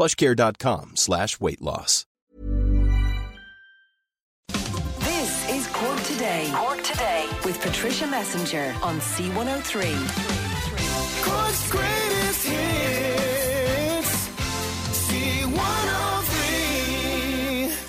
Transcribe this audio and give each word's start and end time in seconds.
plushcare.com 0.00 0.92
slash 0.94 1.38
weight 1.40 1.60
loss. 1.60 2.06
This 5.00 5.50
is 5.50 5.66
Cork 5.66 6.00
Today. 6.04 6.48
Cork 6.54 6.82
Today 6.82 7.28
with 7.44 7.60
Patricia 7.60 8.06
Messinger 8.06 8.74
on 8.82 8.98
C103. 8.98 9.92
Cork's 11.22 11.70
greatest 11.70 11.99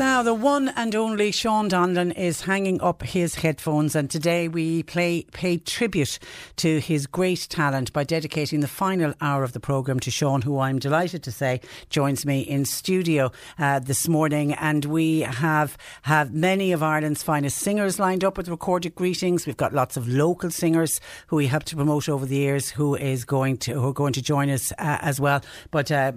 Now, 0.02 0.24
the 0.24 0.34
one 0.34 0.70
and 0.70 0.96
only 0.96 1.32
Sean 1.32 1.70
Donlan 1.70 2.18
is 2.18 2.42
hanging 2.42 2.82
up 2.82 3.04
his 3.04 3.36
headphones, 3.36 3.96
and 3.96 4.10
today 4.10 4.48
we 4.48 4.82
play, 4.82 5.28
pay 5.32 5.58
tribute 5.58 6.18
to 6.56 6.80
his 6.80 7.06
great 7.06 7.46
talent 7.52 7.94
by 7.94 8.04
dedicating 8.04 8.62
the 8.62 8.68
final 8.68 9.14
hour 9.22 9.44
of 9.44 9.54
the 9.54 9.60
programme 9.60 10.00
to 10.00 10.10
Sean, 10.10 10.42
who 10.42 10.58
I'm 10.58 10.80
delighted 10.80 11.22
to 11.22 11.32
say 11.32 11.62
joins 11.92 12.26
me 12.26 12.42
in 12.42 12.66
studio 12.66 13.32
uh, 13.60 13.78
this 13.78 14.08
morning. 14.08 14.54
And 14.54 14.86
we 14.86 15.20
have, 15.20 15.78
have 16.02 16.34
many 16.34 16.72
of 16.72 16.82
Ireland's 16.82 17.22
finest 17.22 17.60
singers 17.60 18.00
lined 18.00 18.24
up 18.24 18.38
with 18.38 18.50
recorded 18.50 18.96
greetings. 18.96 19.46
We've 19.46 19.56
got 19.56 19.72
lots 19.72 19.98
of 19.98 20.08
local 20.08 20.50
singers 20.50 21.00
who 21.28 21.36
we 21.36 21.46
helped 21.46 21.68
to 21.68 21.76
promote 21.76 22.10
over 22.10 22.26
the 22.26 22.38
years 22.38 22.72
who 22.72 22.96
is 22.96 23.24
going 23.24 23.58
to, 23.58 23.74
who 23.74 23.90
are 23.90 23.94
going 23.94 24.14
to 24.14 24.22
join 24.24 24.50
us 24.50 24.72
uh, 24.80 24.98
as 25.02 25.20
well. 25.20 25.44
But 25.70 25.92
uh, 25.92 26.14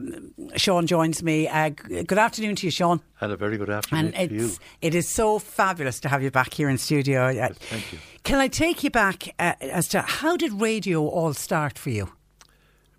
Sean 0.56 0.86
joins 0.86 1.22
me. 1.22 1.48
Uh, 1.48 1.68
good 1.68 2.18
afternoon 2.18 2.56
to 2.56 2.66
you, 2.66 2.70
Sean. 2.70 3.02
And 3.20 3.30
a 3.30 3.36
very 3.36 3.58
good 3.58 3.70
afternoon 3.74 4.14
And 4.14 4.30
to 4.30 4.34
you. 4.34 4.46
it's, 4.46 4.60
it 4.80 4.94
is 4.94 5.08
so 5.08 5.38
fabulous 5.38 6.00
to 6.00 6.08
have 6.08 6.22
you 6.22 6.30
back 6.30 6.54
here 6.54 6.68
in 6.68 6.78
studio. 6.78 7.26
Uh, 7.28 7.48
thank 7.52 7.92
you. 7.92 7.98
Can 8.22 8.38
I 8.38 8.48
take 8.48 8.82
you 8.82 8.90
back 8.90 9.34
uh, 9.38 9.54
as 9.60 9.88
to 9.88 10.00
how 10.02 10.36
did 10.36 10.52
radio 10.52 11.06
all 11.06 11.34
start 11.34 11.78
for 11.78 11.90
you? 11.90 12.12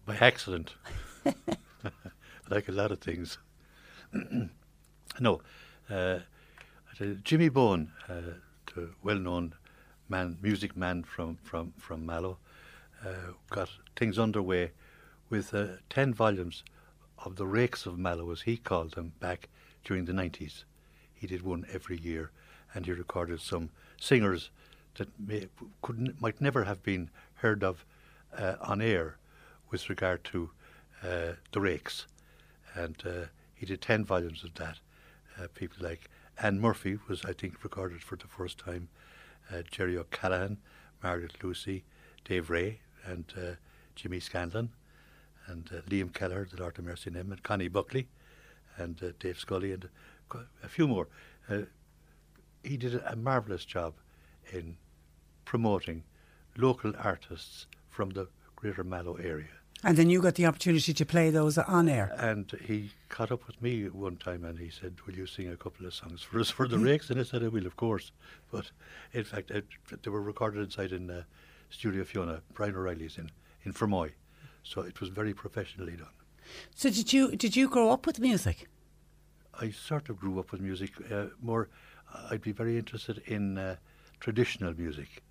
By 0.05 0.15
accident. 0.17 0.75
like 2.49 2.67
a 2.67 2.71
lot 2.71 2.91
of 2.91 2.99
things. 2.99 3.37
no. 5.19 5.41
Uh, 5.89 6.19
Jimmy 7.23 7.49
Bone, 7.49 7.91
uh, 8.07 8.21
the 8.73 8.89
well 9.03 9.17
known 9.17 9.53
man, 10.07 10.37
music 10.41 10.77
man 10.77 11.03
from, 11.03 11.37
from, 11.43 11.73
from 11.77 12.05
Mallow, 12.05 12.37
uh, 13.05 13.33
got 13.49 13.69
things 13.95 14.17
underway 14.17 14.71
with 15.29 15.53
uh, 15.53 15.67
10 15.89 16.13
volumes 16.13 16.63
of 17.17 17.35
the 17.35 17.45
Rakes 17.47 17.85
of 17.85 17.97
Mallow, 17.97 18.31
as 18.31 18.41
he 18.41 18.57
called 18.57 18.93
them, 18.93 19.13
back 19.19 19.49
during 19.85 20.05
the 20.05 20.11
90s. 20.11 20.65
He 21.13 21.27
did 21.27 21.43
one 21.43 21.65
every 21.71 21.97
year, 21.97 22.31
and 22.73 22.85
he 22.85 22.91
recorded 22.91 23.39
some 23.39 23.69
singers 23.97 24.49
that 24.95 25.07
may, 25.19 25.47
could, 25.81 26.19
might 26.21 26.41
never 26.41 26.65
have 26.65 26.83
been 26.83 27.09
heard 27.35 27.63
of 27.63 27.85
uh, 28.37 28.55
on 28.61 28.81
air 28.81 29.17
with 29.71 29.89
regard 29.89 30.23
to 30.25 30.49
uh, 31.03 31.33
the 31.51 31.61
Rakes. 31.61 32.07
And 32.73 33.01
uh, 33.05 33.27
he 33.53 33.65
did 33.65 33.81
10 33.81 34.03
volumes 34.03 34.43
of 34.43 34.53
that. 34.55 34.79
Uh, 35.39 35.47
people 35.53 35.85
like 35.85 36.09
Anne 36.41 36.59
Murphy 36.59 36.97
was, 37.07 37.23
I 37.23 37.33
think, 37.33 37.63
recorded 37.63 38.01
for 38.01 38.15
the 38.15 38.27
first 38.27 38.57
time, 38.57 38.89
uh, 39.51 39.61
Jerry 39.69 39.97
O'Callaghan, 39.97 40.57
Margaret 41.03 41.43
Lucy, 41.43 41.83
Dave 42.25 42.49
Ray, 42.49 42.79
and 43.05 43.25
uh, 43.37 43.55
Jimmy 43.95 44.19
Scanlon, 44.19 44.71
and 45.47 45.65
Liam 45.89 46.11
Keller, 46.11 46.47
the 46.49 46.59
Lord 46.59 46.79
of 46.79 46.85
Mercy 46.85 47.11
name, 47.11 47.31
and 47.31 47.43
Connie 47.43 47.67
Buckley, 47.67 48.07
and 48.77 49.01
uh, 49.03 49.07
Dave 49.19 49.39
Scully, 49.39 49.71
and 49.71 49.87
a 50.63 50.67
few 50.67 50.87
more. 50.87 51.07
Uh, 51.49 51.61
he 52.63 52.77
did 52.77 52.95
a 52.95 53.15
marvellous 53.15 53.65
job 53.65 53.93
in 54.51 54.77
promoting 55.45 56.03
local 56.57 56.93
artists 56.97 57.67
from 57.89 58.09
the 58.11 58.27
Greater 58.55 58.83
Mallow 58.83 59.15
area. 59.15 59.49
And 59.83 59.97
then 59.97 60.09
you 60.09 60.21
got 60.21 60.35
the 60.35 60.45
opportunity 60.47 60.93
to 60.93 61.05
play 61.05 61.29
those 61.29 61.57
on 61.57 61.87
air. 61.87 62.11
And 62.17 62.51
he 62.65 62.91
caught 63.09 63.31
up 63.31 63.45
with 63.45 63.61
me 63.61 63.87
one 63.89 64.15
time 64.15 64.43
and 64.43 64.57
he 64.57 64.69
said, 64.69 64.95
Will 65.05 65.13
you 65.13 65.27
sing 65.27 65.49
a 65.49 65.57
couple 65.57 65.85
of 65.85 65.93
songs 65.93 66.23
for 66.23 66.39
us 66.39 66.49
for 66.57 66.67
the 66.67 66.79
Rakes? 66.79 67.09
And 67.09 67.19
I 67.19 67.23
said, 67.23 67.43
I 67.43 67.49
will, 67.49 67.67
of 67.67 67.75
course. 67.75 68.11
But 68.51 68.71
in 69.13 69.23
fact, 69.23 69.51
it, 69.51 69.65
they 70.01 70.09
were 70.09 70.21
recorded 70.21 70.63
inside 70.63 70.91
in 70.91 71.09
uh, 71.09 71.23
Studio 71.69 72.03
Fiona, 72.03 72.41
Brian 72.53 72.75
O'Reilly's 72.75 73.17
in, 73.17 73.29
in 73.63 73.73
Fermoy. 73.73 74.11
So 74.63 74.81
it 74.81 74.99
was 74.99 75.09
very 75.09 75.33
professionally 75.33 75.97
done. 75.97 76.07
So 76.75 76.89
did 76.89 77.13
you 77.13 77.35
did 77.35 77.55
you 77.55 77.69
grow 77.69 77.91
up 77.91 78.05
with 78.05 78.19
music? 78.19 78.67
I 79.59 79.71
sort 79.71 80.09
of 80.09 80.19
grew 80.19 80.39
up 80.39 80.51
with 80.51 80.61
music. 80.61 80.91
Uh, 81.11 81.27
more, 81.41 81.69
I'd 82.29 82.41
be 82.41 82.51
very 82.51 82.77
interested 82.77 83.21
in 83.25 83.57
uh, 83.57 83.77
traditional 84.19 84.73
music 84.73 85.23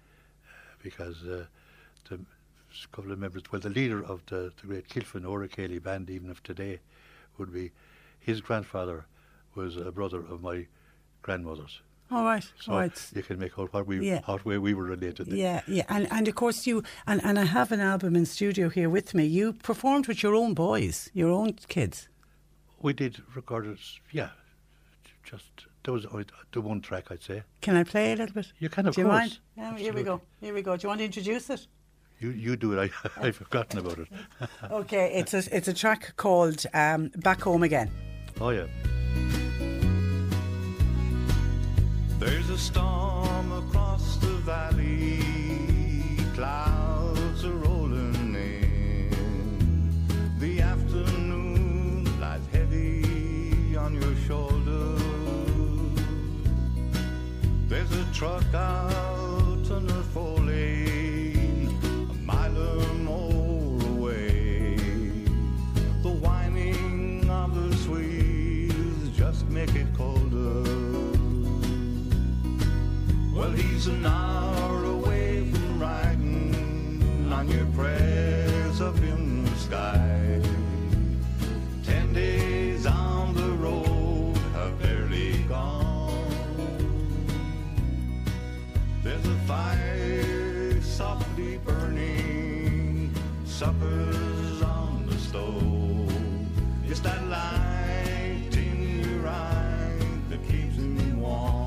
uh, 0.47 0.77
because 0.83 1.23
uh, 1.25 1.45
the 2.09 2.21
couple 2.93 3.13
of 3.13 3.19
members, 3.19 3.43
well, 3.51 3.61
the 3.61 3.71
leader 3.71 4.05
of 4.05 4.25
the, 4.27 4.53
the 4.61 4.67
great 4.67 4.89
Kilfenora 4.89 5.49
Céilí 5.49 5.83
band, 5.83 6.11
even 6.11 6.31
of 6.31 6.43
today, 6.43 6.81
would 7.39 7.53
be 7.53 7.71
his 8.21 8.41
grandfather 8.41 9.07
was 9.55 9.77
a 9.77 9.93
brother 9.93 10.19
of 10.19 10.43
my 10.43 10.67
grandmother's. 11.23 11.81
All 12.11 12.23
right, 12.25 12.45
So 12.61 12.73
all 12.73 12.79
right. 12.79 13.11
you 13.15 13.23
can 13.23 13.39
make 13.39 13.59
out 13.59 13.73
what 13.73 13.87
we, 13.87 14.07
Yeah. 14.07 14.21
what 14.27 14.45
way 14.45 14.59
we 14.59 14.75
were 14.75 14.85
related. 14.85 15.27
then. 15.27 15.37
Yeah, 15.39 15.63
yeah, 15.67 15.85
and 15.89 16.07
and 16.13 16.29
of 16.29 16.35
course 16.35 16.67
you 16.67 16.83
and, 17.07 17.21
and 17.25 17.39
I 17.39 17.45
have 17.45 17.73
an 17.73 17.81
album 17.81 18.15
in 18.15 18.27
studio 18.27 18.69
here 18.69 18.89
with 18.91 19.15
me. 19.15 19.25
You 19.25 19.53
performed 19.55 20.07
with 20.07 20.23
your 20.23 20.35
own 20.35 20.55
boys, 20.55 21.11
your 21.15 21.31
own 21.31 21.55
kids. 21.69 22.09
We 22.83 22.93
did 22.93 23.23
record 23.35 23.67
it, 23.67 23.79
yeah, 24.13 24.29
just, 25.25 25.51
there 25.83 25.95
was 25.95 26.07
the 26.53 26.61
one 26.61 26.81
track, 26.83 27.11
I'd 27.11 27.23
say. 27.23 27.43
Can 27.63 27.77
I 27.77 27.85
play 27.85 28.13
a 28.13 28.17
little 28.17 28.35
bit? 28.35 28.53
You 28.59 28.69
can, 28.69 28.87
of 28.87 28.95
Do 28.95 29.01
you 29.01 29.07
course. 29.07 29.19
mind? 29.21 29.39
Yeah, 29.57 29.77
here 29.79 29.93
we 29.95 30.03
go. 30.03 30.21
Here 30.41 30.53
we 30.55 30.61
go. 30.63 30.77
Do 30.77 30.83
you 30.85 30.89
want 30.89 30.99
to 31.01 31.05
introduce 31.07 31.49
it? 31.49 31.67
You, 32.21 32.31
you 32.31 32.57
do 32.57 32.79
it, 32.79 32.93
I, 32.93 33.09
I've 33.27 33.37
forgotten 33.37 33.79
about 33.79 33.99
it. 33.99 34.09
Okay, 34.71 35.15
it's 35.15 35.33
a 35.35 35.43
it's 35.57 35.69
a 35.69 35.75
track 35.75 36.13
called 36.17 36.65
um, 36.75 37.11
"Back 37.17 37.41
Home 37.43 37.63
Again." 37.63 37.91
oh, 38.41 38.51
yeah. 38.51 38.67
There's 42.25 42.49
a 42.49 42.57
storm 42.57 43.53
across 43.53 44.17
the 44.17 44.35
valley. 44.49 45.21
Clouds 46.35 47.45
are 47.45 47.53
rolling 47.53 48.35
in. 48.35 49.91
The 50.39 50.63
afternoon 50.63 52.19
lies 52.19 52.41
heavy 52.51 53.77
on 53.77 54.01
your 54.01 54.17
shoulders. 54.27 55.03
There's 57.69 57.93
a 57.93 58.05
truck 58.15 58.55
out 58.55 59.04
He's 73.85 74.34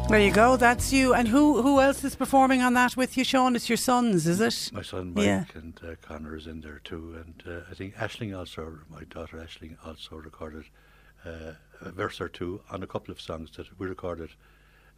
There 0.10 0.22
you 0.22 0.32
go. 0.32 0.56
That's 0.56 0.94
you. 0.94 1.14
And 1.14 1.28
who 1.28 1.62
who 1.62 1.82
else 1.82 2.02
is 2.06 2.16
performing 2.16 2.62
on 2.62 2.74
that 2.76 2.96
with 2.96 3.18
you, 3.18 3.26
Sean? 3.26 3.56
It's 3.58 3.68
your 3.70 3.78
sons, 3.78 4.26
is 4.26 4.40
it? 4.40 4.72
My 4.74 4.82
son 4.82 5.14
Mike 5.14 5.26
Yeah. 5.26 5.44
and 5.54 5.78
uh, 5.84 5.96
Connor 6.02 6.38
is 6.38 6.48
in 6.48 6.62
there 6.62 6.80
too, 6.84 7.22
and 7.22 7.44
uh, 7.46 7.66
I 7.70 7.74
think 7.74 7.96
Ashling 7.96 8.34
also, 8.38 8.80
my 8.90 9.04
daughter 9.04 9.38
Ashling 9.38 9.76
also 9.86 10.16
recorded 10.16 10.64
uh, 11.26 11.54
a 11.82 11.92
verse 11.92 12.22
or 12.22 12.30
two 12.30 12.62
on 12.72 12.84
a 12.84 12.88
couple 12.88 13.12
of 13.12 13.20
songs 13.20 13.52
that 13.58 13.68
we 13.78 13.86
recorded 13.86 14.30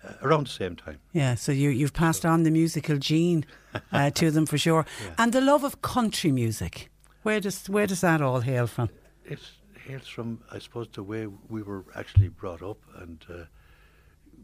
uh, 0.04 0.14
around 0.22 0.46
the 0.46 0.52
same 0.52 0.76
time. 0.76 1.00
Yeah. 1.12 1.34
So 1.36 1.52
you 1.52 1.70
you've 1.70 1.94
passed 1.94 2.24
on 2.24 2.44
the 2.44 2.52
musical 2.52 2.98
gene 2.98 3.46
uh, 3.92 4.12
to 4.12 4.30
them 4.30 4.46
for 4.46 4.60
sure, 4.60 4.86
and 5.18 5.34
the 5.34 5.42
love 5.42 5.64
of 5.64 5.82
country 5.82 6.32
music. 6.32 6.90
Where 7.24 7.40
does 7.40 7.68
where 7.68 7.88
does 7.88 8.02
that 8.02 8.22
all 8.22 8.42
hail 8.42 8.68
from? 8.68 8.90
It 9.26 9.40
hails 9.88 10.08
from, 10.08 10.40
I 10.52 10.60
suppose, 10.60 10.88
the 10.94 11.02
way 11.04 11.26
we 11.50 11.64
were 11.64 11.84
actually 11.96 12.30
brought 12.30 12.62
up, 12.62 12.78
and 13.02 13.26
uh, 13.28 13.46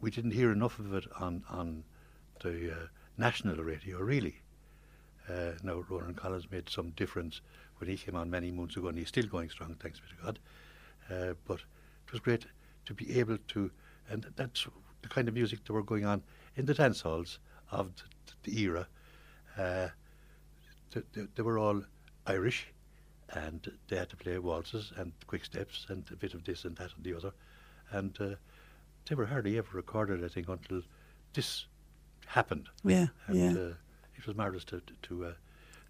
we 0.06 0.12
didn't 0.12 0.36
hear 0.40 0.52
enough 0.52 0.78
of 0.78 0.94
it 0.94 1.08
on 1.20 1.44
on 1.50 1.84
the 2.44 2.72
uh, 2.72 2.88
national 3.18 3.56
radio, 3.56 3.98
really. 3.98 4.36
Uh, 5.28 5.54
now, 5.64 5.84
Ronan 5.90 6.14
Collins 6.14 6.52
made 6.52 6.70
some 6.70 6.92
difference 6.92 7.42
when 7.80 7.90
he 7.90 7.98
came 7.98 8.16
on 8.16 8.30
many 8.30 8.52
moons 8.52 8.78
ago, 8.78 8.90
and 8.90 9.00
he's 9.00 9.08
still 9.08 9.26
going 9.26 9.50
strong, 9.50 9.76
thanks 9.80 10.00
be 10.00 10.06
to 10.10 10.24
God. 10.24 10.40
Uh, 11.10 11.34
but 11.48 11.60
it 12.06 12.12
was 12.12 12.22
great 12.22 12.46
to 12.86 12.94
be 12.94 13.20
able 13.20 13.40
to, 13.48 13.72
and 14.08 14.28
that's 14.36 14.68
the 15.02 15.10
kind 15.10 15.28
of 15.28 15.34
music 15.34 15.66
that 15.66 15.74
were 15.74 15.82
going 15.82 16.06
on 16.06 16.22
in 16.56 16.68
the 16.68 16.76
dance 16.76 17.02
halls 17.02 17.40
of 17.72 17.90
the, 17.96 18.04
the 18.44 18.62
era. 18.62 18.88
Uh, 19.58 19.88
th- 20.94 21.06
th- 21.16 21.30
they 21.34 21.42
were 21.42 21.58
all 21.58 21.82
Irish, 22.28 22.68
and 23.30 23.72
they 23.88 23.96
had 23.96 24.12
to 24.12 24.18
play 24.18 24.38
waltzes 24.38 24.94
and 24.98 25.14
quick 25.26 25.44
steps 25.46 25.88
and 25.90 26.06
a 26.12 26.16
bit 26.16 26.36
of 26.36 26.44
this 26.44 26.64
and 26.64 26.76
that 26.76 26.92
and 26.96 27.04
the 27.04 27.18
other, 27.18 27.34
and 27.90 28.16
uh, 28.22 28.36
they 29.08 29.16
were 29.16 29.26
hardly 29.26 29.58
ever 29.58 29.70
recorded, 29.74 30.24
I 30.24 30.28
think, 30.28 30.48
until 30.50 30.82
this 31.34 31.66
happened. 32.28 32.68
Yeah, 32.84 33.08
and 33.28 33.38
yeah. 33.38 33.62
Uh, 33.62 33.74
it 34.16 34.26
was 34.26 34.36
marvelous 34.36 34.66
to 34.66 34.82
to. 34.82 34.94
to 35.04 35.26
uh, 35.26 35.34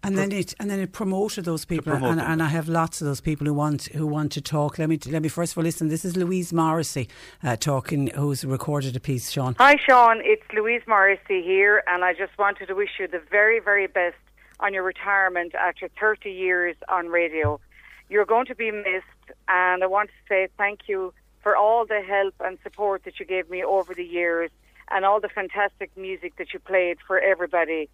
And 0.02 0.16
then 0.16 0.30
it 0.32 0.54
and 0.60 0.70
then 0.70 0.80
it 0.80 0.92
promoted 0.92 1.44
those 1.44 1.64
people, 1.64 1.92
and, 1.92 2.04
them. 2.04 2.18
and 2.18 2.42
I 2.42 2.48
have 2.48 2.68
lots 2.68 3.00
of 3.00 3.06
those 3.06 3.20
people 3.20 3.46
who 3.46 3.54
want 3.54 3.84
who 3.86 4.06
want 4.06 4.32
to 4.32 4.40
talk. 4.40 4.78
Let 4.78 4.88
me 4.88 4.98
let 5.10 5.22
me 5.22 5.28
first 5.28 5.52
of 5.52 5.58
all 5.58 5.64
listen. 5.64 5.88
This 5.88 6.04
is 6.04 6.16
Louise 6.16 6.52
Morrissey 6.52 7.08
uh, 7.42 7.56
talking, 7.56 8.08
who's 8.08 8.44
recorded 8.44 8.94
a 8.96 9.00
piece. 9.00 9.30
Sean, 9.30 9.56
Hi, 9.58 9.76
Sean. 9.76 10.20
It's 10.22 10.44
Louise 10.52 10.82
Morrissey 10.86 11.42
here, 11.42 11.82
and 11.86 12.04
I 12.04 12.12
just 12.12 12.36
wanted 12.38 12.66
to 12.66 12.74
wish 12.74 12.90
you 13.00 13.08
the 13.08 13.22
very, 13.30 13.58
very 13.60 13.86
best 13.86 14.16
on 14.60 14.72
your 14.72 14.84
retirement 14.84 15.54
after 15.54 15.88
30 16.00 16.30
years 16.30 16.76
on 16.88 17.08
radio. 17.08 17.60
You're 18.08 18.24
going 18.24 18.46
to 18.46 18.54
be 18.54 18.70
missed, 18.70 19.26
and 19.48 19.82
I 19.82 19.86
want 19.86 20.10
to 20.10 20.14
say 20.28 20.48
thank 20.56 20.80
you 20.88 21.12
for 21.46 21.56
all 21.56 21.86
the 21.86 22.00
help 22.00 22.34
and 22.40 22.58
support 22.64 23.04
that 23.04 23.20
you 23.20 23.24
gave 23.24 23.48
me 23.48 23.62
over 23.62 23.94
the 23.94 24.02
years 24.02 24.50
and 24.90 25.04
all 25.04 25.20
the 25.20 25.28
fantastic 25.28 25.96
music 25.96 26.34
that 26.38 26.52
you 26.52 26.58
played 26.58 26.98
for 27.06 27.20
everybody. 27.20 27.88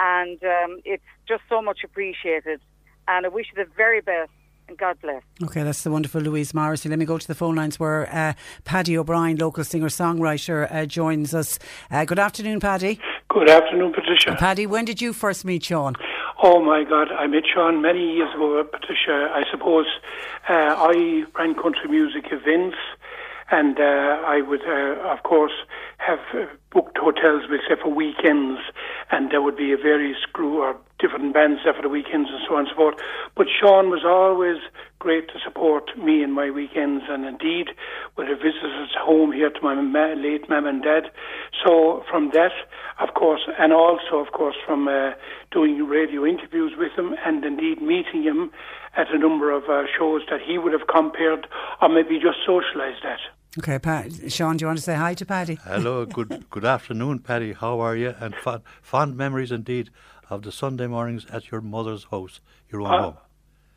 And 0.00 0.42
um, 0.42 0.80
it's 0.84 1.04
just 1.28 1.44
so 1.48 1.62
much 1.62 1.84
appreciated. 1.84 2.60
And 3.06 3.24
I 3.24 3.28
wish 3.28 3.46
you 3.54 3.64
the 3.64 3.70
very 3.76 4.00
best, 4.00 4.32
and 4.66 4.76
God 4.76 4.98
bless. 5.00 5.22
okay, 5.44 5.62
that's 5.62 5.84
the 5.84 5.92
wonderful 5.92 6.20
Louise 6.22 6.52
Morrissey. 6.52 6.88
Let 6.88 6.98
me 6.98 7.04
go 7.04 7.18
to 7.18 7.28
the 7.28 7.36
phone 7.36 7.54
lines 7.54 7.78
where 7.78 8.12
uh, 8.12 8.32
Paddy 8.64 8.98
O'Brien, 8.98 9.36
local 9.36 9.62
singer 9.62 9.90
songwriter, 9.90 10.66
uh, 10.68 10.84
joins 10.84 11.34
us. 11.34 11.60
Uh, 11.92 12.04
good 12.04 12.18
afternoon, 12.18 12.58
Paddy. 12.58 12.98
Good 13.28 13.48
afternoon, 13.48 13.92
Patricia. 13.92 14.34
Paddy, 14.36 14.66
when 14.66 14.84
did 14.84 15.00
you 15.00 15.12
first 15.12 15.44
meet 15.44 15.62
Sean? 15.62 15.94
Oh 16.40 16.62
my 16.62 16.84
God, 16.84 17.08
I 17.10 17.26
met 17.26 17.42
Sean 17.52 17.82
many 17.82 18.12
years 18.14 18.32
ago, 18.32 18.62
Patricia. 18.62 19.28
I 19.34 19.42
suppose 19.50 19.86
uh, 20.48 20.72
I 20.78 21.24
ran 21.36 21.56
country 21.56 21.88
music 21.90 22.26
events, 22.30 22.76
and 23.50 23.80
uh, 23.80 24.22
I 24.24 24.42
would, 24.42 24.62
uh, 24.62 25.10
of 25.12 25.24
course, 25.24 25.52
have 25.96 26.20
uh, 26.32 26.46
booked 26.70 26.96
hotels, 26.96 27.42
say 27.68 27.74
for 27.82 27.88
weekends, 27.92 28.60
and 29.10 29.32
there 29.32 29.42
would 29.42 29.56
be 29.56 29.72
a 29.72 29.76
various 29.76 30.18
crew 30.32 30.62
or 30.62 30.76
different 30.98 31.32
bands 31.32 31.60
there 31.64 31.74
for 31.74 31.82
the 31.82 31.88
weekends 31.88 32.28
and 32.30 32.40
so 32.46 32.54
on 32.54 32.60
and 32.60 32.68
so 32.70 32.76
forth. 32.76 32.96
But 33.36 33.46
Sean 33.48 33.90
was 33.90 34.02
always 34.04 34.58
great 34.98 35.28
to 35.28 35.38
support 35.44 35.96
me 35.96 36.22
in 36.22 36.32
my 36.32 36.50
weekends, 36.50 37.04
and 37.08 37.24
indeed 37.24 37.68
would 38.16 38.28
have 38.28 38.38
visited 38.38 38.74
us 38.82 38.94
home 38.98 39.32
here 39.32 39.50
to 39.50 39.60
my 39.62 39.74
ma- 39.74 40.14
late 40.16 40.48
mum 40.48 40.66
and 40.66 40.82
dad. 40.82 41.04
So 41.64 42.02
from 42.10 42.30
that, 42.34 42.52
of 43.00 43.14
course, 43.14 43.42
and 43.58 43.72
also, 43.72 44.16
of 44.18 44.32
course, 44.32 44.56
from 44.66 44.88
uh, 44.88 45.12
doing 45.52 45.86
radio 45.86 46.26
interviews 46.26 46.72
with 46.76 46.92
him, 46.96 47.14
and 47.24 47.44
indeed 47.44 47.80
meeting 47.80 48.22
him 48.22 48.50
at 48.96 49.10
a 49.12 49.18
number 49.18 49.52
of 49.52 49.64
uh, 49.64 49.84
shows 49.96 50.22
that 50.30 50.40
he 50.44 50.58
would 50.58 50.72
have 50.72 50.88
compared 50.88 51.46
or 51.80 51.88
maybe 51.88 52.18
just 52.18 52.38
socialised 52.46 53.04
at. 53.04 53.20
Okay, 53.58 53.78
Pat, 53.78 54.30
Sean, 54.30 54.56
do 54.56 54.64
you 54.64 54.66
want 54.66 54.78
to 54.78 54.84
say 54.84 54.94
hi 54.94 55.14
to 55.14 55.24
Paddy? 55.24 55.58
Hello, 55.64 56.04
good 56.04 56.44
good 56.50 56.64
afternoon, 56.64 57.20
Paddy. 57.20 57.52
How 57.54 57.80
are 57.80 57.96
you? 57.96 58.14
And 58.20 58.34
fond, 58.34 58.62
fond 58.82 59.16
memories 59.16 59.50
indeed 59.50 59.90
of 60.30 60.42
the 60.42 60.52
Sunday 60.52 60.86
mornings 60.86 61.26
at 61.32 61.50
your 61.50 61.60
mother's 61.60 62.04
house, 62.10 62.40
your 62.70 62.82
own 62.82 62.94
Uh, 62.94 63.02
home. 63.02 63.16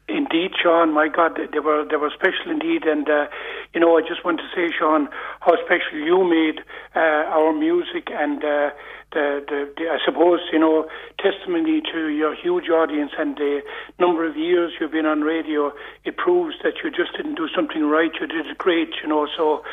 Indeed, 0.07 0.51
Sean. 0.61 0.91
My 0.91 1.07
God, 1.07 1.39
they 1.53 1.59
were 1.59 1.85
they 1.89 1.95
were 1.95 2.09
special 2.09 2.51
indeed, 2.51 2.83
and 2.83 3.07
uh, 3.09 3.27
you 3.73 3.79
know, 3.79 3.97
I 3.97 4.01
just 4.01 4.25
want 4.25 4.39
to 4.39 4.47
say, 4.53 4.69
Sean, 4.77 5.07
how 5.39 5.55
special 5.63 5.97
you 5.99 6.25
made 6.27 6.59
uh, 6.95 6.99
our 7.37 7.53
music 7.53 8.09
and 8.11 8.43
uh, 8.43 8.71
the, 9.13 9.25
the 9.47 9.59
the 9.77 9.83
I 9.89 9.99
suppose 10.03 10.39
you 10.51 10.59
know 10.59 10.89
testimony 11.17 11.81
to 11.93 12.07
your 12.07 12.35
huge 12.35 12.67
audience 12.69 13.11
and 13.17 13.37
the 13.37 13.61
number 13.99 14.27
of 14.27 14.35
years 14.35 14.73
you've 14.79 14.91
been 14.91 15.05
on 15.05 15.21
radio. 15.21 15.71
It 16.03 16.17
proves 16.17 16.55
that 16.63 16.73
you 16.83 16.89
just 16.91 17.15
didn't 17.15 17.35
do 17.35 17.47
something 17.55 17.83
right; 17.85 18.11
you 18.19 18.27
did 18.27 18.45
it 18.47 18.57
great. 18.57 18.89
You 19.01 19.07
know, 19.07 19.27
so. 19.37 19.63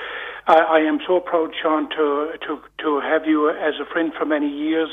I, 0.49 0.81
I 0.81 0.81
am 0.81 0.99
so 1.07 1.21
proud, 1.21 1.51
Sean, 1.61 1.91
to, 1.91 2.33
to 2.49 2.59
to 2.83 3.01
have 3.01 3.27
you 3.27 3.51
as 3.51 3.75
a 3.81 3.85
friend 3.85 4.13
for 4.19 4.25
many 4.25 4.49
years, 4.49 4.89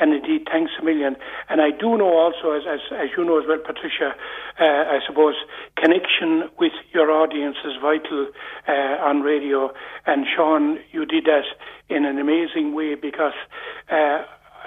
and 0.00 0.14
indeed, 0.14 0.48
thanks 0.50 0.72
a 0.80 0.84
million. 0.84 1.16
And 1.50 1.60
I 1.60 1.70
do 1.70 1.98
know 1.98 2.16
also, 2.16 2.52
as 2.52 2.62
as, 2.66 2.80
as 2.90 3.08
you 3.16 3.24
know 3.24 3.38
as 3.38 3.44
well, 3.46 3.58
Patricia, 3.58 4.16
uh, 4.58 4.64
I 4.64 5.00
suppose 5.06 5.34
connection 5.76 6.48
with 6.58 6.72
your 6.92 7.10
audience 7.10 7.56
is 7.66 7.74
vital 7.82 8.28
uh, 8.66 9.04
on 9.04 9.20
radio. 9.20 9.70
And 10.06 10.24
Sean, 10.24 10.78
you 10.90 11.04
did 11.04 11.24
that 11.26 11.44
in 11.88 12.04
an 12.06 12.18
amazing 12.18 12.74
way 12.74 12.94
because. 12.94 13.36
Uh, 13.92 14.24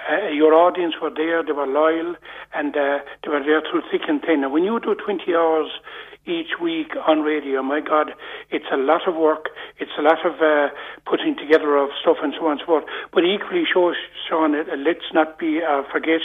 uh, 0.08 0.28
your 0.28 0.54
audience 0.54 0.94
were 1.02 1.10
there, 1.10 1.42
they 1.42 1.52
were 1.52 1.66
loyal, 1.66 2.14
and 2.54 2.74
uh, 2.76 2.98
they 3.22 3.28
were 3.28 3.42
there 3.44 3.60
through 3.60 3.82
thick 3.90 4.02
and 4.08 4.22
thin. 4.22 4.44
And 4.44 4.52
when 4.52 4.62
you 4.62 4.78
do 4.80 4.94
20 4.94 5.34
hours 5.34 5.68
each 6.28 6.60
week 6.60 6.92
on 7.06 7.20
radio, 7.20 7.62
my 7.62 7.80
God, 7.80 8.12
it's 8.50 8.68
a 8.72 8.76
lot 8.76 9.08
of 9.08 9.14
work, 9.16 9.48
it's 9.78 9.90
a 9.98 10.02
lot 10.02 10.24
of 10.24 10.40
uh, 10.40 10.68
putting 11.08 11.36
together 11.36 11.76
of 11.76 11.90
stuff 12.00 12.18
and 12.22 12.34
so 12.38 12.46
on 12.46 12.52
and 12.52 12.60
so 12.60 12.66
forth. 12.66 12.84
But 13.12 13.24
equally, 13.24 13.64
shows, 13.64 13.96
Sean, 14.28 14.52
let's 14.52 15.08
not 15.12 15.38
be 15.38 15.60
uh, 15.64 15.82
forget 15.90 16.20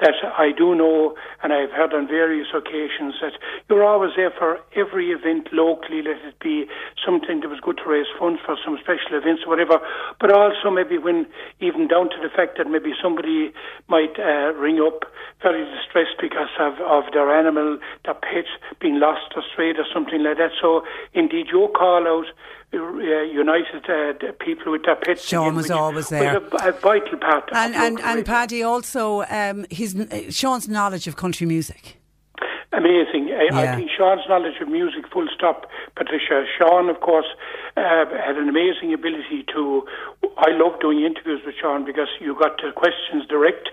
that 0.00 0.14
I 0.36 0.52
do 0.56 0.74
know, 0.74 1.14
and 1.42 1.52
I've 1.52 1.70
heard 1.70 1.92
on 1.92 2.06
various 2.06 2.48
occasions, 2.54 3.14
that 3.20 3.32
you're 3.68 3.84
always 3.84 4.12
there 4.16 4.30
for 4.30 4.60
every 4.76 5.10
event 5.10 5.48
locally, 5.52 6.02
let 6.02 6.22
it 6.22 6.38
be 6.38 6.66
something 7.04 7.40
that 7.40 7.48
was 7.48 7.58
good 7.60 7.78
to 7.82 7.90
raise 7.90 8.06
funds 8.18 8.40
for 8.46 8.56
some 8.64 8.78
special 8.78 9.18
events 9.18 9.42
or 9.44 9.50
whatever, 9.50 9.78
but 10.20 10.30
also 10.30 10.70
maybe 10.70 10.98
when, 10.98 11.26
even 11.60 11.88
down 11.88 12.10
to 12.10 12.18
the 12.22 12.30
fact 12.30 12.58
that 12.58 12.70
maybe 12.70 12.94
somebody 13.02 13.50
might 13.88 14.14
uh, 14.18 14.54
ring 14.54 14.78
up 14.78 15.02
very 15.42 15.64
distressed 15.66 16.18
because 16.20 16.50
of, 16.58 16.78
of 16.86 17.10
their 17.12 17.30
animal, 17.34 17.78
their 18.04 18.14
pet 18.14 18.46
being 18.80 18.98
lost 18.98 19.34
or 19.34 19.42
strayed 19.52 19.78
or 19.78 19.86
something 19.92 20.22
like 20.22 20.38
that. 20.38 20.54
So 20.60 20.82
indeed, 21.14 21.46
your 21.50 21.70
call 21.70 22.06
out 22.06 22.26
united 22.72 23.88
uh, 23.88 24.32
people 24.40 24.72
with 24.72 24.82
their 24.84 24.96
pets. 24.96 25.24
Sean 25.24 25.54
was 25.54 25.70
always 25.70 26.08
there. 26.08 26.36
A, 26.36 26.68
a 26.68 26.72
vital 26.72 27.18
part. 27.18 27.48
And 27.52 27.74
of 27.74 27.80
and, 27.80 28.00
and. 28.00 28.26
Paddy 28.26 28.62
also 28.62 29.22
um, 29.30 29.64
his 29.70 29.96
Sean's 30.30 30.68
knowledge 30.68 31.06
of 31.06 31.16
country 31.16 31.46
music. 31.46 31.96
Amazing. 32.72 33.32
I, 33.32 33.48
Yeah. 33.50 33.72
I 33.72 33.76
think 33.76 33.90
Sean's 33.96 34.20
knowledge 34.28 34.60
of 34.60 34.68
music, 34.68 35.08
full 35.10 35.26
stop, 35.34 35.66
Patricia. 35.96 36.44
Sean, 36.58 36.90
of 36.90 37.00
course, 37.00 37.26
uh, 37.78 38.24
had 38.24 38.36
an 38.36 38.48
amazing 38.48 38.92
ability 38.92 39.44
to. 39.54 39.86
I 40.36 40.50
love 40.50 40.80
doing 40.80 41.04
interviews 41.04 41.40
with 41.44 41.54
Sean 41.60 41.84
because 41.84 42.08
you 42.20 42.34
got 42.38 42.60
the 42.62 42.72
questions 42.72 43.26
direct. 43.28 43.68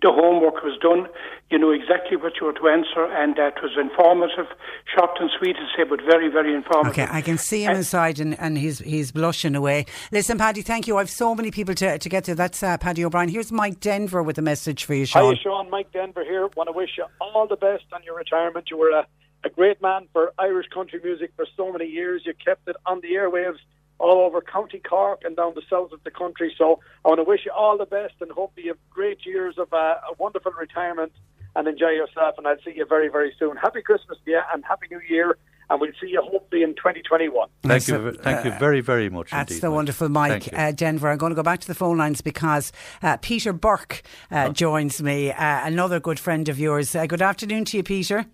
The 0.00 0.12
homework 0.12 0.62
was 0.62 0.78
done. 0.80 1.08
You 1.50 1.58
knew 1.58 1.70
exactly 1.70 2.16
what 2.16 2.34
you 2.40 2.46
were 2.46 2.52
to 2.52 2.68
answer, 2.68 3.04
and 3.04 3.34
that 3.36 3.62
was 3.62 3.72
informative, 3.80 4.46
short 4.94 5.10
and 5.18 5.30
sweet 5.38 5.56
to 5.56 5.66
say, 5.76 5.84
but 5.84 6.00
very, 6.02 6.28
very 6.28 6.54
informative. 6.54 6.92
Okay, 6.92 7.08
I 7.10 7.22
can 7.22 7.38
see 7.38 7.64
him 7.64 7.76
inside 7.76 8.20
and, 8.20 8.38
and 8.38 8.58
he's 8.58 8.78
he's 8.80 9.12
blushing 9.12 9.54
away. 9.54 9.86
Listen, 10.12 10.38
Paddy, 10.38 10.62
thank 10.62 10.86
you. 10.86 10.98
I've 10.98 11.10
so 11.10 11.34
many 11.34 11.50
people 11.50 11.74
to, 11.76 11.98
to 11.98 12.08
get 12.08 12.24
to. 12.24 12.34
That's 12.34 12.62
uh, 12.62 12.76
Paddy 12.78 13.04
O'Brien. 13.04 13.28
Here's 13.28 13.50
Mike 13.50 13.80
Denver 13.80 14.22
with 14.22 14.38
a 14.38 14.42
message 14.42 14.84
for 14.84 14.94
you, 14.94 15.06
Sean. 15.06 15.34
Hi, 15.34 15.40
Sean. 15.42 15.70
Mike 15.70 15.90
Denver 15.92 16.22
here. 16.22 16.48
Want 16.56 16.68
to 16.68 16.72
wish 16.72 16.90
you 16.98 17.06
all 17.20 17.46
the 17.46 17.56
best 17.56 17.84
on 17.92 18.02
your 18.04 18.16
retirement. 18.16 18.70
You 18.70 18.76
were 18.76 18.90
a, 18.90 19.06
a 19.44 19.50
great 19.50 19.80
man 19.80 20.08
for 20.12 20.32
Irish 20.38 20.66
country 20.68 21.00
music 21.02 21.32
for 21.36 21.46
so 21.56 21.72
many 21.72 21.86
years. 21.86 22.22
You 22.26 22.34
kept 22.34 22.68
it 22.68 22.76
on 22.86 23.00
the 23.00 23.12
airwaves 23.12 23.58
all 24.00 24.20
over 24.20 24.40
County 24.40 24.78
Cork 24.80 25.22
and 25.24 25.36
down 25.36 25.54
the 25.54 25.62
south 25.68 25.92
of 25.92 26.02
the 26.04 26.10
country. 26.10 26.54
So 26.56 26.80
I 27.04 27.08
want 27.08 27.18
to 27.18 27.24
wish 27.24 27.40
you 27.44 27.52
all 27.52 27.76
the 27.78 27.86
best 27.86 28.14
and 28.20 28.30
hope 28.30 28.52
you 28.56 28.68
have 28.68 28.78
great 28.90 29.24
years 29.26 29.56
of 29.58 29.72
uh, 29.72 29.76
a 29.76 30.14
wonderful 30.18 30.52
retirement 30.52 31.12
and 31.56 31.66
enjoy 31.66 31.90
yourself. 31.90 32.34
And 32.38 32.46
I'll 32.46 32.56
see 32.64 32.74
you 32.76 32.84
very, 32.86 33.08
very 33.08 33.34
soon. 33.38 33.56
Happy 33.56 33.82
Christmas 33.82 34.18
to 34.24 34.30
you 34.30 34.40
and 34.54 34.64
Happy 34.64 34.86
New 34.90 35.00
Year. 35.08 35.36
and 35.70 35.80
we'll 35.80 35.90
see 36.00 36.08
you 36.10 36.22
hopefully 36.22 36.62
in 36.62 36.74
2021. 36.76 37.48
Thank 37.62 37.70
That's 37.72 37.88
you, 37.88 37.96
a- 37.96 38.10
ve- 38.12 38.18
thank 38.18 38.44
you 38.44 38.52
very, 38.52 38.80
very 38.80 39.10
much 39.10 39.30
That's 39.32 39.50
indeed. 39.52 39.62
the 39.62 39.68
Mike. 39.68 39.74
wonderful 39.76 40.08
Mike 40.08 40.48
uh, 40.52 40.72
Denver. 40.72 41.10
I'm 41.10 41.18
going 41.18 41.30
to 41.30 41.36
go 41.36 41.42
back 41.42 41.60
to 41.60 41.66
the 41.66 41.74
phone 41.74 41.98
lines 41.98 42.20
because 42.20 42.72
uh, 43.02 43.16
Peter 43.18 43.52
Burke 43.52 44.02
Oh. 44.30 44.36
uh, 44.36 44.48
joins 44.50 45.02
me, 45.02 45.30
uh, 45.32 45.66
another 45.66 45.98
good 46.00 46.18
friend 46.20 46.48
of 46.48 46.58
yours. 46.58 46.94
Uh, 46.94 47.06
good 47.06 47.20
afternoon 47.22 47.64
to 47.66 47.76
you, 47.78 47.82
Peter. 47.82 48.24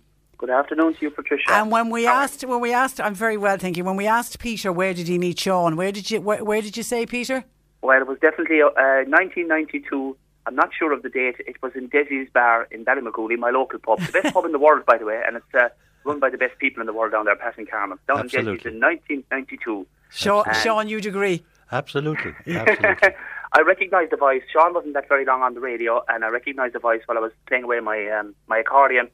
Good 0.45 0.53
afternoon 0.53 0.93
to 0.93 1.01
you, 1.01 1.09
Patricia. 1.09 1.53
And 1.53 1.71
when 1.71 1.89
we 1.89 2.05
asked, 2.05 2.43
when 2.43 2.59
we 2.59 2.71
asked, 2.71 3.01
I'm 3.01 3.15
very 3.15 3.35
well, 3.35 3.57
thank 3.57 3.77
you. 3.77 3.83
When 3.83 3.95
we 3.95 4.05
asked 4.05 4.37
Peter 4.37 4.71
where 4.71 4.93
did 4.93 5.07
he 5.07 5.17
meet 5.17 5.39
Sean, 5.39 5.75
where 5.75 5.91
did 5.91 6.11
you, 6.11 6.21
where, 6.21 6.43
where 6.43 6.61
did 6.61 6.77
you 6.77 6.83
say, 6.83 7.07
Peter? 7.07 7.43
Well, 7.81 7.99
it 7.99 8.05
was 8.05 8.19
definitely 8.19 8.61
uh, 8.61 8.69
1992. 9.09 10.15
I'm 10.45 10.53
not 10.53 10.69
sure 10.77 10.93
of 10.93 11.01
the 11.01 11.09
date. 11.09 11.37
It 11.39 11.55
was 11.63 11.71
in 11.73 11.89
Desi's 11.89 12.29
Bar 12.31 12.67
in 12.69 12.85
Ballymacooley, 12.85 13.39
my 13.39 13.49
local 13.49 13.79
pub. 13.79 13.99
The 14.01 14.11
best 14.21 14.35
pub 14.35 14.45
in 14.45 14.51
the 14.51 14.59
world, 14.59 14.85
by 14.85 14.99
the 14.99 15.05
way, 15.05 15.19
and 15.25 15.35
it's 15.35 15.55
uh, 15.55 15.69
run 16.03 16.19
by 16.19 16.29
the 16.29 16.37
best 16.37 16.59
people 16.59 16.79
in 16.79 16.85
the 16.85 16.93
world 16.93 17.13
down 17.13 17.25
there, 17.25 17.35
Pat 17.35 17.57
and 17.57 17.67
Carmen. 17.67 17.97
Down 18.07 18.19
in 18.19 18.25
Desi's 18.27 18.35
Absolutely. 18.35 18.71
in 18.73 18.79
1992. 18.81 19.87
Sean, 20.11 20.45
Sean, 20.61 20.87
you'd 20.87 21.07
agree? 21.07 21.43
Absolutely, 21.71 22.35
absolutely. 22.55 23.09
I 23.53 23.61
recognised 23.61 24.11
the 24.11 24.17
voice. 24.17 24.43
Sean 24.53 24.75
wasn't 24.75 24.93
that 24.93 25.09
very 25.09 25.25
long 25.25 25.41
on 25.41 25.55
the 25.55 25.59
radio, 25.59 26.03
and 26.07 26.23
I 26.23 26.27
recognised 26.27 26.75
the 26.75 26.79
voice 26.79 27.01
while 27.07 27.17
I 27.17 27.21
was 27.21 27.31
playing 27.47 27.63
away 27.63 27.79
my 27.79 28.07
um, 28.11 28.35
my 28.45 28.59
accordion. 28.59 29.09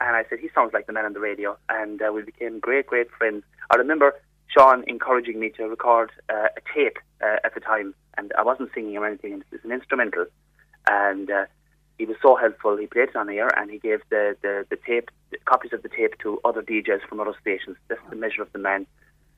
And 0.00 0.14
I 0.16 0.24
said, 0.28 0.38
he 0.38 0.48
sounds 0.54 0.72
like 0.72 0.86
the 0.86 0.92
man 0.92 1.04
on 1.04 1.12
the 1.12 1.20
radio. 1.20 1.56
And 1.68 2.00
uh, 2.00 2.12
we 2.12 2.22
became 2.22 2.60
great, 2.60 2.86
great 2.86 3.10
friends. 3.10 3.42
I 3.70 3.76
remember 3.76 4.14
Sean 4.48 4.84
encouraging 4.86 5.40
me 5.40 5.50
to 5.50 5.64
record 5.64 6.10
uh, 6.28 6.48
a 6.56 6.60
tape 6.74 6.98
uh, 7.22 7.36
at 7.44 7.54
the 7.54 7.60
time, 7.60 7.94
and 8.16 8.32
I 8.38 8.42
wasn't 8.42 8.70
singing 8.74 8.96
or 8.96 9.06
anything. 9.06 9.32
It 9.32 9.44
was 9.50 9.60
an 9.64 9.72
instrumental, 9.72 10.26
and 10.88 11.30
uh, 11.30 11.44
he 11.98 12.06
was 12.06 12.16
so 12.22 12.36
helpful. 12.36 12.76
He 12.76 12.86
played 12.86 13.10
it 13.10 13.16
on 13.16 13.28
air, 13.28 13.50
and 13.58 13.70
he 13.70 13.78
gave 13.78 14.00
the, 14.08 14.36
the, 14.42 14.64
the 14.70 14.76
tape, 14.76 15.10
the 15.30 15.38
copies 15.44 15.72
of 15.72 15.82
the 15.82 15.88
tape 15.88 16.18
to 16.22 16.40
other 16.44 16.62
DJs 16.62 17.06
from 17.08 17.20
other 17.20 17.34
stations. 17.40 17.76
That's 17.88 18.00
the 18.08 18.16
measure 18.16 18.42
of 18.42 18.52
the 18.52 18.58
man. 18.58 18.86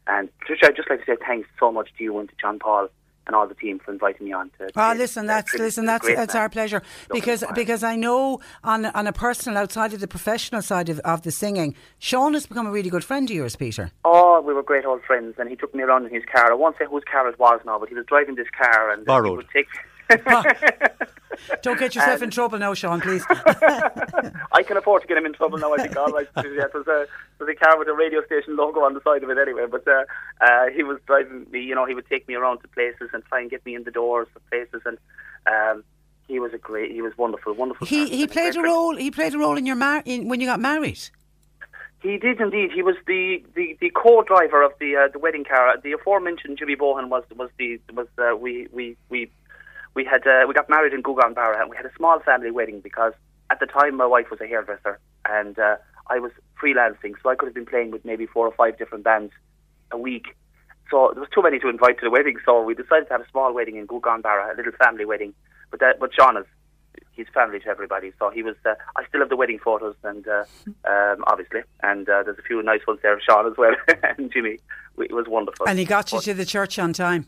And 0.07 0.29
Patricia, 0.41 0.67
I'd 0.67 0.77
just 0.77 0.91
like 0.91 1.01
to 1.01 1.07
say 1.07 1.17
thanks 1.25 1.49
so 1.59 1.73
much 1.73 1.89
to 1.97 2.05
you 2.05 2.19
and 2.19 2.29
to 2.29 2.35
John 2.41 2.59
Paul 2.59 2.89
and 3.31 3.37
all 3.37 3.47
the 3.47 3.55
team 3.55 3.79
for 3.79 3.93
inviting 3.93 4.27
me 4.27 4.33
on 4.33 4.51
to. 4.59 4.69
Ah, 4.75 4.93
to- 4.93 4.99
listen, 4.99 5.25
uh, 5.31 5.35
that's 5.35 5.51
tribute 5.51 5.65
listen, 5.67 5.85
that's 5.87 6.05
great 6.05 6.17
that's 6.17 6.35
man. 6.35 6.43
our 6.43 6.49
pleasure 6.49 6.83
because 7.13 7.45
because 7.55 7.85
I 7.85 7.95
know 7.95 8.41
on 8.65 8.87
on 8.87 9.07
a 9.07 9.13
personal 9.13 9.57
outside 9.57 9.93
of 9.95 10.01
the 10.01 10.09
professional 10.09 10.63
side 10.63 10.89
of, 10.89 10.99
of 11.01 11.23
the 11.23 11.31
singing, 11.31 11.77
Sean 12.01 12.35
has 12.35 12.47
become 12.47 12.67
a 12.67 12.73
really 12.73 12.91
good 12.91 13.05
friend 13.05 13.31
of 13.31 13.37
yours, 13.37 13.55
Peter. 13.55 13.93
Oh, 14.05 14.41
we 14.41 14.53
were 14.53 14.65
great 14.65 14.85
old 14.85 15.03
friends, 15.05 15.37
and 15.39 15.49
he 15.49 15.55
took 15.55 15.73
me 15.77 15.85
around 15.85 16.07
in 16.07 16.13
his 16.13 16.25
car. 16.25 16.51
I 16.51 16.57
won't 16.57 16.77
say 16.77 16.87
whose 16.91 17.05
car 17.11 17.29
it 17.29 17.39
was 17.39 17.61
now, 17.65 17.79
but 17.79 17.89
he 17.89 17.95
was 17.95 18.05
driving 18.07 18.35
this 18.35 18.49
car, 18.51 18.91
and 18.91 19.01
uh, 19.01 19.03
he 19.03 19.07
Borrowed. 19.07 19.37
would 19.37 19.47
take. 19.55 19.69
Don't 21.63 21.79
get 21.79 21.95
yourself 21.95 22.19
Um, 22.19 22.25
in 22.25 22.31
trouble 22.31 22.59
now, 22.59 22.75
Sean, 22.75 23.01
please. 23.01 23.25
I 23.31 24.63
can 24.67 24.77
afford 24.77 25.03
to 25.03 25.09
get 25.09 25.17
him 25.17 25.27
in 25.27 25.33
trouble 25.33 25.59
now. 25.59 25.73
I 25.75 25.79
think 25.79 25.97
all 25.97 26.11
right. 26.13 26.29
Yeah, 26.37 26.65
it 26.65 26.75
was 26.75 26.87
a 26.87 27.03
it 27.03 27.09
was 27.39 27.49
a 27.49 27.55
car 27.55 27.79
with 27.79 27.89
a 27.89 27.95
radio 27.95 28.25
station 28.27 28.57
logo 28.57 28.81
on 28.81 28.95
the 28.95 29.01
side 29.03 29.23
of 29.23 29.31
it 29.31 29.39
anyway. 29.39 29.67
But 29.71 29.87
uh, 29.87 30.05
uh, 30.41 30.67
he 30.75 30.83
was 30.83 30.99
driving 31.07 31.47
me. 31.51 31.61
You 31.63 31.75
know, 31.75 31.85
he 31.87 31.95
would 31.95 32.07
take 32.09 32.27
me 32.29 32.35
around 32.35 32.59
to 32.61 32.69
places 32.69 33.11
and 33.13 33.25
try 33.27 33.41
and 33.41 33.51
get 33.51 33.65
me 33.65 33.75
in 33.75 33.85
the 33.85 33.91
doors 33.91 34.29
of 34.37 34.47
places, 34.51 34.83
and 34.85 34.99
um, 35.47 35.85
he 36.29 36.39
was 36.39 36.53
a 36.53 36.59
great. 36.59 36.91
He 36.93 37.03
was 37.03 37.17
wonderful, 37.17 37.55
wonderful. 37.55 37.87
he 37.87 38.09
he 38.09 38.27
played 38.27 38.57
a 38.57 38.63
role. 38.63 38.97
He 38.97 39.11
played 39.11 39.35
a 39.35 39.39
role 39.39 39.57
in 39.57 39.67
your 39.67 39.77
mar- 39.77 40.03
in, 40.05 40.29
when 40.29 40.41
you 40.41 40.47
got 40.47 40.61
married. 40.61 41.01
He 42.03 42.17
did 42.17 42.41
indeed. 42.41 42.71
He 42.75 42.83
was 42.83 42.97
the, 43.07 43.45
the, 43.55 43.77
the 43.79 43.91
co-driver 43.91 44.63
of 44.63 44.73
the 44.81 44.97
uh, 44.97 45.09
the 45.13 45.19
wedding 45.19 45.45
car. 45.45 45.77
The 45.83 45.93
aforementioned 45.93 46.57
Jimmy 46.59 46.75
Bohan 46.75 47.09
was 47.11 47.25
was 47.37 47.51
the 47.59 47.79
was 47.93 48.07
uh, 48.19 48.35
we 48.37 48.69
we 48.73 48.97
we 49.11 49.31
we 49.95 50.05
had 50.05 50.27
uh, 50.27 50.47
we 50.47 50.55
got 50.55 50.69
married 50.69 50.93
in 50.93 51.03
Gougane 51.03 51.35
Barra 51.35 51.61
and 51.61 51.71
we 51.71 51.77
had 51.77 51.87
a 51.87 51.95
small 51.97 52.21
family 52.21 52.51
wedding 52.51 52.81
because 52.81 53.13
at 53.51 53.61
the 53.61 53.67
time 53.67 53.97
my 53.97 54.07
wife 54.07 54.31
was 54.31 54.41
a 54.41 54.47
hairdresser 54.47 54.99
and 55.29 55.59
uh, 55.59 55.77
I 56.09 56.19
was 56.19 56.33
freelancing, 56.61 57.15
so 57.23 57.31
I 57.31 57.37
could 57.37 57.47
have 57.47 57.55
been 57.55 57.67
playing 57.67 57.91
with 57.91 58.05
maybe 58.05 58.27
four 58.27 58.47
or 58.47 58.53
five 58.53 58.79
different 58.79 59.05
bands 59.05 59.33
a 59.91 59.99
week. 59.99 60.37
So 60.91 61.11
there 61.13 61.21
was 61.21 61.31
too 61.33 61.43
many 61.43 61.59
to 61.61 61.69
invite 61.69 61.99
to 62.01 62.05
the 62.05 62.11
wedding, 62.11 62.37
so 62.45 62.63
we 62.63 62.75
decided 62.75 63.07
to 63.07 63.13
have 63.13 63.21
a 63.21 63.31
small 63.31 63.55
wedding 63.55 63.77
in 63.77 63.87
Gougane 63.87 64.23
Barra, 64.23 64.53
a 64.53 64.57
little 64.57 64.73
family 64.73 65.05
wedding. 65.05 65.33
But 65.71 65.79
that, 65.81 66.01
but 66.01 66.13
Sean 66.13 66.37
is 66.37 66.47
he's 67.13 67.27
family 67.33 67.61
to 67.61 67.69
everybody. 67.69 68.13
So 68.19 68.31
he 68.31 68.43
was. 68.43 68.57
Uh, 68.67 68.75
I 68.97 69.07
still 69.07 69.21
have 69.21 69.29
the 69.29 69.37
wedding 69.37 69.61
photos, 69.61 69.95
and 70.03 70.27
uh, 70.27 70.45
um, 70.85 71.25
obviously, 71.29 71.61
and 71.83 72.09
uh, 72.09 72.25
there's 72.25 72.39
a 72.39 72.43
few 72.43 72.61
nice 72.63 72.81
ones 72.89 72.99
there 73.03 73.15
of 73.15 73.21
Sean 73.23 73.47
as 73.47 73.57
well, 73.57 73.75
and 74.19 74.33
Jimmy. 74.33 74.59
It 74.99 75.13
was 75.13 75.27
wonderful. 75.29 75.67
And 75.67 75.79
he 75.79 75.85
got 75.85 76.13
you 76.13 76.21
to 76.21 76.35
the 76.35 76.45
church 76.45 76.79
on 76.79 76.93
time. 76.93 77.27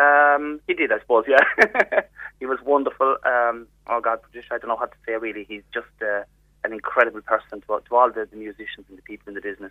Um, 0.00 0.60
he 0.66 0.74
did, 0.74 0.90
I 0.92 0.98
suppose. 1.00 1.24
Yeah, 1.28 1.40
he 2.40 2.46
was 2.46 2.58
wonderful. 2.64 3.16
Um, 3.24 3.66
oh 3.86 4.00
God, 4.00 4.22
Patricia, 4.22 4.54
I 4.54 4.58
don't 4.58 4.68
know 4.68 4.76
what 4.76 4.90
to 4.92 4.96
say. 5.06 5.14
Really, 5.16 5.44
he's 5.48 5.62
just 5.72 5.86
uh, 6.02 6.22
an 6.64 6.72
incredible 6.72 7.20
person 7.22 7.60
to, 7.62 7.80
to 7.88 7.94
all 7.96 8.10
the, 8.10 8.26
the 8.30 8.36
musicians 8.36 8.86
and 8.88 8.98
the 8.98 9.02
people 9.02 9.28
in 9.28 9.34
the 9.34 9.40
business. 9.40 9.70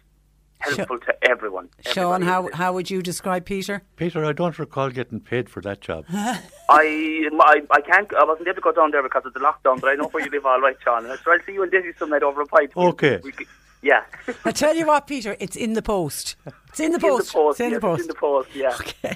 Helpful 0.59 0.97
to 0.99 1.13
everyone. 1.29 1.67
Sean, 1.85 2.21
how 2.21 2.49
how 2.53 2.71
would 2.71 2.89
you 2.89 3.01
describe 3.01 3.43
Peter? 3.43 3.81
Peter, 3.97 4.23
I 4.23 4.31
don't 4.31 4.57
recall 4.57 4.89
getting 4.91 5.19
paid 5.19 5.49
for 5.49 5.61
that 5.61 5.81
job. 5.81 6.05
I, 6.13 6.39
I 6.69 7.61
I 7.69 7.81
can't. 7.81 8.13
I 8.15 8.23
wasn't 8.23 8.47
able 8.47 8.55
to 8.55 8.61
go 8.61 8.71
down 8.71 8.91
there 8.91 9.03
because 9.03 9.23
of 9.25 9.33
the 9.33 9.41
lockdown, 9.41 9.81
but 9.81 9.89
I 9.89 9.95
know 9.95 10.07
where 10.07 10.23
you 10.23 10.31
live, 10.31 10.45
all 10.45 10.61
right, 10.61 10.77
Sean. 10.81 11.03
So 11.03 11.31
I'll 11.33 11.39
see 11.45 11.51
you 11.53 11.63
in 11.63 11.69
Desi's 11.69 11.97
some 11.99 12.11
night 12.11 12.23
over 12.23 12.41
a 12.41 12.45
pint. 12.45 12.71
Okay. 12.77 13.19
we- 13.23 13.33
we- 13.37 13.47
yeah. 13.81 14.03
I 14.45 14.51
tell 14.51 14.73
you 14.73 14.85
what, 14.87 15.07
Peter, 15.07 15.35
it's 15.41 15.57
in 15.57 15.73
the 15.73 15.81
post. 15.81 16.37
It's 16.69 16.79
in 16.79 16.91
the 16.91 16.95
In 16.95 17.01
the 17.01 17.07
post. 17.09 17.33
post. 17.33 17.59
It's 17.59 17.65
in 17.65 17.71
yes, 17.71 17.75
the 17.75 17.81
post. 17.81 17.99
It's 17.99 18.07
in 18.07 18.07
the 18.07 18.19
post. 18.19 18.49
Yeah. 18.55 18.75
Okay. 18.79 19.15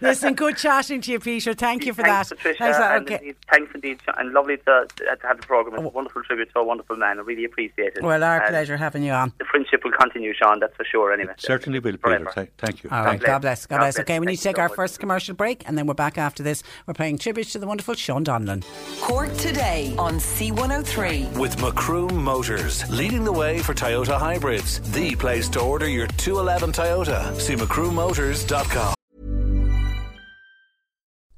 Listen, 0.00 0.34
good 0.34 0.56
chatting 0.56 1.00
to 1.02 1.12
you, 1.12 1.20
Peter. 1.20 1.54
Thank 1.54 1.86
you 1.86 1.92
for 1.94 2.02
thanks, 2.02 2.30
that. 2.30 2.36
Patricia, 2.38 2.58
Thanks 2.58 2.78
that. 2.78 2.96
and 2.96 3.06
Okay. 3.06 3.16
indeed, 3.16 3.36
thanks 3.50 3.72
indeed, 3.74 4.00
and 4.18 4.32
lovely 4.32 4.56
to, 4.58 4.86
to 4.96 5.16
have 5.22 5.40
the 5.40 5.46
program. 5.46 5.74
It's 5.80 5.84
a 5.84 5.88
wonderful 5.88 6.22
tribute 6.22 6.52
to 6.54 6.60
a 6.60 6.64
wonderful 6.64 6.96
man. 6.96 7.18
I 7.18 7.22
really 7.22 7.44
appreciate 7.44 7.94
it. 7.96 8.02
Well, 8.02 8.22
our 8.22 8.40
And 8.40 8.48
pleasure 8.50 8.76
having 8.76 9.02
you 9.02 9.12
on. 9.12 9.32
The 9.38 9.44
friendship 9.44 9.82
will 9.84 9.92
continue, 9.92 10.32
Sean. 10.34 10.60
That's 10.60 10.74
for 10.76 10.84
sure. 10.84 11.12
Anyway, 11.12 11.32
Certainly 11.38 11.78
will, 11.80 11.92
Peter. 11.92 11.98
Forever. 11.98 12.30
Thank, 12.34 12.56
thank 12.58 12.84
you. 12.84 12.90
All 12.90 13.04
right, 13.04 13.18
bless. 13.20 13.26
God 13.30 13.38
bless. 13.42 13.66
God 13.66 13.76
God 13.76 13.80
bless. 13.82 13.94
bless. 13.96 14.04
Okay, 14.04 14.20
we 14.20 14.26
need 14.26 14.36
to 14.36 14.42
take 14.42 14.56
so 14.56 14.62
our 14.62 14.68
much. 14.68 14.76
first 14.76 15.00
commercial 15.00 15.34
break 15.34 15.66
and 15.68 15.76
then 15.78 15.86
we're 15.86 15.94
back 15.94 16.18
after 16.18 16.42
this. 16.42 16.62
We're 16.86 16.94
paying 16.94 17.18
tribute 17.18 17.48
to 17.48 17.58
the 17.58 17.66
wonderful 17.66 17.94
Sean 17.94 18.24
Donlan. 18.24 18.64
Cork 19.00 19.32
today 19.36 19.94
on 19.98 20.14
C103. 20.14 21.36
With 21.38 21.56
Macroom 21.60 22.12
Motors, 22.22 22.88
leading 22.90 23.24
the 23.24 23.32
way 23.32 23.58
for 23.60 23.74
Toyota 23.74 24.18
hybrids. 24.18 24.80
The 24.92 25.14
place 25.16 25.48
to 25.50 25.60
order 25.60 25.88
your 25.88 26.06
211 26.06 26.72
Toyota. 26.72 27.38
See 27.40 27.54
macroommotors.com. 27.54 28.94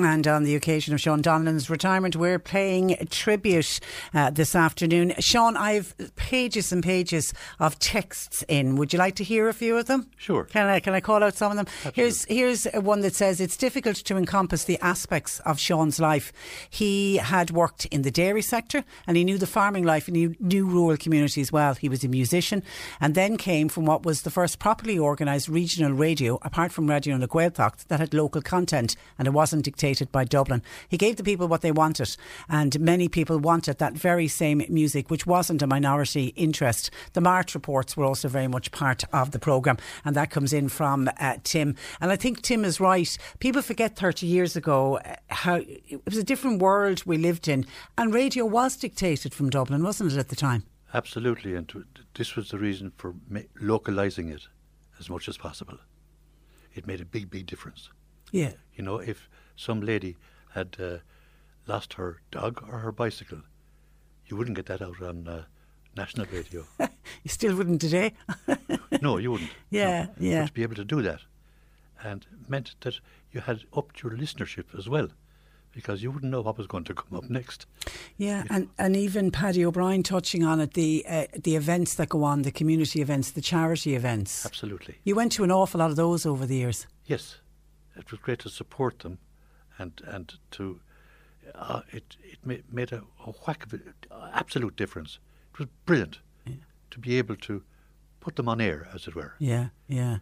And 0.00 0.28
on 0.28 0.44
the 0.44 0.54
occasion 0.54 0.94
of 0.94 1.00
Sean 1.00 1.24
Donlan's 1.24 1.68
retirement, 1.68 2.14
we're 2.14 2.38
playing 2.38 2.96
tribute 3.10 3.80
uh, 4.14 4.30
this 4.30 4.54
afternoon. 4.54 5.12
Sean, 5.18 5.56
I've 5.56 5.92
pages 6.14 6.70
and 6.70 6.84
pages 6.84 7.34
of 7.58 7.80
texts 7.80 8.44
in. 8.46 8.76
Would 8.76 8.92
you 8.92 8.98
like 9.00 9.16
to 9.16 9.24
hear 9.24 9.48
a 9.48 9.52
few 9.52 9.76
of 9.76 9.86
them? 9.86 10.08
Sure. 10.16 10.44
Can 10.44 10.68
I 10.68 10.78
can 10.78 10.94
I 10.94 11.00
call 11.00 11.24
out 11.24 11.34
some 11.34 11.50
of 11.50 11.56
them? 11.56 11.66
Absolutely. 11.84 12.00
Here's 12.00 12.24
here's 12.26 12.64
one 12.74 13.00
that 13.00 13.16
says 13.16 13.40
it's 13.40 13.56
difficult 13.56 13.96
to 13.96 14.16
encompass 14.16 14.62
the 14.62 14.78
aspects 14.78 15.40
of 15.40 15.58
Sean's 15.58 15.98
life. 15.98 16.32
He 16.70 17.16
had 17.16 17.50
worked 17.50 17.86
in 17.86 18.02
the 18.02 18.12
dairy 18.12 18.42
sector 18.42 18.84
and 19.08 19.16
he 19.16 19.24
knew 19.24 19.36
the 19.36 19.48
farming 19.48 19.82
life 19.82 20.06
and 20.06 20.16
he 20.16 20.36
knew 20.38 20.64
rural 20.64 20.96
communities 20.96 21.50
well. 21.50 21.74
He 21.74 21.88
was 21.88 22.04
a 22.04 22.08
musician 22.08 22.62
and 23.00 23.16
then 23.16 23.36
came 23.36 23.68
from 23.68 23.84
what 23.84 24.04
was 24.04 24.22
the 24.22 24.30
first 24.30 24.60
properly 24.60 24.96
organised 24.96 25.48
regional 25.48 25.90
radio, 25.90 26.38
apart 26.42 26.70
from 26.70 26.88
Radio 26.88 27.16
na 27.16 27.26
Gaeltachta, 27.26 27.88
that 27.88 27.98
had 27.98 28.14
local 28.14 28.42
content 28.42 28.94
and 29.18 29.26
it 29.26 29.32
wasn't 29.32 29.64
dictated 29.64 29.87
by 30.12 30.24
Dublin. 30.24 30.62
He 30.88 30.96
gave 30.96 31.16
the 31.16 31.24
people 31.24 31.48
what 31.48 31.62
they 31.62 31.72
wanted, 31.72 32.16
and 32.48 32.78
many 32.80 33.08
people 33.08 33.38
wanted 33.38 33.78
that 33.78 33.94
very 33.94 34.28
same 34.28 34.62
music, 34.68 35.10
which 35.10 35.26
wasn't 35.26 35.62
a 35.62 35.66
minority 35.66 36.28
interest. 36.36 36.90
The 37.14 37.20
mart 37.20 37.54
reports 37.54 37.96
were 37.96 38.04
also 38.04 38.28
very 38.28 38.48
much 38.48 38.70
part 38.70 39.04
of 39.12 39.30
the 39.30 39.38
programme, 39.38 39.78
and 40.04 40.14
that 40.16 40.30
comes 40.30 40.52
in 40.52 40.68
from 40.68 41.08
uh, 41.18 41.36
Tim. 41.42 41.74
And 42.00 42.12
I 42.12 42.16
think 42.16 42.42
Tim 42.42 42.64
is 42.64 42.80
right. 42.80 43.16
People 43.38 43.62
forget 43.62 43.96
30 43.96 44.26
years 44.26 44.56
ago 44.56 44.98
uh, 44.98 45.16
how 45.28 45.56
it 45.56 46.04
was 46.04 46.16
a 46.16 46.24
different 46.24 46.60
world 46.60 47.02
we 47.06 47.16
lived 47.16 47.48
in, 47.48 47.66
and 47.96 48.12
radio 48.12 48.44
was 48.44 48.76
dictated 48.76 49.34
from 49.34 49.50
Dublin, 49.50 49.82
wasn't 49.82 50.12
it, 50.12 50.18
at 50.18 50.28
the 50.28 50.36
time? 50.36 50.64
Absolutely, 50.94 51.54
and 51.54 51.68
to, 51.68 51.84
this 52.14 52.36
was 52.36 52.50
the 52.50 52.58
reason 52.58 52.92
for 52.96 53.14
ma- 53.28 53.40
localizing 53.60 54.28
it 54.28 54.48
as 54.98 55.10
much 55.10 55.28
as 55.28 55.36
possible. 55.36 55.78
It 56.74 56.86
made 56.86 57.00
a 57.00 57.04
big, 57.04 57.30
big 57.30 57.46
difference. 57.46 57.90
Yeah. 58.32 58.52
You 58.74 58.84
know, 58.84 58.98
if 58.98 59.28
some 59.58 59.80
lady 59.80 60.16
had 60.54 60.76
uh, 60.80 60.98
lost 61.66 61.94
her 61.94 62.20
dog 62.30 62.64
or 62.70 62.78
her 62.78 62.92
bicycle, 62.92 63.40
you 64.26 64.36
wouldn't 64.36 64.56
get 64.56 64.66
that 64.66 64.80
out 64.80 65.02
on 65.02 65.26
uh, 65.28 65.44
national 65.96 66.26
radio. 66.32 66.64
You 67.24 67.30
still 67.30 67.56
wouldn't 67.56 67.80
today. 67.80 68.12
no, 69.02 69.16
you 69.16 69.32
wouldn't. 69.32 69.50
Yeah, 69.70 70.04
no. 70.04 70.10
yeah. 70.18 70.40
But 70.42 70.46
to 70.48 70.52
be 70.52 70.62
able 70.62 70.74
to 70.76 70.84
do 70.84 71.02
that, 71.02 71.20
and 72.04 72.24
meant 72.46 72.74
that 72.82 73.00
you 73.32 73.40
had 73.40 73.64
upped 73.74 74.02
your 74.02 74.12
listenership 74.12 74.78
as 74.78 74.88
well, 74.88 75.08
because 75.72 76.02
you 76.02 76.10
wouldn't 76.10 76.30
know 76.30 76.42
what 76.42 76.58
was 76.58 76.66
going 76.66 76.84
to 76.84 76.94
come 76.94 77.16
up 77.16 77.28
next. 77.30 77.66
Yeah, 78.18 78.44
and, 78.50 78.68
and 78.78 78.94
even 78.94 79.30
Paddy 79.30 79.64
O'Brien 79.64 80.02
touching 80.02 80.44
on 80.44 80.60
it, 80.60 80.74
the 80.74 81.04
uh, 81.08 81.26
the 81.34 81.56
events 81.56 81.94
that 81.94 82.10
go 82.10 82.24
on, 82.24 82.42
the 82.42 82.52
community 82.52 83.00
events, 83.00 83.30
the 83.30 83.40
charity 83.40 83.94
events. 83.94 84.44
Absolutely. 84.44 84.96
You 85.02 85.14
went 85.14 85.32
to 85.32 85.44
an 85.44 85.50
awful 85.50 85.80
lot 85.80 85.90
of 85.90 85.96
those 85.96 86.26
over 86.26 86.46
the 86.46 86.56
years. 86.56 86.86
Yes, 87.06 87.38
it 87.96 88.10
was 88.10 88.20
great 88.20 88.38
to 88.40 88.50
support 88.50 89.00
them, 89.00 89.18
and 89.78 90.00
and 90.06 90.34
to 90.52 90.80
uh, 91.54 91.82
it 91.90 92.16
it 92.22 92.38
made 92.72 92.92
a, 92.92 93.02
a 93.26 93.30
whack 93.46 93.64
of 93.64 93.74
it, 93.74 93.82
absolute 94.32 94.76
difference. 94.76 95.18
It 95.52 95.60
was 95.60 95.68
brilliant 95.86 96.18
to 96.90 96.98
be 96.98 97.18
able 97.18 97.36
to 97.36 97.62
put 98.20 98.36
them 98.36 98.48
on 98.48 98.60
air, 98.60 98.88
as 98.94 99.06
it 99.06 99.14
were. 99.14 99.34
Yeah, 99.38 99.68
yeah. 99.88 100.18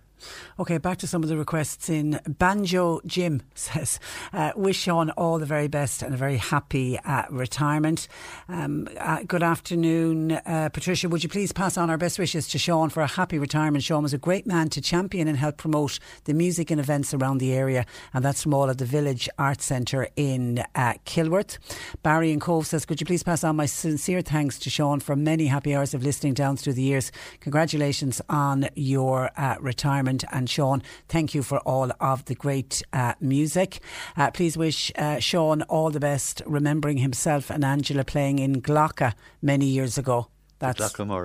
Okay, 0.59 0.79
back 0.79 0.99
to 0.99 1.07
some 1.07 1.23
of 1.23 1.29
the 1.29 1.37
requests 1.37 1.91
in. 1.91 2.21
Banjo 2.27 3.01
Jim 3.05 3.43
says, 3.55 4.01
uh, 4.33 4.53
wish 4.57 4.79
Sean 4.79 5.11
all 5.11 5.39
the 5.39 5.47
very 5.47 5.69
best 5.69 6.03
and 6.03 6.15
a 6.15 6.17
very 6.17 6.39
happy 6.39 6.99
uh, 6.99 7.25
retirement. 7.31 8.09
Um, 8.49 8.89
uh, 8.99 9.23
good 9.27 9.43
afternoon, 9.43 10.33
uh, 10.33 10.71
Patricia. 10.73 11.09
Would 11.09 11.23
you 11.23 11.29
please 11.29 11.53
pass 11.53 11.77
on 11.77 11.91
our 11.91 11.99
best 11.99 12.19
wishes 12.19 12.49
to 12.49 12.59
Sean 12.59 12.89
for 12.89 13.03
a 13.03 13.07
happy 13.07 13.39
retirement? 13.39 13.85
Sean 13.85 14.03
was 14.03 14.15
a 14.15 14.19
great 14.19 14.47
man 14.47 14.69
to 14.71 14.81
champion 14.81 15.29
and 15.29 15.37
help 15.37 15.59
promote 15.59 15.99
the 16.25 16.35
music 16.35 16.71
and 16.71 16.81
events 16.81 17.13
around 17.13 17.39
the 17.39 17.53
area, 17.53 17.85
and 18.15 18.25
that's 18.25 18.43
from 18.43 18.55
all 18.55 18.71
at 18.71 18.79
the 18.79 18.85
Village 18.85 19.29
Arts 19.39 19.65
Centre 19.67 20.09
in 20.17 20.65
uh, 20.75 20.95
Kilworth. 21.05 21.59
Barry 22.03 22.33
and 22.33 22.41
Cobh 22.41 22.67
says, 22.67 22.87
could 22.87 23.01
you 23.01 23.07
please 23.07 23.23
pass 23.23 23.45
on 23.45 23.57
my 23.57 23.67
sincere 23.67 24.23
thanks 24.23 24.59
to 24.61 24.71
Sean 24.71 25.01
for 25.01 25.15
many 25.17 25.47
happy 25.47 25.75
hours 25.75 25.93
of 25.93 26.03
listening 26.03 26.35
down 26.35 26.57
through 26.57 26.73
the 26.73 26.83
years. 26.83 27.13
Congratulations 27.41 28.23
on 28.29 28.69
your 28.75 29.31
uh, 29.37 29.56
retirement. 29.61 30.25
And 30.33 30.49
Sean, 30.49 30.83
thank 31.09 31.35
you 31.35 31.43
for 31.43 31.59
all 31.61 31.91
of 32.01 32.25
the 32.27 32.35
great 32.35 32.83
uh, 32.93 33.15
music. 33.21 33.81
Uh, 34.17 34.31
please 34.31 34.57
wish 34.57 34.93
uh, 34.97 35.19
Sean 35.19 35.63
all 35.63 35.91
the 35.91 36.01
best, 36.01 36.43
remembering 36.47 36.99
himself 36.99 37.51
and 37.51 37.65
Angela 37.65 38.05
playing 38.05 38.39
in 38.39 38.63
Glocka 38.63 39.15
many 39.43 39.67
years 39.67 39.99
ago. 39.99 40.29
That's 40.59 40.79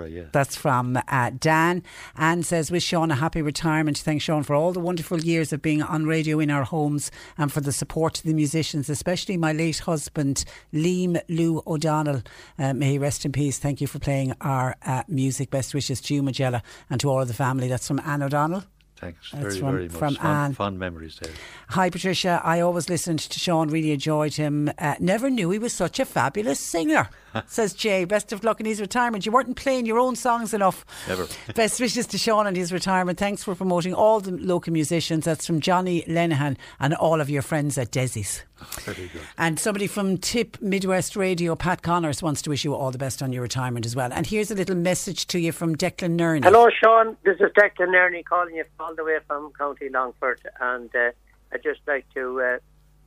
yeah. 0.08 0.26
That's 0.32 0.56
from 0.56 1.00
uh, 1.08 1.32
Dan. 1.38 1.84
Anne 2.18 2.44
says, 2.44 2.70
Wish 2.70 2.84
Sean 2.84 3.12
a 3.12 3.16
happy 3.16 3.42
retirement. 3.42 3.98
Thanks, 3.98 4.26
Sean, 4.26 4.44
for 4.44 4.56
all 4.56 4.74
the 4.74 4.80
wonderful 4.80 5.22
years 5.22 5.54
of 5.54 5.62
being 5.62 5.82
on 5.82 6.06
radio 6.06 6.40
in 6.40 6.52
our 6.52 6.64
homes 6.64 7.12
and 7.38 7.52
for 7.52 7.62
the 7.62 7.72
support 7.72 8.16
to 8.16 8.24
the 8.26 8.34
musicians, 8.34 8.90
especially 8.90 9.38
my 9.38 9.54
late 9.54 9.80
husband, 9.80 10.44
Liam 10.74 11.22
Lou 11.30 11.64
O'Donnell. 11.66 12.24
Uh, 12.60 12.74
may 12.74 12.92
he 12.92 12.98
rest 12.98 13.26
in 13.26 13.32
peace. 13.32 13.58
Thank 13.58 13.80
you 13.80 13.88
for 13.88 14.00
playing 14.00 14.34
our 14.42 14.76
uh, 14.86 15.04
music. 15.08 15.50
Best 15.50 15.74
wishes 15.74 16.02
to 16.02 16.14
you, 16.14 16.22
Magella, 16.22 16.62
and 16.90 17.00
to 17.00 17.10
all 17.10 17.22
of 17.22 17.28
the 17.28 17.34
family. 17.34 17.68
That's 17.68 17.88
from 17.88 18.02
Anne 18.06 18.24
O'Donnell. 18.24 18.64
Thanks 19.02 19.32
That's 19.32 19.44
very, 19.44 19.60
from- 19.60 19.72
very 19.72 19.88
much. 19.88 19.98
from 19.98 20.16
fond, 20.16 20.28
Anne. 20.28 20.54
fond 20.54 20.80
memories 20.80 21.18
there. 21.20 21.34
Hi, 21.70 21.90
Patricia. 21.90 22.40
I 22.44 22.60
always 22.60 22.88
listened 22.88 23.18
to 23.20 23.40
Sean, 23.40 23.70
really 23.70 23.92
enjoyed 23.92 24.36
him. 24.36 24.70
Uh, 24.78 24.94
never 25.00 25.30
knew 25.32 25.50
he 25.50 25.58
was 25.58 25.74
such 25.74 26.00
a 26.00 26.06
fabulous 26.06 26.60
singer, 26.60 27.10
says 27.48 27.74
Jay. 27.74 28.06
Best 28.06 28.32
of 28.32 28.44
luck 28.44 28.60
in 28.60 28.68
his 28.68 28.80
retirement. 28.80 29.26
You 29.26 29.32
weren't 29.32 29.56
playing 29.56 29.88
your 29.88 29.98
own 29.98 30.16
songs 30.16 30.54
enough. 30.54 30.86
Never. 31.08 31.28
Best 31.56 31.80
wishes 31.82 32.06
to 32.08 32.20
Sean 32.20 32.46
and 32.46 32.56
his 32.56 32.72
retirement. 32.72 33.18
Thanks 33.18 33.44
for 33.44 33.56
promoting 33.56 33.96
all 33.96 34.20
the 34.20 34.32
local 34.32 34.72
musicians. 34.72 35.26
That's 35.26 35.48
from 35.48 35.62
Johnny 35.62 36.04
Lenihan 36.08 36.56
and 36.80 36.94
all 36.94 37.20
of 37.20 37.30
your 37.30 37.42
friends 37.42 37.80
at 37.80 37.92
Desi's. 37.92 38.44
Very 38.82 39.08
good. 39.08 39.22
And 39.38 39.60
somebody 39.60 39.88
from 39.88 40.18
Tipp 40.18 40.62
Midwest 40.62 41.16
Radio, 41.16 41.56
Pat 41.56 41.82
Connors, 41.82 42.22
wants 42.22 42.42
to 42.44 42.50
wish 42.50 42.64
you 42.64 42.74
all 42.76 42.92
the 42.92 42.98
best 42.98 43.22
on 43.22 43.34
your 43.34 43.42
retirement 43.42 43.86
as 43.86 43.96
well. 43.96 44.12
And 44.14 44.26
here's 44.26 44.52
a 44.52 44.56
little 44.56 44.76
message 44.76 45.28
to 45.28 45.40
you 45.40 45.52
from 45.52 45.76
Declan 45.76 46.18
Nerney. 46.18 46.44
Hello, 46.44 46.70
Sean. 46.70 47.18
This 47.24 47.38
is 47.40 47.52
Declan 47.58 47.90
Nerney 47.90 48.24
calling 48.24 48.56
you 48.56 48.64
all 48.80 48.96
the 48.96 49.04
way 49.04 49.18
from 49.28 49.52
County 49.54 49.90
Longford, 49.90 50.42
and 50.60 50.90
uh, 50.96 51.12
I'd 51.54 51.64
just 51.64 51.82
like 51.88 52.06
to 52.14 52.42
uh, 52.42 52.58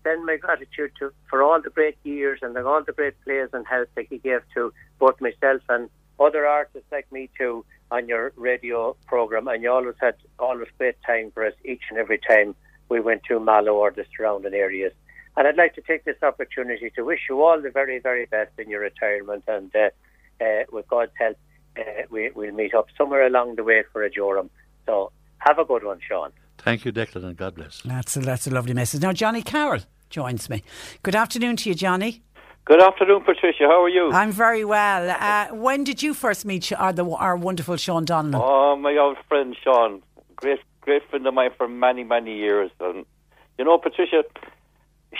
send 0.04 0.24
my 0.26 0.36
gratitude 0.36 0.92
to 0.98 1.12
for 1.28 1.42
all 1.42 1.60
the 1.60 1.70
great 1.70 1.96
years 2.04 2.40
and 2.42 2.56
all 2.58 2.82
the 2.84 2.92
great 2.92 3.14
plays 3.24 3.48
and 3.52 3.66
help 3.66 3.88
that 3.94 4.10
you 4.10 4.18
gave 4.18 4.42
to 4.54 4.72
both 4.98 5.20
myself 5.20 5.62
and 5.68 5.88
other 6.20 6.46
artists 6.46 6.86
like 6.92 7.10
me 7.10 7.28
too 7.36 7.64
on 7.90 8.08
your 8.08 8.32
radio 8.36 8.96
program. 9.06 9.48
And 9.48 9.62
you 9.62 9.70
always 9.70 9.96
had 10.00 10.14
always 10.38 10.68
great 10.78 10.96
time 11.06 11.32
for 11.32 11.44
us 11.44 11.54
each 11.64 11.82
and 11.90 11.98
every 11.98 12.18
time 12.18 12.54
we 12.88 13.00
went 13.00 13.24
to 13.24 13.40
Mallow 13.40 13.74
or 13.74 13.90
the 13.90 14.04
surrounding 14.16 14.54
areas. 14.54 14.92
And 15.36 15.48
I'd 15.48 15.56
like 15.56 15.74
to 15.74 15.80
take 15.80 16.04
this 16.04 16.22
opportunity 16.22 16.90
to 16.90 17.02
wish 17.02 17.20
you 17.28 17.42
all 17.42 17.60
the 17.60 17.70
very, 17.70 17.98
very 17.98 18.26
best 18.26 18.52
in 18.58 18.68
your 18.70 18.80
retirement. 18.80 19.44
And 19.48 19.74
uh, 19.74 19.90
uh, 20.44 20.64
with 20.70 20.86
God's 20.88 21.12
help, 21.18 21.36
uh, 21.76 21.82
we, 22.10 22.30
we'll 22.34 22.52
meet 22.52 22.74
up 22.74 22.86
somewhere 22.96 23.26
along 23.26 23.56
the 23.56 23.64
way 23.64 23.82
for 23.92 24.02
a 24.02 24.10
Joram. 24.10 24.50
So 24.86 25.10
have 25.38 25.58
a 25.58 25.64
good 25.64 25.84
one, 25.84 26.00
Sean. 26.06 26.30
Thank 26.58 26.84
you, 26.84 26.92
Declan, 26.92 27.24
and 27.24 27.36
God 27.36 27.56
bless. 27.56 27.82
That's 27.84 28.16
a, 28.16 28.20
that's 28.20 28.46
a 28.46 28.50
lovely 28.50 28.74
message. 28.74 29.02
Now, 29.02 29.12
Johnny 29.12 29.42
Carroll 29.42 29.80
joins 30.08 30.48
me. 30.48 30.62
Good 31.02 31.16
afternoon 31.16 31.56
to 31.56 31.68
you, 31.70 31.74
Johnny. 31.74 32.22
Good 32.64 32.80
afternoon, 32.80 33.22
Patricia. 33.24 33.64
How 33.64 33.82
are 33.82 33.88
you? 33.90 34.10
I'm 34.12 34.32
very 34.32 34.64
well. 34.64 35.10
Uh, 35.10 35.54
when 35.54 35.84
did 35.84 36.02
you 36.02 36.14
first 36.14 36.46
meet 36.46 36.72
our, 36.72 36.92
the, 36.94 37.04
our 37.04 37.36
wonderful 37.36 37.76
Sean 37.76 38.06
Donlan? 38.06 38.40
Oh, 38.42 38.76
my 38.76 38.96
old 38.96 39.18
friend 39.28 39.54
Sean, 39.62 40.00
great, 40.36 40.60
great 40.80 41.02
friend 41.10 41.26
of 41.26 41.34
mine 41.34 41.50
for 41.58 41.68
many, 41.68 42.04
many 42.04 42.38
years. 42.38 42.70
And 42.80 43.04
you 43.58 43.64
know, 43.66 43.76
Patricia, 43.76 44.22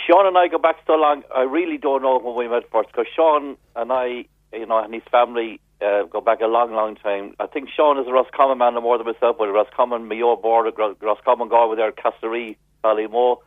Sean 0.07 0.26
and 0.26 0.37
I 0.37 0.48
go 0.48 0.59
back 0.59 0.76
so 0.87 0.94
long. 0.94 1.22
I 1.35 1.42
really 1.42 1.78
don't 1.78 2.02
know 2.02 2.18
when 2.18 2.35
we 2.37 2.48
met 2.48 2.70
first 2.70 2.88
because 2.88 3.07
Sean 3.14 3.57
and 3.76 3.92
I, 3.92 4.24
you 4.52 4.66
know, 4.66 4.78
and 4.78 4.94
his 4.94 5.02
family 5.11 5.61
uh, 5.80 6.04
go 6.04 6.20
back 6.20 6.40
a 6.40 6.46
long, 6.46 6.72
long 6.72 6.96
time. 6.96 7.35
I 7.38 7.46
think 7.46 7.68
Sean 7.74 7.98
is 7.98 8.07
a 8.07 8.12
Roscommon 8.12 8.59
man 8.59 8.74
no 8.74 8.80
more 8.80 8.98
than 8.98 9.07
myself, 9.07 9.37
but 9.38 9.48
Roscommon, 9.48 10.09
Mayo 10.09 10.37
border, 10.37 10.70
Ros- 10.76 10.96
Roscommon 11.00 11.48
Galway 11.48 11.76
there, 11.76 11.92
Castlerea, 11.92 12.57
Ballymoe. 12.83 13.38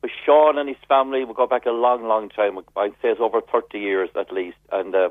But 0.00 0.10
Sean 0.24 0.58
and 0.58 0.68
his 0.68 0.78
family 0.88 1.24
will 1.24 1.34
go 1.34 1.46
back 1.46 1.66
a 1.66 1.70
long, 1.70 2.06
long 2.06 2.28
time. 2.30 2.58
I'd 2.76 2.92
say 3.02 3.10
it's 3.10 3.20
over 3.20 3.40
30 3.40 3.78
years 3.78 4.08
at 4.18 4.32
least. 4.32 4.56
And 4.72 4.94
uh, 4.94 5.10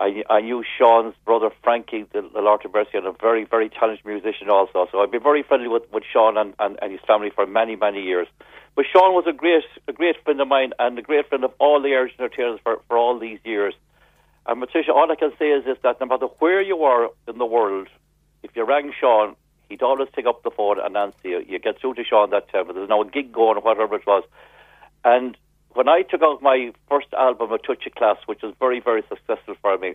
I, 0.00 0.24
I 0.28 0.40
knew 0.40 0.64
Sean's 0.76 1.14
brother 1.24 1.50
Frankie, 1.62 2.04
the, 2.12 2.22
the 2.22 2.40
Lord 2.40 2.64
of 2.64 2.74
Mercy, 2.74 2.98
and 2.98 3.06
a 3.06 3.12
very, 3.12 3.44
very 3.44 3.68
talented 3.68 4.04
musician 4.04 4.50
also. 4.50 4.88
So 4.90 5.00
I've 5.00 5.10
been 5.10 5.22
very 5.22 5.42
friendly 5.42 5.68
with, 5.68 5.84
with 5.92 6.02
Sean 6.10 6.36
and, 6.36 6.54
and, 6.58 6.78
and 6.82 6.90
his 6.90 7.00
family 7.06 7.30
for 7.30 7.46
many, 7.46 7.76
many 7.76 8.02
years. 8.02 8.26
But 8.74 8.86
Sean 8.92 9.14
was 9.14 9.24
a 9.28 9.32
great, 9.32 9.62
a 9.86 9.92
great 9.92 10.16
friend 10.24 10.40
of 10.40 10.48
mine 10.48 10.72
and 10.80 10.98
a 10.98 11.02
great 11.02 11.28
friend 11.28 11.44
of 11.44 11.52
all 11.60 11.80
the 11.80 11.90
Irish 11.90 12.12
entertainers 12.18 12.58
for, 12.64 12.80
for 12.88 12.98
all 12.98 13.18
these 13.18 13.38
years. 13.44 13.74
And 14.46 14.60
Patricia, 14.60 14.92
all 14.92 15.10
I 15.10 15.14
can 15.14 15.32
say 15.38 15.50
is 15.50 15.64
this, 15.64 15.78
that 15.84 16.00
no 16.00 16.06
matter 16.06 16.26
where 16.38 16.60
you 16.60 16.82
are 16.82 17.10
in 17.28 17.38
the 17.38 17.46
world, 17.46 17.88
if 18.42 18.50
you 18.56 18.64
rang 18.64 18.92
Sean, 19.00 19.36
he'd 19.68 19.82
always 19.82 20.08
pick 20.12 20.26
up 20.26 20.42
the 20.42 20.50
phone 20.50 20.80
and 20.80 20.96
answer 20.96 21.28
you. 21.28 21.44
You 21.48 21.58
get 21.60 21.80
through 21.80 21.94
to 21.94 22.04
Sean 22.04 22.30
that 22.30 22.50
time, 22.50 22.66
but 22.66 22.74
there's 22.74 22.88
now 22.88 23.02
a 23.02 23.08
gig 23.08 23.32
going 23.32 23.58
whatever 23.58 23.94
it 23.94 24.06
was. 24.06 24.24
And 25.04 25.36
when 25.74 25.88
I 25.88 26.02
took 26.02 26.22
out 26.22 26.42
my 26.42 26.72
first 26.88 27.08
album, 27.12 27.52
A 27.52 27.58
Touch 27.58 27.86
of 27.86 27.94
Class, 27.94 28.16
which 28.26 28.42
was 28.42 28.54
very, 28.58 28.80
very 28.80 29.02
successful 29.08 29.54
for 29.60 29.76
me, 29.76 29.94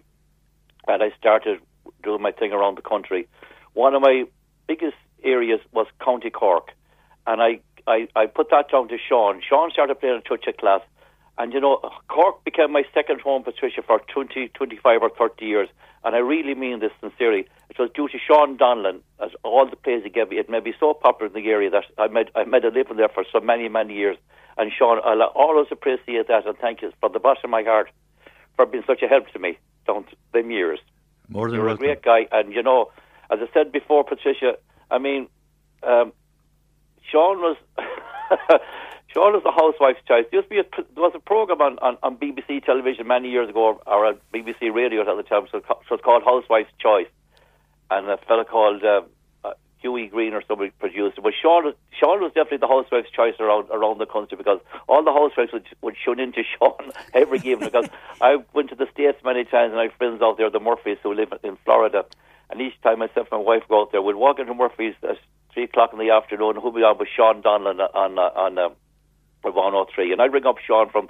and 0.88 1.02
I 1.02 1.12
started 1.18 1.60
doing 2.04 2.22
my 2.22 2.32
thing 2.32 2.52
around 2.52 2.78
the 2.78 2.82
country. 2.82 3.28
One 3.74 3.96
of 3.96 4.02
my 4.02 4.26
biggest 4.68 4.98
areas 5.24 5.60
was 5.72 5.88
County 6.04 6.30
Cork, 6.30 6.72
and 7.26 7.42
I, 7.42 7.60
I, 7.88 8.08
I 8.16 8.26
put 8.28 8.50
that 8.52 8.70
down 8.72 8.90
to 8.90 8.98
Sean. 8.98 9.42
Sean 9.48 9.72
started 9.72 10.00
playing 10.00 10.22
a 10.26 10.30
touch 10.30 10.48
of 10.48 10.58
class, 10.58 10.82
and 11.40 11.54
you 11.54 11.62
know, 11.62 11.80
Cork 12.10 12.44
became 12.44 12.74
my 12.74 12.84
second 12.94 13.22
home, 13.22 13.44
Patricia, 13.44 13.82
for 13.82 14.02
20, 14.14 14.50
25 14.50 15.02
or 15.02 15.10
30 15.10 15.46
years, 15.46 15.70
and 16.04 16.14
I 16.14 16.20
really 16.20 16.54
mean 16.54 16.82
this 16.82 16.92
sincerely. 17.00 17.48
It 17.70 17.80
was 17.80 17.90
due 17.96 18.10
to 18.10 18.18
Sean 18.20 18.58
Donlan, 18.58 19.00
as 19.24 19.32
all 19.44 19.68
the 19.68 19.78
plays 19.78 20.04
he 20.04 20.10
gave 20.10 20.30
me. 20.30 20.38
It 20.38 20.50
made 20.50 20.66
me 20.66 20.74
so 20.78 20.94
popular 20.94 21.28
in 21.28 21.42
the 21.42 21.50
area 21.50 21.70
that 21.70 21.86
I 21.98 22.08
made, 22.08 22.30
I 22.36 22.44
made 22.44 22.66
a 22.66 22.70
living 22.70 22.98
there 22.98 23.08
for 23.08 23.24
so 23.32 23.40
many, 23.40 23.70
many 23.70 23.96
years. 23.96 24.18
And 24.58 24.70
Sean, 24.78 25.00
I'll 25.06 25.22
always 25.34 25.68
appreciate 25.72 26.28
that, 26.28 26.46
and 26.46 26.58
thank 26.58 26.82
you 26.82 26.92
from 27.00 27.14
the 27.14 27.20
bottom 27.20 27.46
of 27.46 27.50
my 27.50 27.64
heart 27.64 27.90
for 28.58 28.66
being 28.66 28.84
such 28.86 29.02
a 29.02 29.08
help 29.08 29.30
to 29.30 29.40
me 29.40 29.58
down 29.88 30.06
them 30.34 30.52
years. 30.52 30.80
More 31.30 31.48
than 31.48 31.56
You're 31.56 31.68
welcome. 31.68 31.84
a 31.86 31.88
great 31.88 32.02
guy, 32.04 32.28
and 32.34 32.54
you 32.54 32.62
know, 32.62 32.92
as 33.32 33.40
I 33.42 33.48
said 33.54 33.72
before, 33.72 34.04
Patricia. 34.04 34.58
I 34.92 34.98
mean, 34.98 35.28
um, 35.84 36.12
Sean 37.10 37.38
was 37.38 37.58
Sean 39.14 39.34
was 39.34 39.42
the 39.44 39.52
housewife's 39.52 40.06
choice. 40.08 40.26
There 40.30 40.40
used 40.40 40.50
to 40.50 40.56
be 40.56 40.60
a, 40.62 40.84
there 40.94 41.04
was 41.04 41.14
a 41.16 41.20
program 41.20 41.62
on, 41.62 41.80
on, 41.80 41.98
on 42.04 42.18
BBC 42.18 42.64
television 42.64 43.08
many 43.08 43.30
years 43.30 43.50
ago, 43.50 43.82
or 43.86 44.06
on 44.06 44.20
BBC 44.34 44.74
radio 44.74 45.02
at 45.02 45.18
the 45.18 45.24
time. 45.24 45.48
So 45.52 45.58
it 45.58 45.66
was 45.90 46.00
called 46.04 46.24
Housewife's 46.24 46.72
Choice, 46.78 47.08
and 47.90 48.08
a 48.08 48.18
fellow 48.18 48.44
called 48.44 48.84
uh, 48.84 49.02
uh, 49.44 49.54
Hughie 49.80 50.08
Green 50.08 50.34
or 50.34 50.44
somebody 50.48 50.70
produced 50.78 51.18
it. 51.18 51.24
But 51.24 51.34
Sean, 51.42 51.74
Sean 52.00 52.22
was 52.22 52.34
definitely 52.34 52.60
the 52.60 52.68
housewife's 52.68 53.10
choice 53.10 53.34
around 53.40 53.70
around 53.72 53.98
the 53.98 54.06
country 54.06 54.38
because 54.38 54.60
all 54.88 55.04
the 55.04 55.14
housewives 55.14 55.54
would, 55.54 55.66
would 55.82 55.96
tune 56.06 56.20
into 56.20 56.44
Sean 56.60 56.92
every 57.16 57.40
evening. 57.40 57.72
Because 57.74 57.90
I 58.22 58.38
went 58.54 58.70
to 58.70 58.76
the 58.76 58.88
States 58.94 59.18
many 59.26 59.44
times 59.44 59.72
and 59.72 59.80
I 59.80 59.90
have 59.90 59.94
friends 59.94 60.22
out 60.22 60.38
there, 60.38 60.52
the 60.52 60.60
Murphys, 60.60 61.00
who 61.02 61.16
live 61.16 61.34
in 61.44 61.58
Florida. 61.66 62.06
And 62.52 62.62
each 62.62 62.80
time 62.82 63.00
myself 63.00 63.28
and 63.32 63.44
my 63.44 63.58
wife 63.58 63.64
go 63.70 63.82
out 63.82 63.92
there, 63.92 64.02
we'd 64.02 64.16
walk 64.16 64.40
into 64.40 64.54
Murphy's 64.54 64.96
at 65.02 65.18
three 65.54 65.64
o'clock 65.64 65.94
in 65.94 66.00
the 66.00 66.12
afternoon. 66.12 66.56
Who'd 66.62 66.76
be 66.76 66.82
on 66.82 66.98
with 67.00 67.10
Sean 67.16 67.42
Donlan 67.42 67.80
on 67.94 68.20
uh, 68.20 68.22
on 68.36 68.76
uh, 69.46 69.52
103, 69.52 70.12
and 70.12 70.22
I'd 70.22 70.34
ring 70.34 70.46
up 70.46 70.58
Sean 70.60 70.90
from 70.90 71.10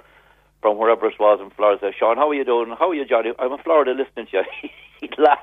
from 0.60 0.76
wherever 0.76 1.06
it 1.06 1.18
was 1.18 1.40
in 1.40 1.50
Florida. 1.50 1.80
Say, 1.80 1.96
Sean, 1.98 2.16
how 2.16 2.28
are 2.28 2.34
you 2.34 2.44
doing? 2.44 2.74
How 2.78 2.90
are 2.90 2.94
you, 2.94 3.06
Johnny? 3.06 3.32
I'm 3.38 3.52
in 3.52 3.58
Florida 3.58 3.92
listening 3.92 4.26
to 4.26 4.44
you. 4.62 4.68
He'd 5.00 5.18
laugh. 5.18 5.38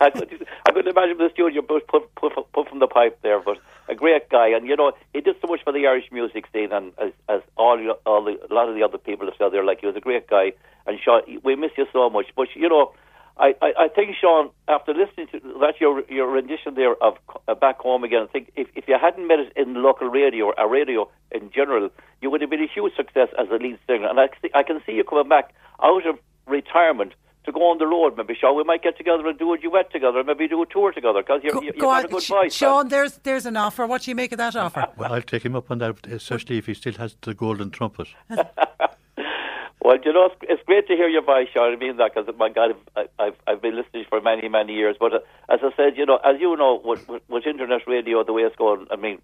I 0.00 0.10
could 0.10 0.46
I 0.68 0.72
could 0.72 0.86
imagine 0.86 1.18
the 1.18 1.30
studio 1.32 1.62
put, 1.62 1.88
put, 1.88 2.04
put 2.16 2.68
from 2.68 2.78
the 2.78 2.86
pipe 2.86 3.18
there, 3.22 3.40
but 3.40 3.58
a 3.88 3.94
great 3.94 4.28
guy, 4.28 4.48
and 4.48 4.66
you 4.66 4.76
know 4.76 4.92
he 5.12 5.20
did 5.20 5.36
so 5.40 5.48
much 5.48 5.62
for 5.64 5.72
the 5.72 5.86
Irish 5.86 6.10
music 6.12 6.46
scene, 6.52 6.72
and 6.72 6.92
as, 6.98 7.12
as 7.28 7.40
all 7.56 7.78
all 8.04 8.24
the, 8.24 8.38
a 8.50 8.54
lot 8.54 8.68
of 8.68 8.74
the 8.74 8.82
other 8.82 8.98
people 8.98 9.26
have 9.26 9.34
said 9.38 9.52
there, 9.52 9.64
like 9.64 9.80
he 9.80 9.86
was 9.86 9.96
a 9.96 10.00
great 10.00 10.28
guy, 10.28 10.52
and 10.86 10.98
Sean, 11.00 11.22
we 11.42 11.56
miss 11.56 11.72
you 11.76 11.86
so 11.92 12.10
much. 12.10 12.26
But 12.36 12.48
you 12.54 12.68
know, 12.68 12.92
I, 13.38 13.54
I, 13.60 13.72
I 13.84 13.88
think 13.88 14.16
Sean, 14.18 14.48
after 14.66 14.94
listening 14.94 15.26
to 15.32 15.40
that 15.60 15.74
your 15.80 16.02
your 16.08 16.26
rendition 16.30 16.74
there 16.74 16.94
of 17.02 17.14
uh, 17.46 17.54
back 17.54 17.78
home 17.78 18.02
again, 18.04 18.22
I 18.22 18.26
think 18.32 18.50
if 18.56 18.68
if 18.74 18.88
you 18.88 18.96
hadn't 19.00 19.26
met 19.28 19.38
it 19.40 19.52
in 19.56 19.74
local 19.82 20.08
radio 20.08 20.52
or 20.56 20.68
radio 20.70 21.08
in 21.30 21.50
general, 21.54 21.90
you 22.22 22.30
would 22.30 22.40
have 22.40 22.48
been 22.50 22.62
a 22.62 22.66
huge 22.72 22.94
success 22.96 23.28
as 23.38 23.48
a 23.50 23.54
lead 23.56 23.78
singer. 23.86 24.08
And 24.08 24.18
I 24.18 24.28
I 24.54 24.62
can 24.62 24.80
see 24.86 24.92
you 24.92 25.04
coming 25.04 25.28
back 25.28 25.54
out 25.82 26.06
of 26.06 26.18
retirement 26.46 27.12
to 27.44 27.52
go 27.52 27.60
on 27.70 27.76
the 27.78 27.86
road. 27.86 28.16
Maybe 28.16 28.34
Sean, 28.40 28.56
we 28.56 28.64
might 28.64 28.82
get 28.82 28.96
together 28.96 29.26
and 29.28 29.38
do 29.38 29.52
a 29.52 29.58
duet 29.58 29.92
together, 29.92 30.24
maybe 30.24 30.48
do 30.48 30.62
a 30.62 30.66
tour 30.66 30.92
together 30.92 31.20
because 31.22 31.42
you 31.44 31.50
you 31.62 31.72
Go 31.74 31.80
got 31.80 31.98
on, 31.98 32.04
a 32.06 32.08
good 32.08 32.22
Sh- 32.22 32.28
voice. 32.28 32.54
Sean. 32.54 32.88
There's 32.88 33.18
there's 33.18 33.44
an 33.44 33.56
offer. 33.58 33.86
What 33.86 34.02
do 34.02 34.10
you 34.10 34.14
make 34.14 34.32
of 34.32 34.38
that 34.38 34.56
uh, 34.56 34.60
offer? 34.64 34.86
Well, 34.96 35.12
I'll 35.12 35.20
take 35.22 35.44
him 35.44 35.54
up 35.54 35.70
on 35.70 35.78
that, 35.78 35.96
uh, 36.10 36.14
especially 36.16 36.56
if 36.56 36.66
he 36.66 36.74
still 36.74 36.94
has 36.94 37.16
the 37.20 37.34
golden 37.34 37.70
trumpet. 37.70 38.08
Well, 39.86 39.98
you 40.04 40.12
know, 40.12 40.26
it's, 40.26 40.34
it's 40.42 40.62
great 40.66 40.88
to 40.88 40.96
hear 40.96 41.06
your 41.06 41.22
voice, 41.22 41.46
Sean. 41.54 41.72
I 41.72 41.76
mean 41.76 41.98
that 41.98 42.10
because, 42.12 42.28
my 42.36 42.48
God, 42.48 42.74
I've, 42.96 43.08
I've, 43.20 43.36
I've 43.46 43.62
been 43.62 43.76
listening 43.76 44.04
for 44.08 44.20
many, 44.20 44.48
many 44.48 44.72
years. 44.72 44.96
But 44.98 45.12
uh, 45.14 45.18
as 45.48 45.60
I 45.62 45.70
said, 45.76 45.96
you 45.96 46.04
know, 46.04 46.18
as 46.24 46.40
you 46.40 46.56
know, 46.56 46.82
with, 46.84 47.08
with, 47.28 47.46
internet 47.46 47.82
radio, 47.86 48.24
the 48.24 48.32
way 48.32 48.42
it's 48.42 48.56
going, 48.56 48.88
I 48.90 48.96
mean, 48.96 49.22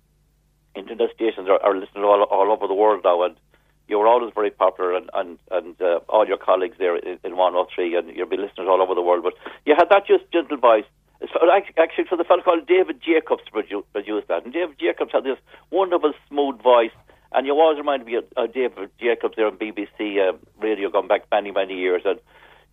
internet 0.76 1.10
stations 1.16 1.48
are, 1.48 1.60
are 1.60 1.74
listened 1.74 2.04
all, 2.04 2.22
all 2.22 2.52
over 2.52 2.68
the 2.68 2.74
world 2.74 3.00
now, 3.02 3.24
and 3.24 3.34
you 3.88 3.98
were 3.98 4.06
always 4.06 4.32
very 4.36 4.52
popular, 4.52 4.94
and 4.94 5.10
and, 5.14 5.38
and 5.50 5.82
uh, 5.82 5.98
all 6.08 6.28
your 6.28 6.38
colleagues 6.38 6.76
there 6.78 6.94
in, 6.96 7.18
in 7.24 7.36
103, 7.36 7.96
and 7.96 8.16
you'll 8.16 8.28
be 8.28 8.36
listeners 8.36 8.68
all 8.70 8.80
over 8.80 8.94
the 8.94 9.02
world. 9.02 9.24
But 9.24 9.34
you 9.66 9.74
had 9.76 9.88
that 9.90 10.06
just 10.06 10.30
gentle 10.32 10.58
voice. 10.58 10.86
It's 11.20 11.32
Actually, 11.76 12.04
for 12.04 12.16
the 12.16 12.22
fellow 12.22 12.42
called 12.42 12.68
David 12.68 13.02
Jacobs 13.02 13.42
produ- 13.52 13.82
produced 13.92 14.28
that, 14.28 14.44
and 14.44 14.52
David 14.52 14.78
Jacobs 14.78 15.10
had 15.10 15.24
this 15.24 15.38
wonderful 15.72 16.12
smooth 16.28 16.62
voice. 16.62 16.94
And 17.34 17.46
you 17.46 17.52
always 17.52 17.78
remind 17.78 18.04
me 18.04 18.16
of, 18.16 18.24
of 18.36 18.52
David 18.52 18.90
Jacobs 19.00 19.34
there 19.36 19.46
on 19.46 19.56
BBC 19.56 20.18
uh, 20.18 20.36
radio 20.60 20.90
going 20.90 21.08
back 21.08 21.22
many, 21.30 21.50
many 21.50 21.74
years. 21.74 22.02
And 22.04 22.20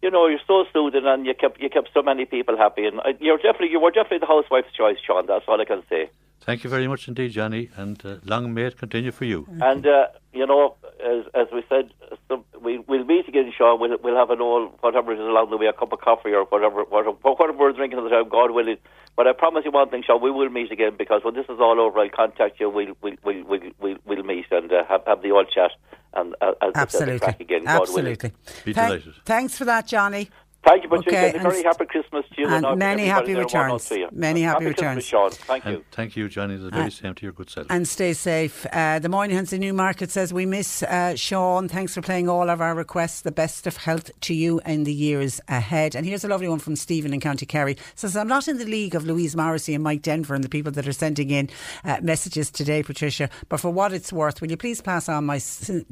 you 0.01 0.09
know, 0.09 0.27
you're 0.27 0.39
so 0.47 0.65
soothing, 0.71 1.05
and 1.05 1.25
you 1.25 1.33
kept 1.33 1.61
you 1.61 1.69
kept 1.69 1.89
so 1.93 2.01
many 2.01 2.25
people 2.25 2.57
happy. 2.57 2.85
And 2.85 2.99
uh, 2.99 3.13
you're 3.19 3.37
definitely 3.37 3.69
you 3.71 3.79
were 3.79 3.91
definitely 3.91 4.19
the 4.19 4.27
housewife's 4.27 4.73
choice, 4.73 4.97
Sean. 5.05 5.25
That's 5.27 5.45
all 5.47 5.59
I 5.59 5.65
can 5.65 5.83
say. 5.89 6.09
Thank 6.41 6.63
you 6.63 6.69
very 6.69 6.87
much 6.87 7.07
indeed, 7.07 7.31
Johnny, 7.31 7.69
and 7.75 8.03
uh, 8.05 8.15
long 8.23 8.53
may 8.53 8.63
it 8.63 8.77
continue 8.77 9.11
for 9.11 9.25
you. 9.25 9.45
And 9.61 9.85
uh, 9.85 10.07
you 10.33 10.45
know, 10.45 10.75
as 10.99 11.25
as 11.33 11.47
we 11.53 11.63
said, 11.69 11.91
some, 12.27 12.43
we 12.61 12.79
we'll 12.87 13.05
meet 13.05 13.27
again, 13.27 13.51
Sean. 13.57 13.79
We'll 13.79 13.97
we'll 14.03 14.15
have 14.17 14.29
an 14.29 14.41
old 14.41 14.73
whatever 14.81 15.13
is 15.13 15.19
along 15.19 15.49
the 15.49 15.57
way, 15.57 15.67
a 15.67 15.73
cup 15.73 15.93
of 15.93 15.99
coffee 16.01 16.31
or 16.31 16.45
whatever 16.45 16.83
whatever, 16.83 17.17
whatever 17.21 17.57
we're 17.57 17.73
drinking 17.73 17.99
at 17.99 18.03
the 18.03 18.09
time, 18.09 18.29
God 18.29 18.51
willing. 18.51 18.77
But 19.15 19.27
I 19.27 19.33
promise 19.33 19.63
you 19.65 19.71
one 19.71 19.89
thing, 19.89 20.03
Sean. 20.05 20.21
We 20.21 20.31
will 20.31 20.49
meet 20.49 20.71
again 20.71 20.95
because 20.97 21.23
when 21.23 21.33
this 21.35 21.45
is 21.45 21.59
all 21.59 21.79
over, 21.79 21.99
I'll 21.99 22.09
contact 22.09 22.59
you. 22.59 22.69
We'll 22.69 22.95
we'll 23.01 23.15
we'll 23.23 23.43
we'll, 23.45 23.59
we'll, 23.79 23.97
we'll 24.05 24.23
meet 24.23 24.45
and 24.51 24.71
uh, 24.71 24.83
have 24.87 25.01
have 25.07 25.21
the 25.21 25.31
old 25.31 25.49
chat 25.49 25.71
and 26.13 26.35
uh, 26.41 26.51
as 26.51 26.55
I 26.61 26.65
said, 26.65 26.73
the 26.73 26.79
Absolutely. 26.79 27.19
crack 27.19 27.39
again. 27.39 27.63
God 27.65 27.89
willing. 27.93 28.13
Absolutely. 28.13 28.73
Thank- 28.73 29.25
Thanks 29.25 29.57
for 29.57 29.65
that, 29.65 29.87
Johnny. 29.87 30.29
Thank 30.61 30.83
you, 30.83 30.89
Patricia. 30.89 31.17
Okay, 31.17 31.27
and 31.37 31.45
a 31.45 31.49
very 31.49 31.63
happy 31.63 31.85
Christmas 31.85 32.25
to 32.35 32.41
you 32.41 32.47
and 32.47 32.65
and, 32.65 32.77
many 32.77 33.05
happy 33.05 33.33
there 33.33 33.43
returns. 33.43 33.89
103. 33.89 34.19
Many 34.19 34.41
happy 34.41 34.65
Christmas, 34.65 34.77
returns. 34.81 35.05
Sean. 35.05 35.31
Thank 35.31 35.65
you. 35.65 35.71
And 35.75 35.91
thank 35.91 36.15
you, 36.17 36.27
Johnny. 36.27 36.57
The 36.57 36.69
very 36.69 36.87
Uh, 36.87 36.89
same 36.89 37.15
to 37.15 37.25
your 37.25 37.31
good 37.31 37.49
self. 37.49 37.67
And 37.69 37.87
stay 37.87 38.13
safe. 38.13 38.65
Uh, 38.73 38.99
the 38.99 39.07
Moynihan's 39.07 39.53
in 39.53 39.61
Newmarket 39.61 40.11
says, 40.11 40.33
We 40.33 40.45
miss 40.45 40.83
uh, 40.83 41.15
Sean. 41.15 41.69
Thanks 41.69 41.93
for 41.93 42.01
playing 42.01 42.27
all 42.27 42.49
of 42.49 42.59
our 42.59 42.75
requests. 42.75 43.21
The 43.21 43.31
best 43.31 43.67
of 43.67 43.77
health 43.77 44.11
to 44.21 44.33
you 44.33 44.59
in 44.65 44.83
the 44.83 44.93
years 44.93 45.39
ahead. 45.47 45.95
And 45.95 46.05
here's 46.05 46.25
a 46.25 46.27
lovely 46.27 46.49
one 46.49 46.59
from 46.59 46.75
Stephen 46.75 47.13
in 47.13 47.21
County 47.21 47.45
Kerry. 47.45 47.77
Says, 47.95 48.17
I'm 48.17 48.27
not 48.27 48.49
in 48.49 48.57
the 48.57 48.65
league 48.65 48.95
of 48.95 49.05
Louise 49.05 49.35
Morrissey 49.37 49.73
and 49.73 49.83
Mike 49.83 50.01
Denver 50.01 50.35
and 50.35 50.43
the 50.43 50.49
people 50.49 50.73
that 50.73 50.85
are 50.87 50.91
sending 50.93 51.29
in 51.29 51.49
uh, 51.85 51.99
messages 52.01 52.51
today, 52.51 52.83
Patricia. 52.83 53.29
But 53.47 53.61
for 53.61 53.69
what 53.71 53.93
it's 53.93 54.11
worth, 54.11 54.41
will 54.41 54.51
you 54.51 54.57
please 54.57 54.81
pass 54.81 55.07
on 55.07 55.25
my, 55.25 55.39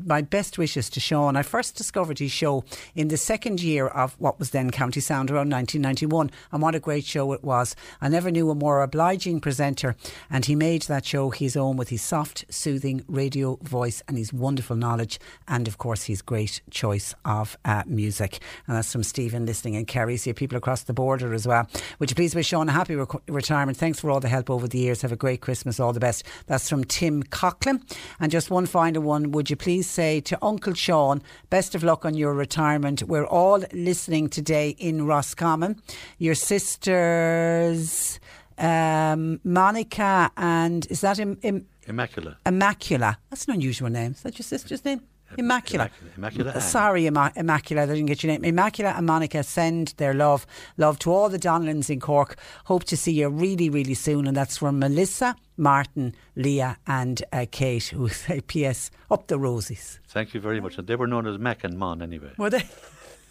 my 0.06 0.22
best 0.22 0.58
wishes 0.58 0.90
to 0.90 1.00
Sean? 1.00 1.38
I 1.38 1.42
first 1.42 1.76
discovered 1.76 2.20
his 2.20 2.32
show 2.34 2.66
in 2.96 3.08
the 3.08 3.18
second 3.18 3.62
year 3.62 3.88
of 3.88 4.14
what 4.20 4.38
was 4.40 4.52
then 4.58 4.72
County 4.72 5.00
Sound 5.00 5.30
around 5.30 5.52
1991. 5.52 6.32
And 6.52 6.62
what 6.62 6.74
a 6.74 6.80
great 6.80 7.06
show 7.06 7.32
it 7.32 7.44
was. 7.44 7.76
I 8.02 8.10
never 8.10 8.32
knew 8.32 8.50
a 8.50 8.56
more 8.56 8.82
obliging 8.82 9.40
presenter. 9.40 9.96
And 10.32 10.46
he 10.46 10.56
made 10.56 10.82
that 10.84 11.06
show 11.06 11.30
his 11.30 11.56
own 11.56 11.78
with 11.78 11.90
his 11.90 12.02
soft, 12.02 12.46
soothing 12.50 13.04
radio 13.08 13.58
voice 13.62 14.02
and 14.08 14.18
his 14.18 14.34
wonderful 14.34 14.76
knowledge. 14.76 15.20
And 15.48 15.68
of 15.68 15.78
course, 15.78 16.06
his 16.06 16.24
great 16.24 16.62
choice 16.72 17.14
of 17.24 17.56
uh, 17.66 17.84
music. 17.86 18.40
And 18.66 18.76
that's 18.76 18.92
from 18.92 19.04
Stephen 19.04 19.46
listening 19.46 19.76
in 19.76 19.86
Kerry. 19.86 20.18
See 20.18 20.34
people 20.34 20.58
across 20.58 20.82
the 20.82 20.94
border 20.94 21.36
as 21.36 21.46
well. 21.46 21.70
Would 22.00 22.10
you 22.10 22.16
please 22.16 22.34
wish 22.34 22.48
Sean 22.48 22.68
a 22.68 22.72
happy 22.72 22.96
retirement? 23.28 23.78
Thanks 23.78 24.00
for 24.00 24.10
all 24.10 24.20
the 24.20 24.28
help 24.28 24.50
over 24.50 24.68
the 24.68 24.80
years. 24.80 25.04
Have 25.04 25.12
a 25.12 25.16
great 25.16 25.42
Christmas. 25.42 25.80
All 25.80 25.94
the 25.94 26.00
best. 26.00 26.24
That's 26.48 26.68
from 26.68 26.84
Tim 26.84 27.22
Coughlin. 27.22 27.82
And 28.20 28.32
just 28.32 28.50
one 28.50 28.66
final 28.66 29.04
one. 29.04 29.32
Would 29.34 29.52
you 29.52 29.56
please 29.56 29.88
say 29.88 30.20
to 30.22 30.38
Uncle 30.42 30.74
Sean, 30.74 31.22
best 31.52 31.76
of 31.76 31.84
luck 31.84 32.06
on 32.06 32.16
your 32.16 32.34
retirement? 32.34 33.04
We're 33.04 33.28
all 33.28 33.64
listening 33.72 34.30
today 34.30 34.47
in 34.50 35.06
Roscommon. 35.06 35.82
Your 36.18 36.36
sisters, 36.36 38.20
um, 38.58 39.40
Monica 39.44 40.32
and 40.38 40.88
is 40.90 41.02
that 41.02 41.20
Im- 41.20 41.38
Im- 41.44 41.66
Immacula. 41.88 42.36
Immacula? 42.46 43.18
That's 43.30 43.46
an 43.46 43.54
unusual 43.54 43.90
name. 43.90 44.12
Is 44.12 44.22
that 44.22 44.38
your 44.38 44.44
sister's 44.44 44.84
name? 44.84 45.02
Immacula. 45.38 45.90
Immacula. 46.18 46.62
Sorry, 46.62 47.06
Imma- 47.06 47.34
Immacula, 47.36 47.82
I 47.82 47.86
didn't 47.88 48.06
get 48.06 48.24
your 48.24 48.32
name. 48.38 48.44
Immacula 48.44 48.98
and 48.98 49.06
Monica 49.06 49.44
send 49.44 49.94
their 49.98 50.14
love, 50.14 50.48
love 50.78 51.00
to 51.00 51.12
all 51.12 51.28
the 51.28 51.38
Donlins 51.38 51.90
in 51.90 52.00
Cork. 52.00 52.38
Hope 52.64 52.86
to 52.86 52.96
see 52.96 53.12
you 53.12 53.28
really, 53.28 53.70
really 53.70 53.94
soon. 53.94 54.26
And 54.26 54.38
that's 54.38 54.58
from 54.58 54.80
Melissa, 54.80 55.36
Martin, 55.58 56.16
Leah, 56.38 56.78
and 56.88 57.22
uh, 57.34 57.46
Kate, 57.52 57.88
who 57.88 58.08
say, 58.24 58.40
"P.S. 58.40 58.90
Up 59.12 59.28
the 59.28 59.38
roses." 59.38 60.00
Thank 60.08 60.34
you 60.34 60.40
very 60.40 60.62
much. 60.62 60.78
And 60.78 60.88
they 60.88 60.96
were 60.96 61.08
known 61.08 61.28
as 61.28 61.38
Mac 61.38 61.64
and 61.66 61.78
Mon 61.78 62.02
anyway. 62.02 62.32
Were 62.38 62.50
they? 62.50 62.64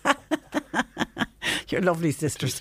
Your 1.71 1.81
lovely 1.81 2.13
sisters. 2.13 2.61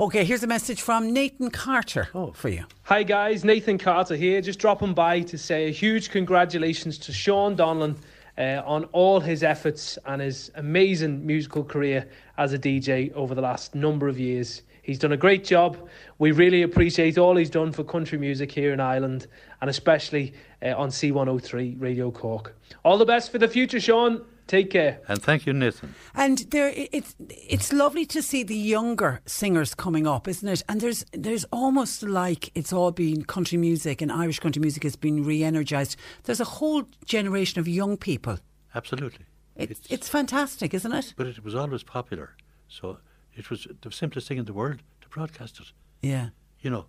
Okay, 0.00 0.24
here's 0.24 0.42
a 0.42 0.46
message 0.46 0.82
from 0.82 1.12
Nathan 1.12 1.50
Carter 1.50 2.08
oh. 2.14 2.32
for 2.32 2.48
you. 2.48 2.64
Hi 2.82 3.04
guys, 3.04 3.44
Nathan 3.44 3.78
Carter 3.78 4.16
here, 4.16 4.40
just 4.40 4.58
dropping 4.58 4.92
by 4.92 5.20
to 5.20 5.38
say 5.38 5.68
a 5.68 5.70
huge 5.70 6.10
congratulations 6.10 6.98
to 6.98 7.12
Sean 7.12 7.56
Donlan 7.56 7.96
uh, 8.38 8.62
on 8.64 8.84
all 8.86 9.20
his 9.20 9.44
efforts 9.44 9.98
and 10.06 10.20
his 10.20 10.50
amazing 10.56 11.24
musical 11.24 11.62
career 11.62 12.08
as 12.38 12.52
a 12.52 12.58
DJ 12.58 13.12
over 13.14 13.36
the 13.36 13.40
last 13.40 13.76
number 13.76 14.08
of 14.08 14.18
years. 14.18 14.62
He's 14.82 14.98
done 14.98 15.12
a 15.12 15.16
great 15.16 15.44
job. 15.44 15.88
We 16.18 16.32
really 16.32 16.62
appreciate 16.62 17.18
all 17.18 17.36
he's 17.36 17.50
done 17.50 17.70
for 17.70 17.84
country 17.84 18.18
music 18.18 18.50
here 18.50 18.72
in 18.72 18.80
Ireland 18.80 19.28
and 19.60 19.70
especially 19.70 20.34
uh, 20.60 20.74
on 20.76 20.88
C103 20.88 21.80
Radio 21.80 22.10
Cork. 22.10 22.56
All 22.84 22.98
the 22.98 23.06
best 23.06 23.30
for 23.30 23.38
the 23.38 23.46
future, 23.46 23.78
Sean. 23.78 24.24
Take 24.50 24.70
care. 24.70 25.00
And 25.06 25.22
thank 25.22 25.46
you, 25.46 25.52
Nathan. 25.52 25.94
And 26.12 26.38
there, 26.50 26.72
it's 26.74 27.14
it's 27.28 27.72
lovely 27.72 28.04
to 28.06 28.20
see 28.20 28.42
the 28.42 28.56
younger 28.56 29.20
singers 29.24 29.76
coming 29.76 30.08
up, 30.08 30.26
isn't 30.26 30.48
it? 30.48 30.64
And 30.68 30.80
there's 30.80 31.04
there's 31.12 31.44
almost 31.52 32.02
like 32.02 32.50
it's 32.56 32.72
all 32.72 32.90
been 32.90 33.22
country 33.22 33.56
music 33.58 34.02
and 34.02 34.10
Irish 34.10 34.40
country 34.40 34.58
music 34.60 34.82
has 34.82 34.96
been 34.96 35.22
re-energized. 35.24 35.96
There's 36.24 36.40
a 36.40 36.44
whole 36.58 36.82
generation 37.04 37.60
of 37.60 37.68
young 37.68 37.96
people. 37.96 38.40
Absolutely. 38.74 39.24
It's 39.54 39.86
it's 39.88 40.08
fantastic, 40.08 40.74
isn't 40.74 40.92
it? 40.92 41.14
But 41.16 41.28
it 41.28 41.44
was 41.44 41.54
always 41.54 41.84
popular, 41.84 42.34
so 42.66 42.98
it 43.36 43.50
was 43.50 43.68
the 43.82 43.92
simplest 43.92 44.26
thing 44.26 44.38
in 44.38 44.46
the 44.46 44.52
world 44.52 44.82
to 45.02 45.08
broadcast 45.10 45.60
it. 45.60 45.70
Yeah. 46.02 46.30
You 46.58 46.70
know, 46.70 46.86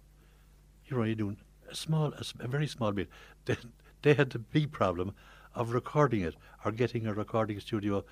you're 0.85 0.99
only 0.99 1.13
doing 1.13 1.37
a 1.69 1.75
small, 1.75 2.11
a 2.39 2.47
very 2.47 2.65
small 2.65 2.91
bit. 2.91 3.07
They, 3.45 3.55
they 4.01 4.15
had 4.15 4.31
the 4.31 4.39
big 4.39 4.71
problem 4.71 5.13
of 5.55 5.73
recording 5.73 6.21
it 6.21 6.35
or 6.65 6.71
getting 6.71 7.07
a 7.07 7.13
recording 7.13 7.59
studio 7.59 8.03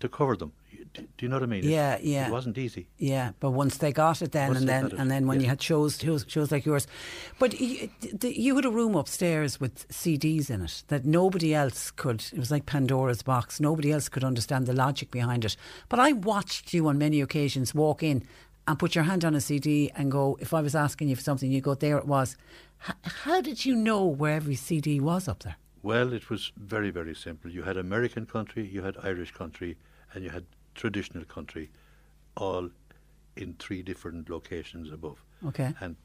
to 0.00 0.08
cover 0.08 0.36
them. 0.36 0.52
Do, 0.94 1.04
you 1.20 1.28
know 1.28 1.36
what 1.36 1.44
I 1.44 1.46
mean? 1.46 1.64
It- 1.64 1.70
Yeah, 1.70 1.96
yeah. 2.02 2.26
It 2.26 2.32
wasn't 2.32 2.58
easy. 2.58 2.88
Yeah, 2.98 3.32
but 3.38 3.52
once 3.52 3.76
they 3.76 3.92
got 3.92 4.20
it, 4.20 4.32
then 4.32 4.48
Once 4.48 4.60
and 4.60 4.68
then 4.68 4.92
and 4.98 5.10
then 5.10 5.26
when 5.28 5.38
yeah. 5.38 5.44
you 5.44 5.48
had 5.50 5.62
shows, 5.62 5.96
shows 5.98 6.24
shows 6.26 6.50
like 6.50 6.64
yours, 6.66 6.88
but 7.38 7.58
you, 7.60 7.88
you 8.22 8.56
had 8.56 8.64
a 8.64 8.70
room 8.70 8.96
upstairs 8.96 9.60
with 9.60 9.86
CDs 9.88 10.50
in 10.50 10.62
it 10.62 10.82
that 10.88 11.04
nobody 11.04 11.54
else 11.54 11.92
could. 11.92 12.24
It 12.32 12.38
was 12.38 12.50
like 12.50 12.66
Pandora's 12.66 13.22
box. 13.22 13.60
Nobody 13.60 13.92
else 13.92 14.08
could 14.08 14.24
understand 14.24 14.66
the 14.66 14.72
logic 14.72 15.10
behind 15.12 15.44
it. 15.44 15.56
But 15.88 16.00
I 16.00 16.12
watched 16.12 16.74
you 16.74 16.88
on 16.88 16.98
many 16.98 17.20
occasions 17.20 17.72
walk 17.74 18.02
in 18.02 18.24
and 18.66 18.78
put 18.78 18.96
your 18.96 19.04
hand 19.04 19.24
on 19.24 19.36
a 19.36 19.40
CD 19.40 19.90
and 19.94 20.10
go. 20.10 20.36
If 20.40 20.52
I 20.52 20.60
was 20.62 20.74
asking 20.74 21.10
you 21.10 21.16
for 21.16 21.22
something, 21.22 21.50
you 21.52 21.60
go, 21.60 21.74
"There 21.74 21.96
it 21.98 22.06
was." 22.06 22.36
H- 22.88 22.96
how 23.24 23.40
did 23.40 23.64
you 23.64 23.76
know 23.76 24.04
where 24.04 24.34
every 24.34 24.56
CD 24.56 24.98
was 24.98 25.28
up 25.28 25.44
there? 25.44 25.56
Well, 25.82 26.12
it 26.12 26.30
was 26.30 26.52
very, 26.56 26.90
very 26.90 27.14
simple. 27.14 27.50
You 27.50 27.62
had 27.62 27.76
American 27.76 28.26
country, 28.26 28.66
you 28.66 28.82
had 28.82 28.96
Irish 29.02 29.32
country, 29.32 29.76
and 30.14 30.22
you 30.22 30.30
had 30.30 30.44
traditional 30.74 31.24
country, 31.24 31.70
all 32.36 32.70
in 33.36 33.54
three 33.54 33.82
different 33.82 34.30
locations 34.30 34.92
above. 34.92 35.24
Okay. 35.46 35.74
And 35.80 35.96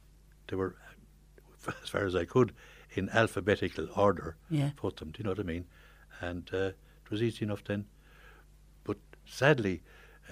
they 0.47 0.55
were, 0.55 0.75
as 1.83 1.89
far 1.89 2.05
as 2.05 2.15
I 2.15 2.25
could, 2.25 2.53
in 2.93 3.09
alphabetical 3.09 3.87
order. 3.95 4.35
Yeah. 4.49 4.71
Put 4.75 4.97
them. 4.97 5.11
Do 5.11 5.19
you 5.19 5.23
know 5.25 5.31
what 5.31 5.39
I 5.39 5.43
mean? 5.43 5.65
And 6.21 6.49
uh, 6.53 6.71
it 7.05 7.11
was 7.11 7.21
easy 7.21 7.45
enough 7.45 7.63
then. 7.63 7.85
But 8.83 8.97
sadly, 9.25 9.83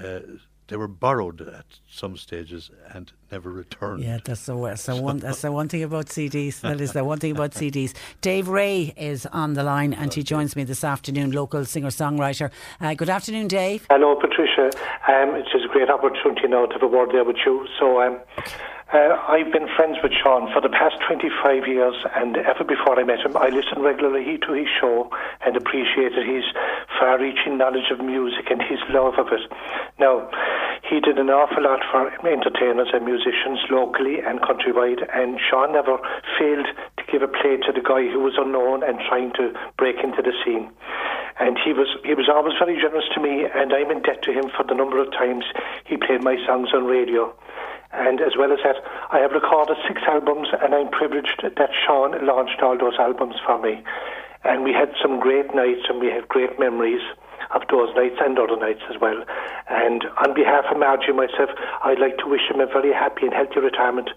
uh, 0.02 0.20
they 0.68 0.78
were 0.78 0.88
borrowed 0.88 1.42
at 1.42 1.66
some 1.90 2.18
stages 2.18 2.72
and 2.94 3.12
never 3.32 3.52
returned. 3.52 4.04
Yeah, 4.04 4.20
that's 4.24 4.46
the 4.46 4.56
worst. 4.56 4.86
So 4.96 5.02
one, 5.02 5.18
that's 5.18 5.42
the 5.42 5.52
one 5.52 5.68
thing 5.68 5.84
about 5.84 6.08
CDs. 6.08 6.62
That 6.62 6.80
is 6.80 6.94
the 6.94 7.04
one 7.04 7.20
thing 7.20 7.32
about 7.32 7.52
CDs. 7.52 7.94
Dave 8.22 8.48
Ray 8.48 8.94
is 8.96 9.26
on 9.28 9.54
the 9.54 9.64
line 9.64 9.94
and 9.94 10.14
he 10.14 10.22
joins 10.22 10.56
me 10.56 10.64
this 10.64 10.84
afternoon, 10.84 11.32
local 11.32 11.66
singer 11.66 11.90
songwriter. 11.90 12.52
Uh, 12.80 12.94
good 12.94 13.10
afternoon, 13.10 13.48
Dave. 13.48 13.88
Hello, 13.90 14.16
Patricia. 14.16 14.66
Um, 15.08 15.36
it's 15.36 15.52
just 15.52 15.66
a 15.66 15.70
great 15.70 15.90
opportunity 15.90 16.48
now 16.48 16.68
to 16.68 16.74
have 16.74 16.84
a 16.84 16.88
word 16.88 17.10
there 17.14 17.24
with 17.24 17.38
you. 17.46 17.66
So, 17.80 18.02
um, 18.02 18.20
uh, 18.94 19.18
I've 19.28 19.52
been 19.52 19.68
friends 19.76 19.98
with 20.04 20.14
Sean 20.14 20.52
for 20.54 20.62
the 20.62 20.70
past 20.70 20.96
25 21.08 21.68
years, 21.68 21.96
and 22.16 22.38
ever 22.38 22.64
before 22.64 23.00
I 23.00 23.04
met 23.04 23.26
him, 23.26 23.36
I 23.36 23.50
listened 23.50 23.84
regularly 23.84 24.38
to 24.46 24.54
his 24.54 24.68
show 24.80 25.10
and 25.42 25.58
appreciated 25.58 26.22
his 26.22 26.46
far 27.00 27.20
reaching 27.20 27.58
knowledge 27.58 27.90
of 27.90 28.00
music 28.00 28.52
and 28.52 28.62
his 28.62 28.80
love 28.90 29.18
of 29.18 29.34
it. 29.34 29.42
Now, 29.98 30.30
he 30.86 31.00
did 31.00 31.18
an 31.18 31.34
awful 31.34 31.64
lot 31.64 31.82
for 31.90 32.14
entertainers 32.30 32.90
and 32.94 33.06
musicians 33.06 33.58
locally 33.72 34.22
and 34.22 34.40
countrywide, 34.42 35.02
and 35.18 35.40
Sean 35.42 35.74
never 35.74 35.98
failed 36.38 36.68
to 36.98 37.04
give 37.12 37.24
a 37.24 37.28
play 37.28 37.58
to 37.58 37.74
the 37.74 37.82
guy 37.82 38.06
who 38.06 38.22
was 38.22 38.38
unknown 38.38 38.84
and 38.84 39.02
trying 39.10 39.34
to 39.34 39.50
break 39.78 39.98
into 40.04 40.22
the 40.22 40.34
scene. 40.46 40.70
And 41.40 41.58
he 41.58 41.74
was 41.74 41.90
he 42.06 42.14
was 42.14 42.30
always 42.30 42.54
very 42.62 42.80
generous 42.80 43.10
to 43.16 43.20
me, 43.20 43.44
and 43.44 43.74
I'm 43.74 43.92
in 43.92 44.04
debt 44.04 44.22
to 44.24 44.32
him 44.32 44.46
for 44.56 44.64
the 44.64 44.76
number 44.76 45.02
of 45.02 45.12
times 45.12 45.44
he 45.86 45.98
played 45.98 46.24
my 46.24 46.38
songs 46.46 46.70
on 46.74 46.86
radio. 46.86 47.34
And 47.96 48.20
as 48.20 48.36
well 48.38 48.52
as 48.52 48.60
that, 48.64 48.76
I 49.12 49.20
have 49.20 49.32
recorded 49.32 49.78
six 49.88 50.02
albums, 50.08 50.50
and 50.62 50.76
I'm 50.76 50.90
privileged 50.90 51.42
that 51.44 51.70
Sean 51.86 52.12
launched 52.26 52.62
all 52.62 52.78
those 52.78 53.00
albums 53.00 53.36
for 53.46 53.58
me. 53.62 53.84
And 54.44 54.64
we 54.64 54.74
had 54.74 54.92
some 55.02 55.20
great 55.20 55.56
nights, 55.56 55.88
and 55.88 56.00
we 56.00 56.08
had 56.12 56.28
great 56.28 56.60
memories 56.60 57.02
of 57.56 57.62
those 57.72 57.96
nights 57.96 58.20
and 58.20 58.38
other 58.38 58.58
nights 58.58 58.82
as 58.94 59.00
well. 59.00 59.24
And 59.70 60.04
on 60.20 60.34
behalf 60.34 60.66
of 60.70 60.78
Margie 60.78 61.16
and 61.16 61.18
myself, 61.18 61.50
I'd 61.84 62.00
like 62.00 62.18
to 62.20 62.28
wish 62.28 62.44
him 62.52 62.60
a 62.60 62.68
very 62.68 62.92
happy 62.92 63.26
and 63.26 63.34
healthy 63.34 63.60
retirement. 63.60 64.10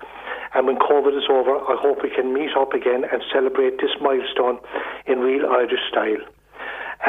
And 0.54 0.66
when 0.66 0.78
COVID 0.78 1.16
is 1.16 1.28
over, 1.30 1.56
I 1.56 1.76
hope 1.78 2.02
we 2.02 2.10
can 2.10 2.32
meet 2.32 2.56
up 2.58 2.72
again 2.72 3.04
and 3.04 3.22
celebrate 3.32 3.78
this 3.78 3.94
milestone 4.00 4.58
in 5.06 5.20
real 5.20 5.46
Irish 5.46 5.80
style. 5.88 6.24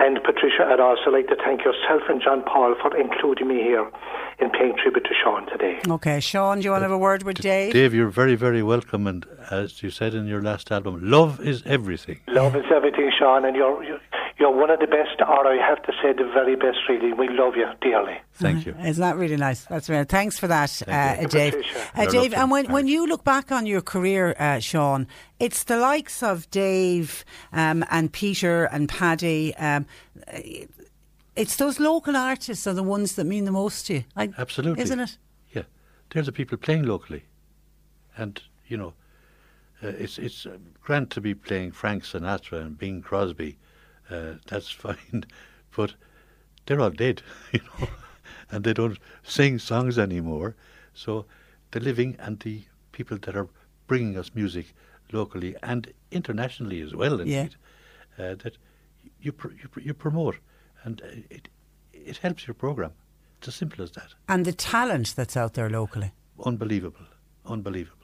And 0.01 0.17
Patricia, 0.23 0.63
I'd 0.65 0.79
also 0.79 1.09
like 1.11 1.27
to 1.27 1.35
thank 1.35 1.65
yourself 1.65 2.03
and 2.07 2.21
John 2.21 2.41
Paul 2.43 2.73
for 2.81 2.95
including 2.95 3.49
me 3.49 3.55
here 3.55 3.85
in 4.39 4.49
paying 4.49 4.73
tribute 4.81 5.03
to 5.03 5.13
Sean 5.21 5.45
today. 5.47 5.77
Okay, 5.89 6.21
Sean, 6.21 6.59
do 6.59 6.63
you 6.63 6.71
want 6.71 6.83
to 6.83 6.85
have 6.85 6.91
a 6.91 6.97
word 6.97 7.23
with 7.23 7.41
Dave? 7.41 7.73
Dave, 7.73 7.93
you're 7.93 8.07
very, 8.07 8.35
very 8.35 8.63
welcome. 8.63 9.07
And 9.07 9.25
as 9.51 9.83
you 9.83 9.89
said 9.89 10.13
in 10.13 10.25
your 10.25 10.41
last 10.41 10.71
album, 10.71 11.01
love 11.03 11.41
is 11.41 11.63
everything. 11.65 12.21
Love 12.29 12.55
is 12.55 12.63
everything, 12.73 13.11
Sean, 13.19 13.43
and 13.43 13.57
you're, 13.57 13.83
you're 13.83 13.99
you're 14.39 14.51
one 14.51 14.69
of 14.69 14.79
the 14.79 14.87
best, 14.87 15.19
or 15.21 15.47
I 15.47 15.57
have 15.57 15.83
to 15.83 15.91
say 16.01 16.13
the 16.13 16.23
very 16.33 16.55
best, 16.55 16.77
really. 16.87 17.11
We 17.13 17.27
love 17.29 17.55
you 17.55 17.67
dearly. 17.81 18.21
Thank 18.33 18.65
you. 18.65 18.73
Isn't 18.81 19.01
that 19.01 19.17
really 19.17 19.35
nice? 19.35 19.65
That's 19.65 19.89
really 19.89 20.05
Thanks 20.05 20.39
for 20.39 20.47
that, 20.47 20.81
uh, 20.87 21.17
you. 21.21 21.27
Dave. 21.27 21.55
Uh, 21.95 22.05
Dave, 22.05 22.33
and 22.33 22.49
when, 22.49 22.71
when 22.71 22.87
you 22.87 23.05
look 23.05 23.23
back 23.23 23.51
on 23.51 23.65
your 23.65 23.81
career, 23.81 24.35
uh, 24.39 24.59
Sean, 24.59 25.07
it's 25.39 25.65
the 25.65 25.77
likes 25.77 26.23
of 26.23 26.49
Dave 26.51 27.25
um, 27.51 27.83
and 27.91 28.11
Peter 28.11 28.63
and 28.65 28.87
Paddy. 28.87 29.55
Um, 29.57 29.85
it's 31.35 31.55
those 31.57 31.79
local 31.79 32.15
artists 32.15 32.65
are 32.65 32.73
the 32.73 32.83
ones 32.83 33.15
that 33.15 33.25
mean 33.25 33.45
the 33.45 33.51
most 33.51 33.87
to 33.87 33.93
you. 33.95 34.03
I, 34.15 34.29
Absolutely. 34.37 34.83
Isn't 34.83 34.99
it? 34.99 35.17
Yeah. 35.51 35.63
They're 36.11 36.23
the 36.23 36.31
people 36.31 36.57
playing 36.57 36.83
locally. 36.83 37.23
And, 38.15 38.41
you 38.67 38.77
know, 38.77 38.93
uh, 39.81 39.87
it's 39.87 40.17
it's 40.17 40.45
uh, 40.45 40.57
grand 40.81 41.09
to 41.11 41.21
be 41.21 41.33
playing 41.33 41.71
Frank 41.71 42.03
Sinatra 42.03 42.61
and 42.61 42.77
Bing 42.77 43.01
Crosby. 43.01 43.57
Uh, 44.09 44.35
that's 44.47 44.69
fine. 44.71 45.25
But 45.75 45.93
they're 46.65 46.81
all 46.81 46.89
dead, 46.89 47.21
you 47.53 47.59
know, 47.79 47.87
and 48.51 48.63
they 48.63 48.73
don't 48.73 48.97
sing 49.23 49.59
songs 49.59 49.97
anymore. 49.99 50.55
So 50.93 51.25
the 51.71 51.79
living 51.79 52.15
and 52.19 52.39
the 52.39 52.63
people 52.91 53.17
that 53.19 53.35
are 53.35 53.47
bringing 53.87 54.17
us 54.17 54.31
music 54.35 54.73
locally 55.11 55.55
and 55.61 55.93
internationally 56.11 56.81
as 56.81 56.93
well, 56.95 57.21
Yeah. 57.25 57.41
indeed, 57.41 57.55
uh, 58.17 58.35
that 58.43 58.57
you, 59.21 59.31
pr- 59.31 59.51
you, 59.61 59.67
pr- 59.69 59.79
you 59.81 59.93
promote. 59.93 60.37
And 60.83 61.01
uh, 61.01 61.07
it, 61.29 61.49
it 61.93 62.17
helps 62.17 62.47
your 62.47 62.55
program. 62.55 62.91
It's 63.37 63.47
as 63.49 63.55
simple 63.55 63.83
as 63.83 63.91
that. 63.91 64.15
And 64.27 64.43
the 64.45 64.53
talent 64.53 65.15
that's 65.15 65.37
out 65.37 65.53
there 65.53 65.69
locally. 65.69 66.11
Unbelievable. 66.43 67.05
Unbelievable. 67.45 67.95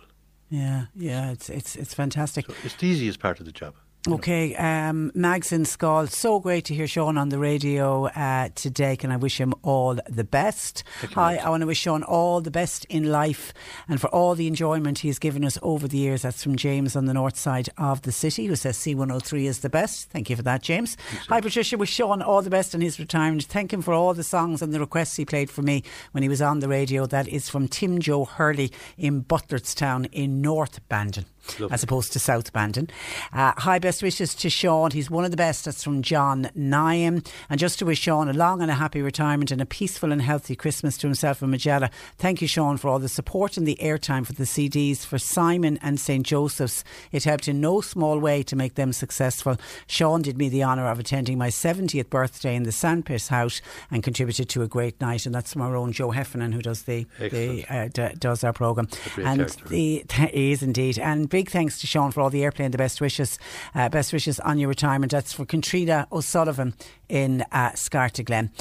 Yeah, 0.50 0.86
yeah, 0.96 1.32
it's 1.32 1.50
it's 1.50 1.76
it's 1.76 1.94
fantastic. 1.96 2.46
It's 2.64 2.76
the 2.76 2.86
easiest 2.88 3.20
part 3.20 3.40
of 3.40 3.46
the 3.48 3.52
job. 3.52 3.74
Okay, 4.08 4.56
um, 4.56 5.12
Mags 5.16 5.52
in 5.52 5.64
Schull. 5.64 6.08
So 6.12 6.40
great 6.40 6.66
to 6.66 6.76
hear 6.76 6.86
Sean 6.86 7.18
on 7.18 7.30
the 7.30 7.40
radio 7.40 8.06
uh, 8.06 8.50
today. 8.54 8.96
Can 8.96 9.12
I 9.12 9.18
wish 9.18 9.40
him 9.40 9.56
all 9.64 9.98
the 10.08 10.24
best? 10.24 10.84
Hi, 11.14 11.38
I 11.38 11.50
want 11.50 11.62
to 11.62 11.68
wish 11.68 11.80
Sean 11.80 12.04
all 12.04 12.40
the 12.40 12.52
best 12.52 12.86
in 12.86 13.12
life 13.12 13.52
and 13.88 14.00
for 14.00 14.08
all 14.10 14.36
the 14.36 14.46
enjoyment 14.46 15.00
he's 15.00 15.18
given 15.18 15.44
us 15.44 15.58
over 15.64 15.88
the 15.88 15.98
years. 15.98 16.22
That's 16.22 16.44
from 16.44 16.56
James 16.56 16.96
on 16.96 17.06
the 17.06 17.16
north 17.16 17.36
side 17.36 17.70
of 17.80 18.04
the 18.04 18.12
city 18.12 18.46
who 18.46 18.56
says 18.56 18.78
C103 18.78 19.46
is 19.46 19.60
the 19.60 19.70
best. 19.70 20.12
Thank 20.12 20.30
you 20.30 20.36
for 20.36 20.44
that, 20.44 20.62
James. 20.62 20.98
Hi, 21.30 21.42
Patricia. 21.42 21.76
Wish 21.76 21.92
Sean 21.92 22.22
all 22.22 22.44
the 22.44 22.52
best 22.52 22.76
in 22.76 22.82
his 22.82 23.00
retirement. 23.00 23.46
Thank 23.46 23.74
him 23.74 23.82
for 23.82 23.96
all 23.96 24.14
the 24.14 24.24
songs 24.24 24.62
and 24.62 24.72
the 24.72 24.80
requests 24.80 25.16
he 25.16 25.26
played 25.26 25.50
for 25.50 25.64
me 25.64 25.82
when 26.12 26.22
he 26.22 26.30
was 26.30 26.44
on 26.44 26.60
the 26.60 26.68
radio. 26.68 27.08
That 27.08 27.28
is 27.28 27.50
from 27.50 27.68
Tim 27.68 27.98
Joe 28.00 28.26
Hurley 28.26 28.72
in 29.00 29.24
Butlerstown 29.24 30.10
in 30.12 30.42
North 30.42 30.88
Bandon 30.90 31.26
Lovely. 31.60 31.74
as 31.74 31.84
opposed 31.84 32.14
to 32.14 32.20
South 32.20 32.52
Bandon. 32.54 32.90
Uh, 33.34 33.54
hi, 33.58 33.80
best 33.80 34.02
wishes 34.04 34.34
to 34.36 34.50
Sean. 34.50 34.92
He's 34.92 35.10
one 35.10 35.26
of 35.26 35.32
the 35.32 35.38
best. 35.38 35.66
That's 35.66 35.84
from 35.84 36.02
John 36.02 36.50
Nyam. 36.56 37.26
And 37.50 37.60
just 37.60 37.80
to 37.80 37.86
wish 37.86 38.00
Sean 38.00 38.30
a 38.30 38.34
long 38.34 38.62
and 38.62 38.72
a 38.72 38.76
happy 38.76 39.02
retirement 39.02 39.52
and 39.52 39.62
a 39.62 39.66
peaceful 39.66 40.12
and 40.12 40.22
healthy 40.22 40.56
Christmas 40.56 40.98
to 41.00 41.08
himself 41.08 41.42
and 41.42 41.54
Magella. 41.54 41.90
Thank 42.18 42.42
you, 42.42 42.48
Sean, 42.48 42.78
for 42.78 42.90
all 42.90 43.00
the 43.00 43.10
support 43.10 43.58
and 43.58 43.68
the 43.68 43.78
airtime 43.82 44.26
for 44.26 44.34
the 44.34 44.44
CDs 44.44 45.06
for 45.06 45.18
Simon 45.18 45.80
and 45.82 46.00
St. 46.00 46.26
Joseph's. 46.26 46.84
It 47.12 47.24
helped 47.24 47.48
in 47.48 47.62
no 47.62 47.82
small 47.82 48.20
way 48.20 48.44
to 48.44 48.56
make 48.56 48.76
them 48.76 48.94
successful. 48.94 49.58
Sean 49.88 50.22
did 50.22 50.38
me 50.38 50.50
the 50.50 50.64
honour 50.64 50.88
of 50.88 51.00
attending 51.00 51.38
my 51.38 51.50
70th 51.50 52.10
birthday 52.10 52.56
in 52.56 52.64
the 52.64 52.72
Sandpit 52.72 53.28
House 53.28 53.62
and 53.92 54.04
contributed 54.04 54.50
to 54.50 54.62
a 54.62 54.68
great 54.68 55.00
night. 55.00 55.26
And 55.26 55.34
that's 55.34 55.54
from 55.54 55.62
our 55.62 55.76
own 55.76 55.92
Joe 55.92 56.12
Heffernan 56.12 56.52
who 56.52 56.62
does 56.62 56.84
the, 56.84 57.06
the 57.20 57.66
uh, 57.70 57.88
d- 57.94 58.16
does 58.18 58.44
our 58.44 58.54
programme. 58.54 58.88
And 59.18 59.40
character. 59.40 59.68
the, 59.70 60.04
he 60.32 60.52
is 60.52 60.64
indeed. 60.64 61.00
And 61.00 61.30
big 61.36 61.50
thanks 61.50 61.80
to 61.82 61.86
Sean 61.86 62.12
for 62.12 62.22
all 62.22 62.30
the 62.30 62.44
airplay 62.44 62.64
and 62.64 62.74
the 62.74 62.78
best 62.78 63.02
wishes. 63.02 63.38
Uh, 63.74 63.90
best 63.90 64.14
wishes 64.14 64.40
on 64.40 64.58
your 64.58 64.70
retirement. 64.70 65.12
That's 65.12 65.34
for 65.34 65.46
Contrina 65.46 66.10
O'Sullivan 66.10 66.74
in 67.10 67.44
uh, 67.52 67.72
Glen. 68.24 68.52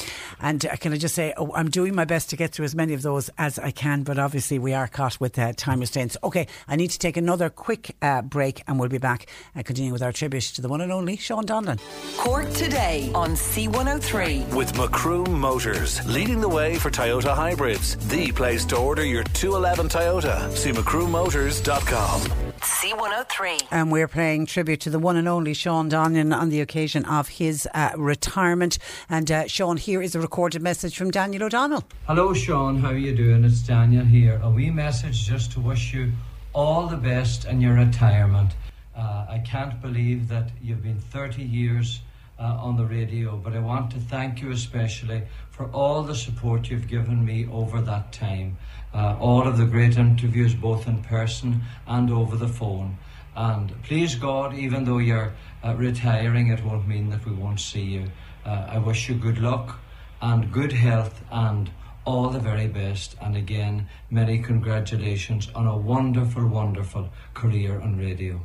And 0.40 0.66
uh, 0.66 0.74
can 0.74 0.92
I 0.92 0.96
just 0.96 1.14
say, 1.14 1.32
oh, 1.37 1.52
I'm 1.54 1.70
doing 1.70 1.94
my 1.94 2.04
best 2.04 2.30
to 2.30 2.37
get 2.37 2.50
through 2.50 2.64
as 2.64 2.74
many 2.74 2.92
of 2.92 3.02
those 3.02 3.30
as 3.38 3.60
I 3.60 3.70
can, 3.70 4.02
but 4.02 4.18
obviously 4.18 4.58
we 4.58 4.74
are 4.74 4.88
caught 4.88 5.20
with 5.20 5.38
uh, 5.38 5.52
time 5.56 5.78
restraints. 5.78 6.16
Okay, 6.24 6.48
I 6.66 6.74
need 6.74 6.90
to 6.90 6.98
take 6.98 7.16
another 7.16 7.48
quick 7.48 7.94
uh, 8.02 8.22
break 8.22 8.64
and 8.66 8.80
we'll 8.80 8.88
be 8.88 8.98
back 8.98 9.26
uh, 9.54 9.62
continuing 9.62 9.92
with 9.92 10.02
our 10.02 10.12
tribute 10.12 10.42
to 10.42 10.60
the 10.60 10.68
one 10.68 10.80
and 10.80 10.90
only 10.90 11.16
Sean 11.16 11.46
Donlan. 11.46 11.78
Cork 12.16 12.50
today 12.54 13.08
on 13.14 13.30
C103. 13.30 14.52
With 14.52 14.76
Macroom 14.76 15.38
Motors, 15.38 16.04
leading 16.08 16.40
the 16.40 16.48
way 16.48 16.74
for 16.74 16.90
Toyota 16.90 17.37
hybrids. 17.37 17.96
The 18.08 18.32
place 18.32 18.64
to 18.66 18.76
order 18.76 19.04
your 19.04 19.22
211 19.22 19.90
Toyota. 19.90 20.50
See 20.56 20.72
macroommotors.com. 20.72 22.43
C103. 22.74 23.68
And 23.70 23.92
we're 23.92 24.08
paying 24.08 24.46
tribute 24.46 24.80
to 24.80 24.90
the 24.90 24.98
one 24.98 25.16
and 25.16 25.28
only 25.28 25.54
Sean 25.54 25.88
Donlan 25.88 26.37
on 26.37 26.48
the 26.48 26.60
occasion 26.60 27.04
of 27.04 27.28
his 27.28 27.68
uh, 27.72 27.90
retirement. 27.96 28.78
And 29.08 29.30
uh, 29.30 29.46
Sean, 29.46 29.76
here 29.76 30.02
is 30.02 30.16
a 30.16 30.20
recorded 30.20 30.60
message 30.60 30.96
from 30.96 31.12
Daniel 31.12 31.44
O'Donnell. 31.44 31.84
Hello, 32.06 32.34
Sean. 32.34 32.80
How 32.80 32.90
are 32.90 32.96
you 32.96 33.14
doing? 33.14 33.44
It's 33.44 33.60
Daniel 33.60 34.04
here. 34.04 34.40
A 34.42 34.50
wee 34.50 34.70
message 34.70 35.24
just 35.24 35.52
to 35.52 35.60
wish 35.60 35.94
you 35.94 36.12
all 36.52 36.88
the 36.88 36.96
best 36.96 37.44
in 37.44 37.60
your 37.60 37.74
retirement. 37.74 38.50
Uh, 38.96 39.26
I 39.28 39.38
can't 39.46 39.80
believe 39.80 40.28
that 40.28 40.50
you've 40.60 40.82
been 40.82 40.98
30 40.98 41.42
years 41.42 42.00
uh, 42.38 42.42
on 42.42 42.76
the 42.76 42.84
radio, 42.84 43.37
but 43.37 43.54
I 43.54 43.60
want 43.60 43.92
to 43.92 43.98
thank 43.98 44.42
you 44.42 44.50
especially 44.50 45.22
for 45.50 45.66
all 45.66 46.02
the 46.02 46.14
support 46.16 46.68
you've 46.68 46.88
given 46.88 47.24
me 47.24 47.46
over 47.52 47.80
that 47.80 48.12
time. 48.12 48.56
Uh, 48.94 49.16
all 49.18 49.46
of 49.46 49.59
the 49.59 49.66
great 49.66 49.98
interviews, 49.98 50.54
both 50.54 50.87
in 50.87 51.02
person 51.02 51.61
and 51.87 52.11
over 52.11 52.37
the 52.37 52.48
phone. 52.48 52.96
And 53.37 53.83
please 53.83 54.14
God, 54.14 54.54
even 54.54 54.85
though 54.85 54.98
you're 54.98 55.33
uh, 55.64 55.74
retiring, 55.74 56.48
it 56.48 56.64
won't 56.64 56.87
mean 56.87 57.11
that 57.11 57.26
we 57.26 57.33
won't 57.33 57.61
see 57.61 57.83
you. 57.83 58.12
Uh, 58.46 58.66
I 58.70 58.78
wish 58.78 59.09
you 59.09 59.16
good 59.16 59.38
luck 59.38 59.80
and 60.22 60.52
good 60.52 60.72
health 60.72 61.22
and 61.33 61.70
all 62.04 62.28
the 62.28 62.38
very 62.38 62.68
best. 62.68 63.16
And 63.20 63.37
again, 63.37 63.88
many 64.11 64.38
congratulations 64.38 65.50
on 65.54 65.66
a 65.66 65.76
wonderful, 65.76 66.46
wonderful 66.46 67.11
career 67.35 67.80
on 67.80 67.98
radio. 67.98 68.40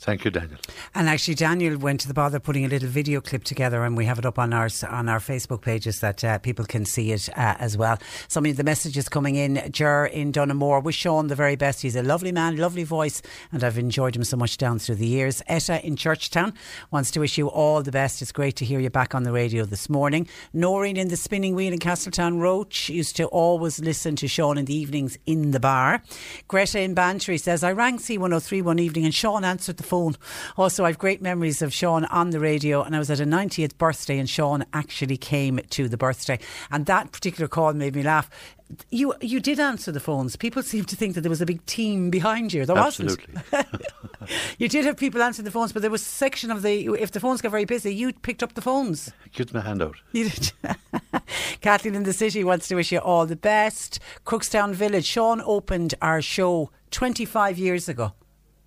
Thank 0.00 0.24
you, 0.24 0.30
Daniel. 0.30 0.58
And 0.94 1.08
actually, 1.08 1.34
Daniel 1.34 1.76
went 1.76 1.98
to 2.00 2.08
the 2.08 2.14
bother 2.14 2.38
putting 2.38 2.64
a 2.64 2.68
little 2.68 2.88
video 2.88 3.20
clip 3.20 3.42
together, 3.42 3.82
and 3.82 3.96
we 3.96 4.04
have 4.04 4.20
it 4.20 4.24
up 4.24 4.38
on 4.38 4.52
our 4.52 4.68
on 4.88 5.08
our 5.08 5.18
Facebook 5.18 5.60
pages 5.60 5.98
that 5.98 6.22
uh, 6.22 6.38
people 6.38 6.64
can 6.64 6.84
see 6.84 7.10
it 7.10 7.28
uh, 7.30 7.56
as 7.58 7.76
well. 7.76 7.98
Some 8.28 8.46
of 8.46 8.56
the 8.56 8.62
messages 8.62 9.08
coming 9.08 9.34
in. 9.34 9.60
Jer 9.72 10.06
in 10.06 10.30
Dunamore 10.30 10.84
wish 10.84 10.98
Sean 10.98 11.26
the 11.26 11.34
very 11.34 11.56
best. 11.56 11.82
He's 11.82 11.96
a 11.96 12.02
lovely 12.04 12.30
man, 12.30 12.56
lovely 12.56 12.84
voice, 12.84 13.22
and 13.50 13.64
I've 13.64 13.76
enjoyed 13.76 14.14
him 14.14 14.22
so 14.22 14.36
much 14.36 14.56
down 14.56 14.78
through 14.78 14.94
the 14.94 15.06
years. 15.06 15.42
Etta 15.48 15.84
in 15.84 15.96
Churchtown 15.96 16.54
wants 16.92 17.10
to 17.10 17.20
wish 17.20 17.36
you 17.36 17.48
all 17.48 17.82
the 17.82 17.90
best. 17.90 18.22
It's 18.22 18.30
great 18.30 18.54
to 18.56 18.64
hear 18.64 18.78
you 18.78 18.90
back 18.90 19.16
on 19.16 19.24
the 19.24 19.32
radio 19.32 19.64
this 19.64 19.90
morning. 19.90 20.28
Noreen 20.52 20.96
in 20.96 21.08
the 21.08 21.16
Spinning 21.16 21.56
Wheel 21.56 21.72
in 21.72 21.80
Castletownroche 21.80 22.88
used 22.88 23.16
to 23.16 23.24
always 23.26 23.80
listen 23.80 24.14
to 24.14 24.28
Sean 24.28 24.58
in 24.58 24.66
the 24.66 24.76
evenings 24.76 25.18
in 25.26 25.50
the 25.50 25.60
bar. 25.60 26.02
Greta 26.46 26.80
in 26.80 26.94
Bantry 26.94 27.36
says 27.36 27.64
I 27.64 27.72
rang 27.72 27.98
C103 27.98 28.62
one 28.62 28.78
evening 28.78 29.04
and 29.04 29.14
Sean 29.14 29.42
answered 29.42 29.76
the 29.76 29.87
phone. 29.88 30.16
Also, 30.56 30.84
I've 30.84 30.98
great 30.98 31.22
memories 31.22 31.62
of 31.62 31.72
Sean 31.72 32.04
on 32.06 32.30
the 32.30 32.40
radio, 32.40 32.82
and 32.82 32.94
I 32.94 32.98
was 32.98 33.10
at 33.10 33.20
a 33.20 33.24
90th 33.24 33.76
birthday, 33.78 34.18
and 34.18 34.28
Sean 34.28 34.64
actually 34.72 35.16
came 35.16 35.60
to 35.70 35.88
the 35.88 35.96
birthday. 35.96 36.38
And 36.70 36.86
that 36.86 37.12
particular 37.12 37.48
call 37.48 37.72
made 37.72 37.96
me 37.96 38.02
laugh. 38.02 38.30
You 38.90 39.14
you 39.22 39.40
did 39.40 39.58
answer 39.58 39.90
the 39.90 40.00
phones. 40.00 40.36
People 40.36 40.62
seem 40.62 40.84
to 40.84 40.96
think 40.96 41.14
that 41.14 41.22
there 41.22 41.30
was 41.30 41.40
a 41.40 41.46
big 41.46 41.64
team 41.64 42.10
behind 42.10 42.52
you. 42.52 42.66
There 42.66 42.76
Absolutely. 42.76 43.34
wasn't. 43.50 43.82
you 44.58 44.68
did 44.68 44.84
have 44.84 44.98
people 44.98 45.22
answer 45.22 45.42
the 45.42 45.50
phones, 45.50 45.72
but 45.72 45.80
there 45.80 45.90
was 45.90 46.02
a 46.02 46.04
section 46.04 46.50
of 46.50 46.60
the 46.62 46.94
if 47.00 47.12
the 47.12 47.20
phones 47.20 47.40
got 47.40 47.50
very 47.50 47.64
busy, 47.64 47.94
you 47.94 48.12
picked 48.12 48.42
up 48.42 48.54
the 48.54 48.60
phones. 48.60 49.10
Give 49.32 49.46
them 49.46 49.62
a 49.62 49.64
handout. 49.64 49.96
You 50.12 50.28
did. 50.28 50.52
Kathleen 51.60 51.94
in 51.94 52.02
the 52.02 52.12
city 52.12 52.44
wants 52.44 52.68
to 52.68 52.74
wish 52.74 52.92
you 52.92 52.98
all 52.98 53.24
the 53.24 53.36
best. 53.36 54.00
Crookstown 54.26 54.74
Village. 54.74 55.06
Sean 55.06 55.40
opened 55.40 55.94
our 56.02 56.20
show 56.20 56.70
25 56.90 57.58
years 57.58 57.88
ago. 57.88 58.12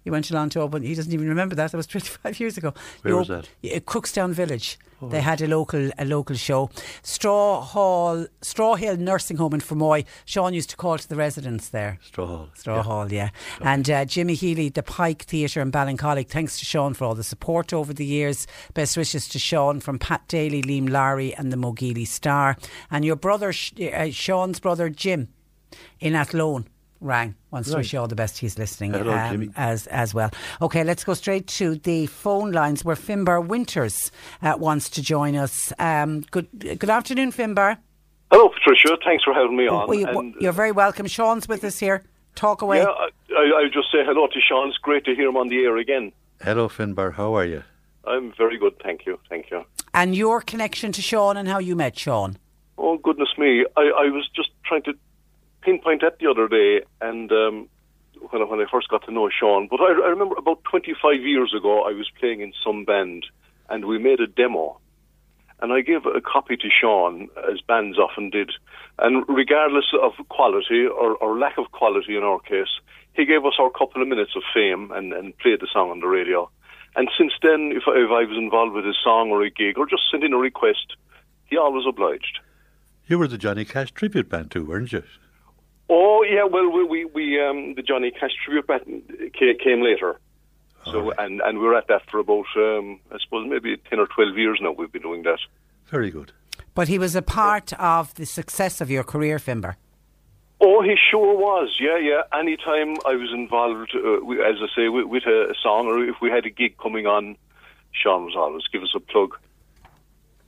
He 0.03 0.09
went 0.09 0.31
along 0.31 0.49
to 0.49 0.61
open. 0.61 0.81
He 0.83 0.95
doesn't 0.95 1.13
even 1.13 1.29
remember 1.29 1.55
that. 1.55 1.71
That 1.71 1.77
was 1.77 1.87
25 1.87 2.39
years 2.39 2.57
ago. 2.57 2.73
Where 3.01 3.13
He 3.13 3.19
was 3.19 3.29
op- 3.29 3.43
that? 3.43 3.49
Yeah, 3.61 3.79
Crookstown 3.79 4.31
Village. 4.31 4.79
Oh, 5.03 5.09
they 5.09 5.21
had 5.21 5.41
a 5.41 5.47
local 5.47 5.89
a 5.97 6.05
local 6.05 6.35
show. 6.35 6.69
Straw 7.01 7.61
Hall, 7.61 8.27
Straw 8.41 8.75
Hill 8.75 8.97
Nursing 8.97 9.37
Home 9.37 9.53
in 9.55 9.59
Fermoy. 9.59 10.05
Sean 10.25 10.53
used 10.53 10.69
to 10.71 10.77
call 10.77 10.97
to 10.97 11.07
the 11.09 11.15
residents 11.15 11.69
there. 11.69 11.97
Straw 12.03 12.27
Hall. 12.27 12.49
Straw 12.53 12.83
Hall, 12.83 13.11
yeah. 13.11 13.29
And 13.61 13.89
uh, 13.89 14.05
Jimmy 14.05 14.35
Healy, 14.35 14.69
the 14.69 14.83
Pike 14.83 15.23
Theatre 15.23 15.61
in 15.61 15.71
Ballincollig. 15.71 16.27
Thanks 16.29 16.59
to 16.59 16.65
Sean 16.65 16.93
for 16.93 17.05
all 17.05 17.15
the 17.15 17.23
support 17.23 17.73
over 17.73 17.93
the 17.93 18.05
years. 18.05 18.45
Best 18.75 18.95
wishes 18.95 19.27
to 19.29 19.39
Sean 19.39 19.79
from 19.79 19.97
Pat 19.97 20.27
Daly, 20.27 20.61
Liam 20.61 20.89
Larry, 20.89 21.33
and 21.33 21.51
the 21.51 21.57
Mogili 21.57 22.05
Star. 22.07 22.55
And 22.91 23.03
your 23.03 23.15
brother, 23.15 23.49
uh, 23.49 24.09
Sean's 24.11 24.59
brother 24.59 24.89
Jim, 24.89 25.29
in 25.99 26.15
Athlone. 26.15 26.67
Rang 27.01 27.35
wants 27.49 27.71
to 27.71 27.77
wish 27.77 27.91
you 27.93 27.99
all 27.99 28.07
the 28.07 28.15
best. 28.15 28.37
He's 28.37 28.57
listening 28.57 28.93
um, 28.93 29.01
Hello, 29.03 29.29
Jimmy. 29.31 29.49
as 29.55 29.87
as 29.87 30.13
well. 30.13 30.29
Okay, 30.61 30.83
let's 30.83 31.03
go 31.03 31.13
straight 31.15 31.47
to 31.47 31.75
the 31.75 32.05
phone 32.05 32.51
lines 32.51 32.85
where 32.85 32.95
Finbar 32.95 33.45
Winters 33.45 34.11
uh, 34.41 34.55
wants 34.57 34.89
to 34.91 35.01
join 35.01 35.35
us. 35.35 35.73
Um, 35.79 36.21
good 36.31 36.47
good 36.79 36.89
afternoon, 36.89 37.31
Finbar. 37.31 37.77
Hello, 38.31 38.49
Patricia. 38.49 38.97
Thanks 39.03 39.23
for 39.23 39.33
having 39.33 39.57
me 39.57 39.67
on. 39.67 39.87
Well, 39.89 39.99
you, 39.99 40.07
And, 40.07 40.35
you're 40.39 40.53
very 40.53 40.71
welcome. 40.71 41.07
Sean's 41.07 41.47
with 41.49 41.63
us 41.63 41.79
here. 41.79 42.03
Talk 42.35 42.61
away. 42.61 42.77
yeah, 42.77 42.85
I, 42.85 43.09
I, 43.35 43.61
I'll 43.63 43.69
just 43.69 43.91
say 43.91 44.05
hello 44.05 44.27
to 44.27 44.39
Sean. 44.39 44.69
It's 44.69 44.77
great 44.77 45.03
to 45.05 45.15
hear 45.15 45.27
him 45.27 45.35
on 45.35 45.49
the 45.49 45.57
air 45.65 45.75
again. 45.77 46.13
Hello, 46.41 46.69
Finbar. 46.69 47.13
How 47.13 47.33
are 47.33 47.45
you? 47.45 47.63
I'm 48.05 48.31
very 48.37 48.57
good, 48.57 48.73
thank 48.81 49.05
you, 49.05 49.19
thank 49.29 49.51
you. 49.51 49.63
And 49.93 50.15
your 50.15 50.41
connection 50.41 50.91
to 50.93 51.01
Sean 51.01 51.37
and 51.37 51.47
how 51.47 51.59
you 51.59 51.75
met 51.75 51.97
Sean. 51.99 52.37
Oh 52.77 52.97
goodness 52.97 53.29
me, 53.37 53.65
I, 53.77 53.81
I 53.81 54.05
was 54.09 54.27
just 54.35 54.49
trying 54.65 54.81
to 54.83 54.93
pinpoint 55.61 56.01
that 56.01 56.19
the 56.19 56.29
other 56.29 56.47
day, 56.47 56.81
and 57.01 57.31
um, 57.31 57.67
when 58.29 58.41
I, 58.41 58.45
when 58.45 58.59
I 58.59 58.65
first 58.71 58.87
got 58.89 59.03
to 59.05 59.11
know 59.11 59.29
Sean. 59.29 59.67
But 59.69 59.79
I, 59.81 59.91
I 59.91 60.07
remember 60.09 60.35
about 60.37 60.63
25 60.69 61.21
years 61.21 61.53
ago, 61.57 61.83
I 61.83 61.91
was 61.93 62.09
playing 62.19 62.41
in 62.41 62.53
some 62.63 62.85
band, 62.85 63.25
and 63.69 63.85
we 63.85 63.97
made 63.97 64.19
a 64.19 64.27
demo, 64.27 64.79
and 65.61 65.71
I 65.73 65.81
gave 65.81 66.05
a 66.05 66.21
copy 66.21 66.57
to 66.57 66.69
Sean, 66.69 67.29
as 67.51 67.61
bands 67.61 67.97
often 67.97 68.29
did, 68.29 68.51
and 68.99 69.23
regardless 69.27 69.85
of 70.01 70.13
quality 70.29 70.85
or, 70.85 71.15
or 71.15 71.37
lack 71.37 71.57
of 71.57 71.71
quality 71.71 72.15
in 72.17 72.23
our 72.23 72.39
case, 72.39 72.69
he 73.13 73.25
gave 73.25 73.45
us 73.45 73.53
our 73.59 73.69
couple 73.69 74.01
of 74.01 74.07
minutes 74.07 74.31
of 74.35 74.43
fame 74.53 74.91
and, 74.91 75.13
and 75.13 75.37
played 75.39 75.59
the 75.59 75.67
song 75.71 75.91
on 75.91 75.99
the 75.99 76.07
radio. 76.07 76.49
And 76.95 77.09
since 77.17 77.33
then, 77.41 77.71
if, 77.75 77.83
I- 77.87 77.91
if 77.99 78.09
I 78.11 78.23
was 78.29 78.37
involved 78.37 78.73
with 78.73 78.85
his 78.85 78.97
song 79.03 79.29
or 79.31 79.41
a 79.43 79.49
gig 79.49 79.77
or 79.77 79.85
just 79.85 80.03
sent 80.11 80.23
in 80.23 80.33
a 80.33 80.37
request, 80.37 80.95
he 81.45 81.57
always 81.57 81.85
obliged. 81.87 82.39
You 83.07 83.17
were 83.19 83.27
the 83.27 83.37
Johnny 83.37 83.65
Cash 83.65 83.91
tribute 83.91 84.29
band 84.29 84.51
too, 84.51 84.65
weren't 84.65 84.91
you? 84.93 85.03
Oh 85.93 86.23
yeah, 86.23 86.45
well 86.45 86.71
we 86.71 86.85
we, 86.85 87.05
we 87.05 87.41
um, 87.41 87.75
the 87.75 87.81
Johnny 87.81 88.11
Cash 88.11 88.31
tribute 88.45 88.65
band 88.65 89.03
came, 89.37 89.57
came 89.57 89.81
later, 89.83 90.17
so 90.85 91.11
and 91.17 91.41
and 91.41 91.59
we're 91.59 91.77
at 91.77 91.87
that 91.89 92.09
for 92.09 92.19
about 92.19 92.45
um, 92.55 92.97
I 93.11 93.17
suppose 93.21 93.45
maybe 93.49 93.75
ten 93.89 93.99
or 93.99 94.07
twelve 94.07 94.37
years 94.37 94.59
now. 94.61 94.71
We've 94.71 94.89
been 94.89 95.01
doing 95.01 95.23
that. 95.23 95.39
Very 95.87 96.09
good. 96.09 96.31
But 96.73 96.87
he 96.87 96.97
was 96.97 97.13
a 97.13 97.21
part 97.21 97.73
of 97.73 98.15
the 98.15 98.25
success 98.25 98.79
of 98.79 98.89
your 98.89 99.03
career, 99.03 99.37
Finbar. 99.37 99.75
Oh, 100.61 100.81
he 100.81 100.95
sure 101.09 101.37
was. 101.37 101.75
Yeah, 101.77 101.97
yeah. 101.97 102.21
Anytime 102.39 102.95
I 103.05 103.15
was 103.15 103.33
involved, 103.33 103.93
uh, 103.93 104.23
we, 104.23 104.41
as 104.41 104.55
I 104.61 104.67
say, 104.73 104.87
with, 104.87 105.07
with 105.07 105.25
a, 105.25 105.49
a 105.49 105.55
song 105.61 105.87
or 105.87 106.05
if 106.07 106.21
we 106.21 106.29
had 106.29 106.45
a 106.45 106.49
gig 106.49 106.77
coming 106.77 107.05
on, 107.05 107.35
Sean 107.91 108.23
was 108.23 108.35
always 108.37 108.63
give 108.71 108.81
us 108.81 108.93
a 108.95 109.01
plug. 109.01 109.37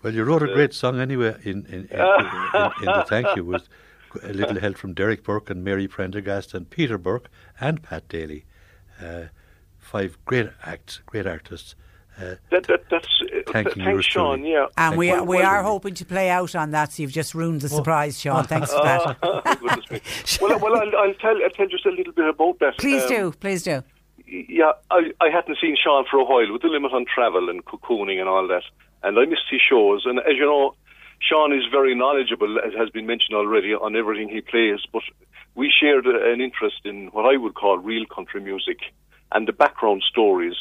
Well, 0.01 0.13
you 0.13 0.23
wrote 0.23 0.43
a 0.43 0.53
great 0.53 0.73
song 0.73 1.01
anyway 1.01 1.35
in 1.43 1.65
in, 1.65 1.73
in, 1.73 1.81
in, 1.89 2.71
in 2.79 2.85
the 2.85 3.05
thank 3.09 3.35
you 3.35 3.43
with 3.43 3.67
a 4.21 4.33
little 4.33 4.59
help 4.59 4.77
from 4.77 4.93
Derek 4.93 5.23
Burke 5.23 5.49
and 5.49 5.63
Mary 5.63 5.87
Prendergast 5.87 6.53
and 6.53 6.69
Peter 6.69 6.97
Burke 6.97 7.29
and 7.59 7.81
Pat 7.81 8.07
Daly. 8.07 8.45
Uh, 9.01 9.23
five 9.79 10.17
great 10.25 10.49
acts, 10.65 11.01
great 11.05 11.25
artists. 11.27 11.75
Uh, 12.19 12.35
That, 12.51 12.67
that 12.67 12.81
that's 12.91 13.07
uh, 13.23 13.39
Thanking 13.51 13.73
th- 13.73 13.85
yours 13.87 13.95
thanks, 13.95 14.05
Sean. 14.05 14.37
truly. 14.39 14.51
Yeah, 14.53 14.67
And 14.77 14.97
we, 14.97 15.09
Well, 15.09 15.25
we 15.25 15.37
well, 15.37 15.47
are 15.49 15.63
hoping 15.63 15.95
to 15.95 16.05
play 16.05 16.29
out 16.29 16.53
on 16.55 16.69
that, 16.71 16.93
so 16.93 17.01
you've 17.01 17.11
just 17.11 17.33
ruined 17.33 17.61
the 17.61 17.69
surprise, 17.69 18.19
Sean. 18.19 18.43
Thanks 18.43 18.71
for 18.71 18.79
Oh, 18.81 19.41
that. 19.45 19.59
goodness 19.59 20.39
well, 20.39 20.59
well, 20.61 20.75
I'll, 20.75 20.95
I'll 20.95 21.13
tell 21.15 21.35
I'll 21.43 21.49
tell 21.49 21.67
just 21.67 21.85
a 21.87 21.89
little 21.91 22.13
bit 22.13 22.27
about 22.29 22.59
that. 22.59 22.77
Please 22.77 23.01
Um, 23.03 23.09
do, 23.09 23.31
please 23.39 23.63
do. 23.63 23.81
Yeah, 24.27 24.71
I, 24.91 25.11
I 25.21 25.29
hadn't 25.29 25.57
seen 25.59 25.75
Sean 25.83 26.05
for 26.09 26.17
a 26.19 26.23
while 26.23 26.51
with 26.53 26.61
the 26.61 26.67
limit 26.67 26.91
on 26.93 27.05
travel 27.13 27.49
and 27.49 27.65
cocooning 27.65 28.19
and 28.19 28.29
all 28.29 28.47
that, 28.47 28.63
and 29.01 29.17
I 29.17 29.25
missed 29.25 29.49
his 29.49 29.61
shows. 29.67 30.03
And 30.05 30.19
as 30.19 30.35
you 30.35 30.45
know, 30.45 30.75
Sean 31.27 31.53
is 31.53 31.63
very 31.71 31.95
knowledgeable, 31.95 32.59
as 32.59 32.73
has 32.77 32.89
been 32.89 33.05
mentioned 33.05 33.35
already, 33.35 33.73
on 33.73 33.95
everything 33.95 34.29
he 34.29 34.41
plays. 34.41 34.79
But 34.91 35.03
we 35.55 35.71
shared 35.71 36.05
an 36.05 36.41
interest 36.41 36.81
in 36.83 37.07
what 37.07 37.25
I 37.25 37.37
would 37.37 37.55
call 37.55 37.77
real 37.77 38.05
country 38.05 38.41
music 38.41 38.79
and 39.31 39.47
the 39.47 39.53
background 39.53 40.03
stories. 40.09 40.55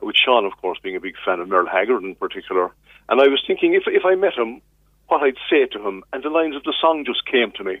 With 0.00 0.14
Sean, 0.14 0.44
of 0.44 0.56
course, 0.58 0.78
being 0.82 0.94
a 0.94 1.00
big 1.00 1.16
fan 1.24 1.40
of 1.40 1.48
Merle 1.48 1.66
Haggard 1.66 2.04
in 2.04 2.14
particular. 2.14 2.70
And 3.08 3.20
I 3.20 3.28
was 3.28 3.42
thinking, 3.46 3.74
if 3.74 3.84
if 3.86 4.04
I 4.04 4.14
met 4.14 4.34
him, 4.34 4.60
what 5.08 5.22
I'd 5.22 5.34
say 5.50 5.66
to 5.66 5.88
him, 5.88 6.04
and 6.12 6.22
the 6.22 6.28
lines 6.28 6.54
of 6.54 6.62
the 6.62 6.74
song 6.80 7.04
just 7.04 7.24
came 7.26 7.50
to 7.52 7.64
me. 7.64 7.78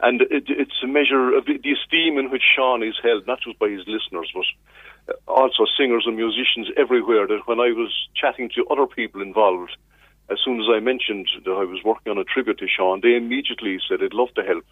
And 0.00 0.22
it, 0.22 0.44
it's 0.48 0.82
a 0.84 0.86
measure 0.86 1.34
of 1.36 1.46
the, 1.46 1.58
the 1.58 1.72
esteem 1.72 2.18
in 2.18 2.30
which 2.30 2.42
Sean 2.54 2.82
is 2.82 2.94
held, 3.02 3.26
not 3.26 3.40
just 3.40 3.58
by 3.58 3.68
his 3.68 3.86
listeners, 3.86 4.30
but 4.34 5.14
uh, 5.14 5.30
also 5.30 5.64
singers 5.78 6.04
and 6.06 6.16
musicians 6.16 6.68
everywhere. 6.76 7.26
That 7.26 7.46
when 7.46 7.60
I 7.60 7.72
was 7.72 7.90
chatting 8.14 8.50
to 8.54 8.66
other 8.66 8.86
people 8.86 9.22
involved, 9.22 9.76
as 10.30 10.38
soon 10.44 10.60
as 10.60 10.66
I 10.70 10.80
mentioned 10.80 11.28
that 11.44 11.50
I 11.50 11.64
was 11.64 11.82
working 11.84 12.10
on 12.10 12.18
a 12.18 12.24
tribute 12.24 12.58
to 12.58 12.68
Sean, 12.68 13.00
they 13.02 13.14
immediately 13.16 13.78
said 13.88 14.00
they'd 14.00 14.14
love 14.14 14.32
to 14.34 14.42
help. 14.42 14.64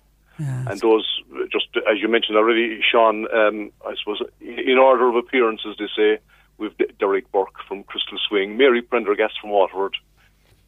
And 0.71 0.81
those, 0.81 1.07
just 1.53 1.69
as 1.91 2.01
you 2.01 2.09
mentioned 2.09 2.39
already, 2.39 2.81
Sean, 2.81 3.27
um, 3.35 3.71
I 3.87 3.95
suppose, 3.99 4.23
in 4.41 4.79
order 4.79 5.09
of 5.09 5.17
appearances, 5.17 5.77
they 5.79 5.89
say, 5.95 6.19
we've 6.57 6.75
Derek 6.99 7.31
Burke 7.31 7.61
from 7.69 7.83
Crystal 7.85 8.19
Swing, 8.29 8.57
Mary 8.57 8.81
Prendergast 8.81 9.39
from 9.41 9.51
Waterford, 9.51 9.97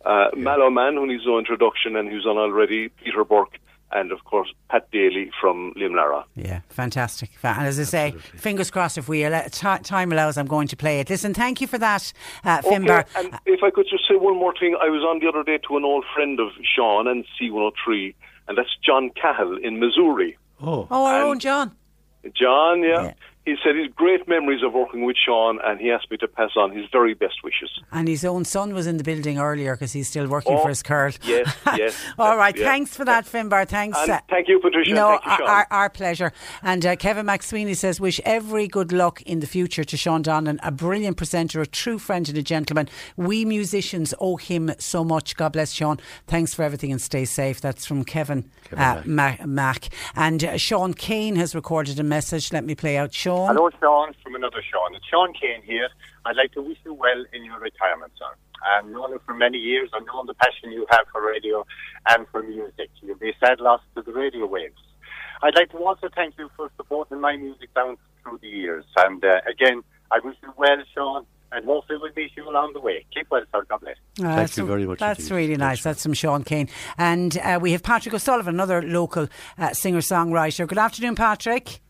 uh, 0.05 0.28
Mallow 0.37 0.68
Man, 0.68 0.95
who 0.95 1.07
needs 1.07 1.24
no 1.24 1.39
introduction 1.39 1.97
and 1.97 2.09
who's 2.11 2.26
on 2.26 2.37
already, 2.37 2.89
Peter 2.89 3.24
Burke, 3.24 3.59
and 3.93 4.12
of 4.12 4.24
course, 4.24 4.53
Pat 4.70 4.90
Daly 4.90 5.30
from 5.40 5.72
Limlara. 5.76 6.24
Yeah, 6.34 6.61
fantastic. 6.68 7.30
And 7.43 7.66
as 7.66 7.78
I 7.78 7.84
say, 7.84 8.11
fingers 8.36 8.70
crossed 8.70 8.99
if 8.99 9.09
we 9.09 9.24
allow, 9.24 9.43
ti 9.43 9.78
time 9.82 10.12
allows, 10.12 10.36
I'm 10.38 10.47
going 10.47 10.68
to 10.68 10.76
play 10.76 11.01
it. 11.01 11.11
Listen, 11.11 11.34
thank 11.34 11.61
you 11.61 11.66
for 11.66 11.78
that, 11.78 12.12
uh, 12.45 12.61
Finbar. 12.62 13.01
Okay, 13.01 13.26
and 13.28 13.38
if 13.47 13.62
I 13.62 13.70
could 13.70 13.86
just 13.90 14.09
say 14.09 14.16
one 14.16 14.36
more 14.36 14.55
thing, 14.59 14.76
I 14.80 14.88
was 14.88 15.03
on 15.03 15.20
the 15.20 15.28
other 15.28 15.43
day 15.43 15.59
to 15.68 15.76
an 15.76 15.84
old 15.84 16.05
friend 16.14 16.40
of 16.40 16.49
Sean 16.64 17.07
and 17.07 17.24
C103, 17.40 18.14
and 18.49 18.59
that's 18.59 18.70
John 18.84 19.11
Cahill 19.11 19.57
in 19.57 19.78
Missouri. 19.80 20.36
Oh, 20.61 20.86
Oh, 20.90 21.05
our 21.07 21.22
own 21.22 21.38
John. 21.38 21.72
John, 22.34 22.82
yeah. 22.82 23.12
He 23.45 23.57
said 23.64 23.74
he's 23.74 23.93
great 23.95 24.28
memories 24.28 24.62
of 24.62 24.72
working 24.72 25.05
with 25.05 25.16
Sean, 25.16 25.59
and 25.64 25.80
he 25.80 25.90
asked 25.90 26.11
me 26.12 26.16
to 26.18 26.28
pass 26.28 26.51
on 26.57 26.70
his 26.70 26.86
very 26.93 27.12
best 27.14 27.43
wishes. 27.43 27.70
And 27.90 28.07
his 28.07 28.24
own 28.24 28.45
son 28.45 28.72
was 28.72 28.86
in 28.86 28.99
the 28.99 29.03
building 29.05 29.38
earlier 29.40 29.74
because 29.74 29.93
he's 29.93 30.07
still 30.09 30.28
working 30.28 30.53
Oh, 30.57 30.62
for 30.62 30.68
his 30.68 30.80
curl. 30.82 31.11
Yes, 31.24 31.53
yes. 31.76 31.97
All 32.18 32.36
right, 32.36 32.57
yeah. 32.57 32.64
thanks 32.64 32.97
for 32.97 33.05
that, 33.05 33.24
Finbar. 33.26 33.66
Thanks. 33.66 33.99
And 33.99 34.12
uh, 34.12 34.20
thank 34.30 34.47
you, 34.47 34.61
Patricia. 34.61 34.95
No, 34.95 35.18
Thank 35.18 35.24
you, 35.24 35.30
Sean. 35.38 35.49
our, 35.49 35.66
our 35.72 35.90
pleasure. 35.90 36.32
And 36.62 36.86
uh, 36.86 36.95
Kevin 36.95 37.26
McSweeney 37.26 37.74
says, 37.74 37.99
wish 38.01 38.20
every 38.24 38.68
good 38.68 38.93
luck 38.93 39.20
in 39.22 39.40
the 39.40 39.49
future 39.49 39.82
to 39.82 39.97
Sean 39.97 40.22
Donlan, 40.22 40.61
a 40.62 40.70
brilliant 40.70 41.16
presenter, 41.16 41.61
a 41.61 41.66
true 41.66 41.99
friend 41.99 42.28
and 42.28 42.38
a 42.38 42.43
gentleman. 42.43 42.88
We 43.16 43.45
musicians 43.45 44.14
owe 44.20 44.36
him 44.36 44.70
so 44.78 45.03
much. 45.03 45.34
God 45.36 45.55
bless 45.55 45.72
Sean. 45.72 45.99
Thanks 46.28 46.55
for 46.55 46.62
everything 46.62 46.93
and 46.93 47.03
stay 47.03 47.24
safe. 47.24 47.61
That's 47.61 47.86
from 47.86 48.05
Kevin, 48.05 48.49
uh, 48.76 49.03
Mac. 49.05 49.45
Mac. 49.45 49.88
And 50.14 50.45
uh, 50.45 50.57
Sean 50.59 50.95
Kane 50.95 51.34
has 51.34 51.57
recorded 51.57 51.99
a 51.99 52.05
message. 52.05 52.53
Let 52.53 52.64
me 52.64 52.76
play 52.76 52.97
out 52.97 53.12
Sean. 53.12 53.32
Hello, 53.47 53.70
Sean, 53.80 54.14
from 54.22 54.35
another 54.35 54.62
Sean. 54.70 54.95
It's 54.95 55.07
Sean 55.07 55.33
Kane 55.35 55.62
here. 55.64 55.89
I'd 56.24 56.37
like 56.37 56.53
to 56.53 56.62
wish 56.62 56.78
you 56.85 56.95
well 56.95 57.24
in 57.33 57.45
your 57.45 57.59
retirement, 57.59 58.12
sir. 58.18 58.33
I've 58.64 58.87
known 58.87 59.11
you 59.11 59.20
for 59.26 59.35
many 59.35 59.59
years. 59.59 59.91
I've 59.95 60.07
known 60.07 60.26
the 60.26 60.35
passion 60.35 60.70
you 60.72 60.87
have 60.91 61.07
for 61.12 61.24
radio 61.26 61.66
and 62.09 62.26
for 62.30 62.43
music. 62.43 62.91
You'll 63.03 63.16
be 63.16 63.33
sad 63.41 63.61
loss 63.61 63.80
to 63.97 64.03
the 64.03 64.12
radio 64.12 64.47
waves. 64.47 64.78
I'd 65.43 65.57
like 65.57 65.70
to 65.72 65.78
also 65.78 66.09
thank 66.14 66.35
you 66.39 66.49
for 66.57 66.70
supporting 66.76 67.20
my 67.20 67.37
music 67.37 67.74
down 67.74 67.97
through 68.22 68.39
the 68.41 68.49
years. 68.49 68.85
And 68.97 69.24
uh, 69.24 69.41
again, 69.51 69.83
I 70.12 70.20
wish 70.24 70.37
you 70.43 70.53
well, 70.57 70.76
Sean, 70.95 71.26
and 71.51 71.64
hopefully 71.64 71.99
we'll 72.01 72.12
meet 72.14 72.30
you 72.37 72.49
along 72.49 72.74
the 72.74 72.80
way. 72.80 73.05
Keep 73.12 73.26
well, 73.30 73.43
sir. 73.53 73.64
God 73.68 73.80
bless. 73.80 73.97
Uh, 73.97 74.22
Thank 74.22 74.37
that's- 74.37 74.57
you 74.59 74.66
very 74.66 74.87
much 74.87 75.01
That's 75.01 75.20
indeed. 75.28 75.35
really 75.35 75.57
nice. 75.57 75.83
That's 75.83 76.03
from 76.05 76.14
Sean 76.14 76.45
Kane. 76.45 76.68
And 76.97 77.37
uh, 77.39 77.59
we 77.61 77.72
have 77.72 77.83
Patrick 77.83 78.14
O'Sullivan, 78.14 78.55
another 78.55 78.80
local 78.83 79.26
uh, 79.59 79.72
singer 79.72 80.01
songwriter. 80.01 80.68
Good 80.68 80.78
afternoon, 80.78 81.16
Patrick. 81.16 81.80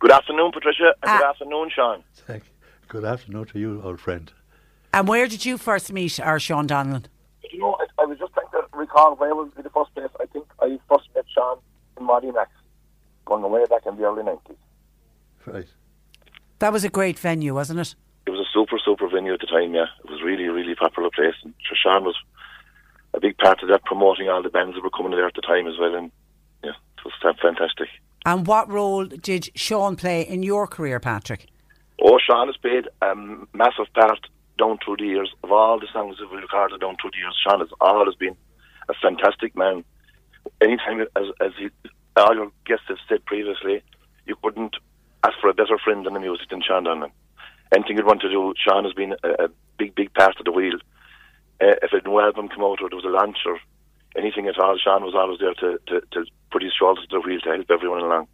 Good 0.00 0.10
afternoon, 0.12 0.50
Patricia, 0.52 0.94
and 1.02 1.10
good 1.18 1.24
Ah. 1.26 1.30
afternoon, 1.30 1.70
Sean. 1.74 2.02
Thank 2.26 2.44
you. 2.44 2.50
Good 2.88 3.04
afternoon 3.04 3.44
to 3.46 3.58
you, 3.58 3.82
old 3.84 4.00
friend. 4.00 4.32
And 4.92 5.06
where 5.06 5.26
did 5.28 5.44
you 5.44 5.58
first 5.58 5.92
meet 5.92 6.18
our 6.18 6.40
Sean 6.40 6.66
Donlan? 6.66 7.04
You 7.52 7.58
know, 7.60 7.76
I, 7.78 8.02
I 8.02 8.06
was 8.06 8.18
just 8.18 8.32
trying 8.32 8.48
to 8.52 8.66
recall 8.76 9.14
where 9.16 9.34
was 9.34 9.50
be 9.54 9.62
the 9.62 9.70
first 9.70 9.94
place. 9.94 10.08
I 10.20 10.26
think 10.26 10.46
I 10.60 10.78
first 10.88 11.08
met 11.14 11.26
Sean 11.32 11.58
in 11.98 12.04
Marty 12.06 12.30
Max, 12.32 12.50
going 13.26 13.48
way 13.50 13.64
back 13.66 13.86
in 13.86 13.96
the 13.96 14.04
early 14.04 14.22
90s. 14.22 14.56
Right. 15.46 15.68
That 16.60 16.72
was 16.72 16.82
a 16.84 16.88
great 16.88 17.18
venue, 17.18 17.54
wasn't 17.54 17.80
it? 17.80 17.94
It 18.26 18.30
was 18.30 18.40
a 18.40 18.50
super, 18.52 18.78
super 18.82 19.08
venue 19.08 19.34
at 19.34 19.40
the 19.40 19.46
time, 19.46 19.74
yeah. 19.74 19.86
It 20.04 20.10
was 20.10 20.22
really, 20.22 20.44
really 20.48 20.74
popular 20.74 21.10
place. 21.14 21.34
And 21.44 21.52
sure, 21.62 21.76
Sean 21.76 22.04
was 22.04 22.16
a 23.14 23.20
big 23.20 23.36
part 23.38 23.62
of 23.62 23.68
that, 23.68 23.84
promoting 23.84 24.28
all 24.28 24.42
the 24.42 24.50
bands 24.50 24.74
that 24.76 24.82
were 24.82 24.90
coming 24.90 25.12
there 25.12 25.26
at 25.26 25.34
the 25.34 25.40
time 25.42 25.66
as 25.66 25.78
well. 25.78 25.94
And 25.94 26.10
yeah, 26.64 26.70
it 26.70 27.04
was 27.04 27.14
uh, 27.24 27.32
fantastic. 27.40 27.88
And 28.26 28.46
what 28.46 28.70
role 28.70 29.06
did 29.06 29.50
Sean 29.54 29.96
play 29.96 30.22
in 30.22 30.42
your 30.42 30.66
career, 30.66 31.00
Patrick? 31.00 31.46
Oh, 32.02 32.18
Sean 32.18 32.48
has 32.48 32.56
played 32.56 32.88
a 33.02 33.14
massive 33.54 33.92
part 33.94 34.26
down 34.58 34.78
through 34.84 34.96
the 34.98 35.06
years 35.06 35.32
of 35.42 35.52
all 35.52 35.80
the 35.80 35.88
songs 35.92 36.18
that 36.18 36.30
we 36.30 36.38
recorded 36.38 36.80
down 36.80 36.96
through 37.00 37.10
the 37.12 37.18
years. 37.18 37.36
Sean 37.42 37.60
has 37.60 37.70
always 37.80 38.14
been 38.16 38.36
a 38.88 38.94
fantastic 38.94 39.56
man. 39.56 39.84
Anytime, 40.60 41.00
as, 41.00 41.26
as 41.40 41.52
he, 41.58 41.68
all 42.16 42.34
your 42.34 42.52
guests 42.66 42.86
have 42.88 42.98
said 43.08 43.24
previously, 43.24 43.82
you 44.26 44.36
couldn't 44.42 44.76
ask 45.24 45.34
for 45.40 45.48
a 45.48 45.54
better 45.54 45.78
friend 45.82 46.06
in 46.06 46.14
the 46.14 46.20
music 46.20 46.48
than 46.50 46.62
Sean 46.62 46.84
Donlan. 46.84 47.10
Anything 47.74 47.96
you'd 47.96 48.06
want 48.06 48.20
to 48.22 48.30
do, 48.30 48.52
Sean 48.56 48.84
has 48.84 48.92
been 48.92 49.14
a, 49.22 49.44
a 49.44 49.48
big, 49.78 49.94
big 49.94 50.12
part 50.14 50.38
of 50.38 50.44
the 50.44 50.52
wheel. 50.52 50.78
Uh, 51.60 51.76
if 51.82 51.92
a 51.92 52.06
new 52.06 52.18
album 52.18 52.48
came 52.48 52.62
out 52.64 52.80
or 52.82 52.88
there 52.88 52.96
was 52.96 53.04
a 53.04 53.08
launch 53.08 53.38
or 53.46 53.58
anything 54.20 54.46
at 54.48 54.58
all, 54.58 54.76
Sean 54.78 55.04
was 55.04 55.14
always 55.14 55.40
there 55.40 55.54
to, 55.54 55.78
to, 55.88 56.00
to 56.12 56.24
put 56.52 56.62
his 56.62 56.72
shoulders 56.72 57.06
to 57.08 57.16
the 57.16 57.20
wheel 57.20 57.40
to 57.40 57.50
help 57.50 57.70
everyone 57.70 58.02
along. 58.02 58.28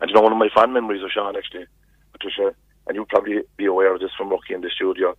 And 0.00 0.08
you 0.08 0.14
know, 0.14 0.22
one 0.22 0.32
of 0.32 0.38
my 0.38 0.48
fond 0.54 0.72
memories 0.72 1.02
of 1.02 1.10
Sean, 1.10 1.36
actually, 1.36 1.66
Patricia, 2.12 2.54
and 2.86 2.94
you'll 2.94 3.06
probably 3.06 3.42
be 3.56 3.66
aware 3.66 3.94
of 3.94 4.00
this 4.00 4.12
from 4.16 4.30
Rocky 4.30 4.54
in 4.54 4.62
the 4.62 4.70
studio, 4.70 5.16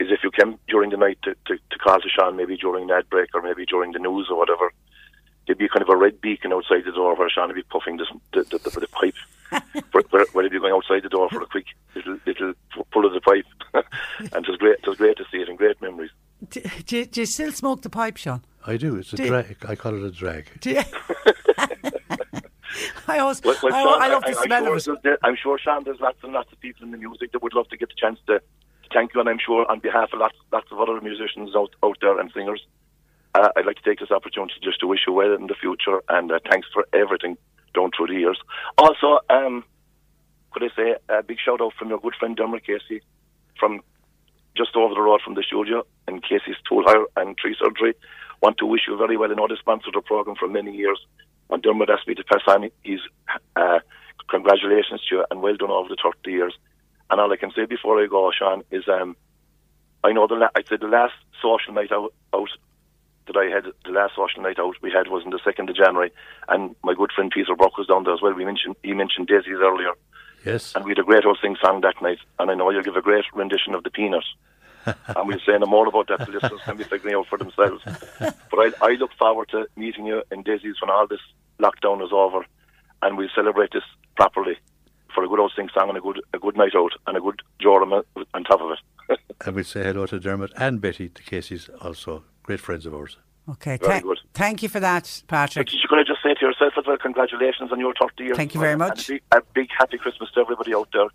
is 0.00 0.10
if 0.10 0.24
you 0.24 0.30
came 0.30 0.58
during 0.68 0.90
the 0.90 0.96
night 0.96 1.18
to, 1.22 1.34
to, 1.46 1.56
to 1.70 1.78
call 1.78 2.00
to 2.00 2.08
Sean, 2.08 2.36
maybe 2.36 2.56
during 2.56 2.90
ad 2.90 3.08
break 3.08 3.30
or 3.34 3.42
maybe 3.42 3.64
during 3.64 3.92
the 3.92 3.98
news 3.98 4.28
or 4.28 4.36
whatever, 4.36 4.72
there'd 5.46 5.58
be 5.58 5.68
kind 5.68 5.82
of 5.82 5.88
a 5.88 5.96
red 5.96 6.20
beacon 6.20 6.52
outside 6.52 6.84
the 6.84 6.92
door 6.92 7.14
where 7.14 7.30
Sean 7.30 7.48
would 7.48 7.54
be 7.54 7.62
puffing 7.62 7.96
this, 7.96 8.08
the, 8.32 8.42
the, 8.44 8.58
the, 8.58 8.80
the 8.80 8.88
pipe. 8.88 9.14
where, 10.10 10.26
where 10.32 10.42
he'd 10.42 10.52
be 10.52 10.58
going 10.58 10.72
outside 10.72 11.02
the 11.02 11.08
door 11.08 11.28
for 11.28 11.42
a 11.42 11.46
quick 11.46 11.66
little, 11.94 12.18
little 12.26 12.54
pull 12.90 13.06
of 13.06 13.12
the 13.12 13.20
pipe. 13.20 13.46
and 14.18 14.44
it 14.44 14.48
was 14.48 14.58
great, 14.58 14.78
it 14.78 14.86
was 14.86 14.98
great 14.98 15.16
to 15.16 15.24
see 15.30 15.38
it 15.38 15.48
and 15.48 15.58
great 15.58 15.80
memories. 15.80 16.10
Do, 16.50 16.60
do, 16.86 17.04
do 17.06 17.20
you 17.20 17.26
still 17.26 17.52
smoke 17.52 17.82
the 17.82 17.90
pipe, 17.90 18.16
Sean? 18.16 18.42
I 18.66 18.76
do. 18.76 18.96
It's 18.96 19.12
a 19.12 19.16
Do 19.16 19.22
you- 19.24 19.28
drag. 19.28 19.56
I 19.68 19.74
call 19.76 19.94
it 19.94 20.02
a 20.02 20.10
drag. 20.10 20.46
Do 20.60 20.70
you? 20.70 20.82
I 23.06 23.18
always, 23.18 23.42
Well, 23.42 23.56
well, 23.62 23.74
I, 23.74 23.82
Sean, 23.82 24.02
I 24.02 24.08
love 24.08 24.22
the 24.22 24.28
I'm 24.28 24.34
smell 24.46 24.78
sure 24.78 24.94
of 24.94 25.04
it. 25.04 25.18
I'm 25.22 25.36
sure, 25.36 25.58
Sean, 25.58 25.84
there's 25.84 26.00
lots 26.00 26.18
and 26.22 26.32
lots 26.32 26.50
of 26.52 26.58
people 26.60 26.84
in 26.84 26.90
the 26.90 26.96
music 26.96 27.32
that 27.32 27.42
would 27.42 27.54
love 27.54 27.68
to 27.68 27.76
get 27.76 27.88
the 27.90 27.94
chance 27.94 28.18
to, 28.26 28.38
to 28.38 28.88
thank 28.92 29.14
you, 29.14 29.20
and 29.20 29.28
I'm 29.28 29.38
sure 29.44 29.70
on 29.70 29.78
behalf 29.80 30.10
of 30.12 30.18
lots, 30.20 30.34
lots 30.52 30.66
of 30.72 30.80
other 30.80 31.00
musicians 31.00 31.54
out, 31.54 31.70
out 31.84 31.98
there 32.00 32.18
and 32.18 32.32
singers, 32.32 32.66
uh, 33.34 33.50
I'd 33.56 33.66
like 33.66 33.76
to 33.76 33.82
take 33.82 34.00
this 34.00 34.10
opportunity 34.10 34.54
just 34.62 34.80
to 34.80 34.86
wish 34.86 35.00
you 35.06 35.12
well 35.12 35.34
in 35.34 35.46
the 35.46 35.54
future, 35.54 36.02
and 36.08 36.32
uh, 36.32 36.38
thanks 36.50 36.66
for 36.72 36.86
everything 36.92 37.36
done 37.74 37.90
through 37.96 38.08
the 38.08 38.14
years. 38.14 38.38
Also, 38.78 39.20
um, 39.30 39.62
could 40.52 40.64
I 40.64 40.68
say 40.74 40.94
a 41.08 41.22
big 41.22 41.38
shout 41.44 41.60
out 41.60 41.74
from 41.78 41.90
your 41.90 42.00
good 42.00 42.14
friend 42.18 42.36
Dermot 42.36 42.66
Casey 42.66 43.02
from 43.58 43.82
just 44.56 44.76
over 44.76 44.94
the 44.94 45.00
road 45.00 45.20
from 45.24 45.34
the 45.34 45.42
studio 45.42 45.84
in 46.08 46.20
Casey's 46.20 46.56
Tool 46.68 46.84
Hire 46.86 47.06
and 47.16 47.36
Tree 47.36 47.56
Surgery. 47.58 47.94
Want 48.42 48.58
to 48.58 48.66
wish 48.66 48.82
you 48.88 48.96
very 48.96 49.16
well. 49.16 49.30
I 49.30 49.34
know 49.34 49.48
they 49.48 49.56
sponsored 49.56 49.94
the 49.94 50.00
program 50.00 50.36
for 50.36 50.48
many 50.48 50.74
years. 50.76 51.00
And 51.50 51.62
Dermot 51.62 51.90
asked 51.90 52.08
me 52.08 52.14
to 52.14 52.24
pass 52.24 52.42
on 52.46 52.70
his 52.82 53.00
uh, 53.56 53.80
congratulations 54.28 55.02
to 55.08 55.16
you 55.16 55.24
and 55.30 55.42
well 55.42 55.56
done 55.56 55.70
over 55.70 55.88
the 55.88 55.96
30 56.02 56.30
years. 56.30 56.54
And 57.10 57.20
all 57.20 57.32
I 57.32 57.36
can 57.36 57.52
say 57.54 57.66
before 57.66 58.02
I 58.02 58.06
go, 58.06 58.30
Sean, 58.36 58.62
is 58.70 58.84
um, 58.88 59.16
I 60.02 60.12
know 60.12 60.26
the 60.26 60.34
la- 60.34 60.54
I 60.56 60.62
said 60.68 60.80
the 60.80 60.88
last 60.88 61.14
social 61.42 61.72
night 61.74 61.92
out, 61.92 62.12
out 62.34 62.48
that 63.26 63.36
I 63.36 63.46
had, 63.54 63.64
the 63.84 63.90
last 63.92 64.14
social 64.16 64.42
night 64.42 64.58
out 64.58 64.76
we 64.82 64.90
had 64.90 65.08
was 65.08 65.24
on 65.24 65.30
the 65.30 65.38
2nd 65.38 65.70
of 65.70 65.76
January. 65.76 66.12
And 66.48 66.74
my 66.82 66.94
good 66.94 67.12
friend 67.12 67.30
Peter 67.32 67.54
Brock 67.56 67.78
was 67.78 67.86
down 67.86 68.04
there 68.04 68.14
as 68.14 68.22
well. 68.22 68.34
We 68.34 68.44
mentioned 68.44 68.76
He 68.82 68.92
mentioned 68.94 69.28
Desi's 69.28 69.60
earlier. 69.62 69.92
Yes. 70.44 70.74
And 70.74 70.84
we 70.84 70.90
had 70.90 70.98
a 70.98 71.04
great 71.04 71.24
old 71.24 71.38
sing 71.40 71.56
song 71.62 71.80
that 71.82 72.00
night. 72.02 72.18
And 72.38 72.50
I 72.50 72.54
know 72.54 72.70
you'll 72.70 72.82
give 72.82 72.96
a 72.96 73.02
great 73.02 73.24
rendition 73.34 73.74
of 73.74 73.84
the 73.84 73.90
Peanut. 73.90 74.24
and 74.84 75.28
we'll 75.28 75.38
say 75.40 75.56
no 75.58 75.66
more 75.66 75.88
about 75.88 76.08
that. 76.08 76.26
The 76.26 76.32
listeners 76.32 76.60
can 76.64 76.76
be 76.76 76.84
figuring 76.84 77.16
out 77.16 77.26
for 77.28 77.38
themselves. 77.38 77.82
But 78.50 78.76
I, 78.82 78.86
I 78.86 78.90
look 78.94 79.12
forward 79.18 79.48
to 79.50 79.66
meeting 79.76 80.06
you 80.06 80.22
in 80.30 80.44
Desi's 80.44 80.80
when 80.80 80.90
all 80.90 81.06
this 81.06 81.20
lockdown 81.58 82.04
is 82.04 82.12
over, 82.12 82.44
and 83.02 83.16
we'll 83.16 83.28
celebrate 83.34 83.72
this 83.72 83.82
properly 84.16 84.56
for 85.14 85.24
a 85.24 85.28
good 85.28 85.40
old 85.40 85.52
sing 85.56 85.68
song 85.74 85.88
and 85.88 85.98
a 85.98 86.00
good 86.00 86.20
a 86.32 86.38
good 86.38 86.56
night 86.56 86.74
out 86.76 86.92
and 87.06 87.16
a 87.16 87.20
good 87.20 87.40
jorum 87.60 88.04
on 88.34 88.44
top 88.44 88.60
of 88.60 88.70
it. 88.72 89.18
And 89.46 89.56
we 89.56 89.62
say 89.62 89.82
hello 89.82 90.06
to 90.06 90.18
Dermot 90.18 90.52
and 90.56 90.80
Betty, 90.80 91.08
the 91.08 91.20
Casey's, 91.20 91.68
also 91.80 92.24
great 92.42 92.60
friends 92.60 92.86
of 92.86 92.94
ours. 92.94 93.18
Okay, 93.48 93.76
Very 93.76 93.92
thank- 93.92 94.04
good. 94.04 94.18
thank 94.32 94.62
you 94.62 94.68
for 94.70 94.80
that, 94.80 95.22
Patrick. 95.28 95.66
But 95.66 95.72
you 95.74 95.80
could 95.88 96.06
just 96.06 96.22
say 96.22 96.32
to 96.34 96.46
yourself 96.46 96.72
as 96.78 96.86
well, 96.86 96.96
congratulations 96.96 97.70
on 97.72 97.78
your 97.78 97.92
30 98.00 98.24
years. 98.24 98.36
Thank 98.36 98.54
you 98.54 98.60
very 98.60 98.76
much. 98.76 99.08
a 99.10 99.12
big, 99.12 99.22
a 99.32 99.42
big 99.54 99.68
happy 99.78 99.98
Christmas 99.98 100.30
to 100.32 100.40
everybody 100.40 100.74
out 100.74 100.88
there 100.92 101.08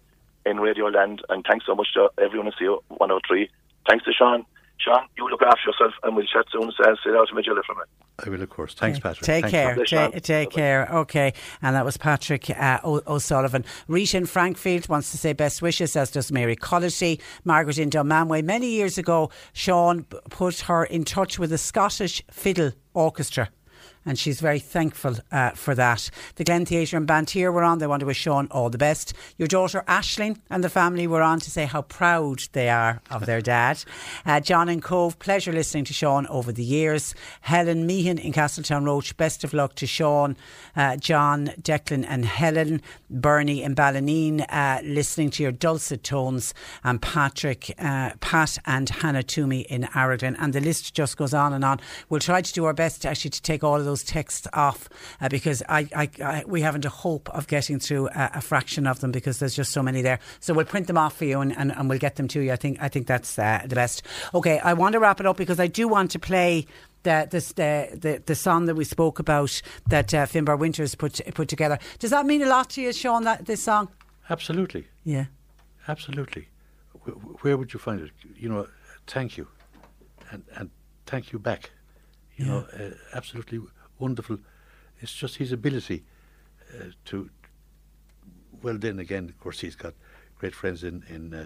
in 0.46 0.60
Radio 0.60 0.86
Land, 0.88 1.22
and 1.30 1.44
thanks 1.50 1.66
so 1.66 1.74
much 1.74 1.94
to 1.96 2.10
everyone 2.20 2.48
in 2.48 2.54
C103. 2.54 3.50
Thanks 3.88 4.06
to 4.06 4.14
Sean. 4.14 4.46
Sean, 4.80 5.06
you 5.18 5.28
look 5.30 5.42
after 5.42 5.60
yourself, 5.70 5.94
and 6.04 6.16
we'll 6.16 6.26
chat 6.26 6.46
soon. 6.52 6.72
So, 6.72 6.84
say 7.04 7.10
out 7.16 7.28
to 7.28 7.36
Magilla 7.36 7.64
from 7.66 7.78
it. 7.82 8.26
I 8.26 8.30
will, 8.30 8.42
of 8.42 8.50
course. 8.50 8.74
Thanks, 8.74 9.00
Patrick. 9.00 9.26
Take 9.26 9.44
Thanks, 9.44 9.52
care. 9.52 9.70
Patrick. 9.76 10.14
Ta- 10.14 10.20
take 10.20 10.50
care. 10.52 10.88
Okay. 10.92 11.34
And 11.62 11.76
that 11.76 11.84
was 11.84 11.98
Patrick 11.98 12.50
uh, 12.50 12.80
o- 12.84 13.02
O'Sullivan. 13.08 13.66
Rita 13.88 14.18
in 14.18 14.26
Frankfield 14.26 14.88
wants 14.88 15.12
to 15.12 15.18
say 15.18 15.34
best 15.34 15.62
wishes, 15.62 15.96
as 15.96 16.12
does 16.12 16.32
Mary 16.32 16.56
Collity. 16.56 17.20
Margaret 17.44 17.78
in 17.78 17.90
Dunmanway. 17.90 18.44
Many 18.44 18.68
years 18.68 18.98
ago, 18.98 19.30
Sean 19.54 20.04
put 20.04 20.62
her 20.62 20.86
in 20.86 21.04
touch 21.04 21.38
with 21.40 21.50
the 21.50 21.58
Scottish 21.58 22.24
Fiddle 22.32 22.72
Orchestra. 22.94 23.50
And 24.10 24.18
she's 24.18 24.42
very 24.42 24.58
thankful 24.58 25.18
uh, 25.32 25.52
for 25.52 25.76
that. 25.76 26.10
The 26.38 26.44
Glen 26.44 26.66
Theatre 26.66 26.98
and 26.98 27.06
Bantry 27.06 27.48
were 27.48 27.62
on. 27.62 27.78
They 27.78 27.86
want 27.86 28.00
to 28.00 28.08
wish 28.08 28.18
Sean 28.18 28.48
all 28.50 28.72
the 28.72 28.80
best. 28.80 29.14
Your 29.38 29.48
daughter 29.48 29.84
Ashling 29.88 30.40
and 30.50 30.64
the 30.64 30.70
family 30.70 31.06
were 31.06 31.22
on 31.22 31.40
to 31.42 31.52
say 31.52 31.66
how 31.66 31.84
proud 31.84 32.42
they 32.54 32.70
are 32.70 33.04
of 33.12 33.28
their 33.28 33.40
dad. 33.40 33.84
Uh, 34.26 34.40
John 34.40 34.68
and 34.68 34.82
Cobh, 34.82 35.20
pleasure 35.20 35.52
listening 35.52 35.86
to 35.86 35.94
Sean 35.94 36.26
over 36.26 36.52
the 36.52 36.64
years. 36.64 37.14
Helen 37.42 37.86
Meehan 37.86 38.18
in 38.18 38.34
Castletownroche, 38.34 39.16
best 39.16 39.44
of 39.44 39.54
luck 39.54 39.76
to 39.76 39.86
Sean, 39.86 40.36
uh, 40.76 40.98
John, 40.98 41.52
Declan, 41.62 42.04
and 42.10 42.26
Helen. 42.26 42.82
Bernie 43.12 43.64
in 43.64 43.76
Ballineen, 43.76 44.46
uh, 44.50 44.82
listening 44.84 45.30
to 45.32 45.44
your 45.44 45.52
dulcet 45.52 46.04
tones, 46.04 46.54
and 46.84 47.02
Patrick, 47.02 47.74
uh, 47.80 48.12
Pat, 48.22 48.58
and 48.66 48.90
Hannah 48.90 49.24
Toomey 49.24 49.62
in 49.62 49.88
Aragon. 49.96 50.36
And 50.38 50.54
the 50.54 50.62
list 50.62 50.94
just 50.94 51.18
goes 51.18 51.34
on 51.34 51.54
and 51.54 51.66
on. 51.66 51.80
We'll 52.10 52.20
try 52.20 52.42
to 52.42 52.54
do 52.54 52.66
our 52.66 52.74
best 52.74 53.06
actually 53.06 53.32
to 53.32 53.42
take 53.42 53.64
all 53.64 53.76
of 53.76 53.86
those 53.86 53.99
texts 54.04 54.48
off 54.54 54.90
uh, 55.22 55.30
because 55.30 55.64
I, 55.70 55.88
I, 55.96 56.10
I, 56.24 56.44
we 56.48 56.62
haven't 56.62 56.86
a 56.86 56.90
hope 56.90 57.30
of 57.30 57.48
getting 57.48 57.80
through 57.80 58.08
a, 58.10 58.32
a, 58.36 58.42
fraction 58.42 58.88
of 58.88 59.00
them 59.00 59.12
because 59.12 59.40
there's 59.40 59.56
just 59.56 59.72
so 59.72 59.84
many 59.84 60.02
there. 60.02 60.20
So 60.40 60.54
we'll 60.54 60.66
print 60.66 60.88
them 60.88 60.98
off 60.98 61.18
for 61.18 61.26
you 61.26 61.40
and, 61.42 61.56
and, 61.58 61.72
and 61.72 61.90
we'll 61.90 62.00
get 62.00 62.16
them 62.16 62.28
to 62.30 62.42
you. 62.42 62.52
I 62.52 62.56
think 62.56 62.82
I 62.82 62.90
think 62.90 63.08
that's 63.08 63.38
uh, 63.38 63.62
the 63.66 63.76
best. 63.76 64.04
Okay, 64.34 64.60
I 64.60 64.74
want 64.74 64.94
to 64.94 65.00
wrap 65.00 65.20
it 65.20 65.26
up 65.26 65.38
because 65.38 65.60
I 65.60 65.68
do 65.68 65.88
want 65.88 66.12
to 66.12 66.20
play 66.20 66.66
the, 67.04 67.28
this, 67.30 67.54
the, 67.54 67.90
the, 67.94 68.22
the 68.26 68.36
song 68.36 68.66
that 68.66 68.76
we 68.76 68.84
spoke 68.84 69.20
about 69.20 69.62
that 69.88 70.14
uh, 70.14 70.26
Finbar 70.26 70.58
Winters 70.60 70.96
put 70.96 71.22
put 71.34 71.48
together. 71.48 71.80
Does 72.00 72.12
that 72.12 72.26
mean 72.26 72.42
a 72.42 72.48
lot 72.48 72.70
to 72.72 72.82
you, 72.82 72.92
Sean? 72.94 73.24
That 73.24 73.46
this 73.46 73.64
song? 73.64 73.90
Absolutely. 74.30 74.88
Yeah. 75.04 75.26
Absolutely. 75.88 76.48
Where, 77.04 77.16
where 77.16 77.58
would 77.58 77.74
you 77.74 77.80
find 77.80 78.02
it? 78.02 78.12
You 78.38 78.50
know, 78.50 78.68
thank 79.08 79.38
you, 79.38 79.48
and 80.32 80.44
and 80.56 80.70
thank 81.06 81.32
you 81.32 81.40
back. 81.40 81.72
You 82.36 82.46
yeah. 82.46 82.52
know, 82.52 82.66
uh, 82.74 82.90
absolutely 83.14 83.60
wonderful. 84.00 84.38
It's 85.00 85.14
just 85.14 85.38
his 85.38 85.52
ability 85.52 86.04
uh, 86.74 86.86
to. 87.06 87.30
Well, 88.62 88.78
then 88.78 89.00
again, 89.00 89.30
of 89.30 89.40
course, 89.40 89.60
he's 89.62 89.76
got 89.76 89.94
great 90.38 90.56
friends 90.56 90.84
in 90.84 91.04
in. 91.10 91.34
Uh, 91.34 91.46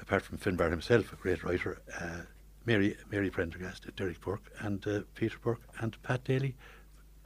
apart 0.00 0.22
from 0.22 0.38
Finbar 0.38 0.70
himself, 0.70 1.12
a 1.12 1.16
great 1.16 1.42
writer. 1.44 1.80
Uh, 2.00 2.22
Mary 2.66 2.96
Mary 3.10 3.30
Prendergast, 3.30 3.94
Derek 3.96 4.20
Burke, 4.20 4.50
and 4.60 4.86
uh, 4.86 5.00
Peter 5.14 5.38
Burke, 5.38 5.62
and 5.80 6.00
Pat 6.02 6.24
Daly. 6.24 6.54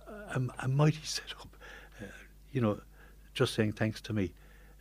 A, 0.09 0.41
a 0.61 0.69
mighty 0.69 1.01
setup. 1.05 1.57
Uh, 2.01 2.05
you 2.53 2.61
know, 2.61 2.81
just 3.35 3.55
saying 3.55 3.73
thanks 3.73 4.01
to 4.03 4.13
me. 4.13 4.33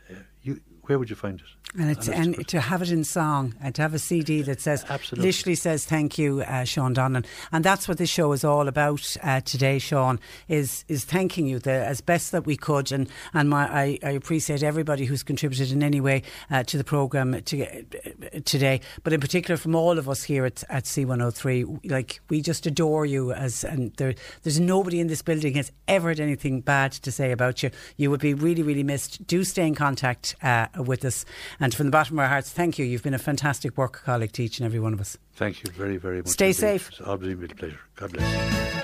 Uh, 0.10 0.16
you, 0.42 0.62
where 0.84 0.98
would 0.98 1.10
you 1.10 1.16
find 1.16 1.40
it? 1.40 1.46
And, 1.76 1.92
it's, 1.92 2.08
and 2.08 2.48
to 2.48 2.62
have 2.62 2.82
it 2.82 2.92
in 2.92 3.04
song 3.04 3.54
and 3.62 3.76
to 3.76 3.82
have 3.82 3.94
a 3.94 4.00
CD 4.00 4.42
that 4.44 4.62
says, 4.62 4.86
Absolutely. 4.88 5.28
literally 5.28 5.56
says, 5.56 5.86
thank 5.86 6.18
you, 6.18 6.42
uh, 6.42 6.64
Sean 6.64 6.96
Donlan. 6.96 7.26
And 7.52 7.64
that's 7.64 7.90
what 7.90 7.98
this 7.98 8.10
show 8.10 8.32
is 8.32 8.46
all 8.46 8.70
about 8.70 9.18
uh, 9.22 9.42
today, 9.42 9.78
Sean, 9.78 10.20
is 10.48 10.86
is 10.88 11.04
thanking 11.04 11.46
you 11.46 11.60
the, 11.60 11.72
as 11.72 12.00
best 12.00 12.32
that 12.32 12.46
we 12.46 12.56
could. 12.56 12.92
And, 12.94 13.10
and 13.34 13.50
my, 13.50 13.68
I, 13.68 14.00
I 14.02 14.12
appreciate 14.12 14.64
everybody 14.64 15.06
who's 15.06 15.24
contributed 15.24 15.72
in 15.72 15.84
any 15.84 16.00
way 16.00 16.24
uh, 16.50 16.64
to 16.64 16.78
the 16.78 16.86
programme 16.86 17.42
to, 17.42 17.64
uh, 17.64 18.40
today, 18.46 18.80
but 19.04 19.12
in 19.12 19.20
particular 19.20 19.58
from 19.58 19.76
all 19.76 20.00
of 20.00 20.08
us 20.08 20.24
here 20.24 20.46
at, 20.46 20.64
at 20.70 20.86
C103. 20.86 21.92
Like, 21.92 22.22
we 22.30 22.42
just 22.42 22.66
adore 22.66 23.06
you 23.06 23.34
as, 23.34 23.66
and 23.66 23.94
there, 23.98 24.16
there's 24.44 24.60
nobody 24.60 25.02
in 25.02 25.08
this 25.08 25.22
building 25.22 25.56
has 25.56 25.74
ever 25.90 26.10
had 26.10 26.22
anything 26.22 26.62
bad 26.62 26.94
to 26.94 27.12
say 27.12 27.32
about 27.32 27.62
you. 27.62 27.72
You 27.98 28.10
would 28.10 28.22
be 28.22 28.34
really, 28.34 28.64
really 28.64 28.84
missed. 28.84 29.28
Do 29.28 29.44
stay 29.44 29.68
in 29.68 29.76
contact 29.76 30.36
uh, 30.42 30.68
with 30.78 31.04
us. 31.04 31.26
And 31.60 31.74
from 31.74 31.88
the 31.88 31.92
bottom 31.92 32.18
of 32.18 32.24
our 32.24 32.28
hearts, 32.28 32.52
thank 32.52 32.78
you. 32.78 32.86
You've 32.86 33.04
been 33.04 33.16
a 33.16 33.20
fantastic 33.20 33.78
work 33.78 34.04
colleague 34.04 34.32
to 34.34 34.44
each 34.44 34.60
and 34.60 34.66
every 34.66 34.80
one 34.80 34.94
of 34.94 35.02
us. 35.02 35.18
Thank 35.36 35.64
you 35.64 35.72
very, 35.72 35.98
very 35.98 36.18
much. 36.18 36.28
Stay 36.28 36.48
indeed. 36.48 36.60
safe. 36.60 36.90
It's 36.90 37.02
always 37.02 37.36
been 37.36 37.52
a 37.52 37.56
pleasure. 37.56 37.80
God 37.96 38.14
bless 38.14 38.78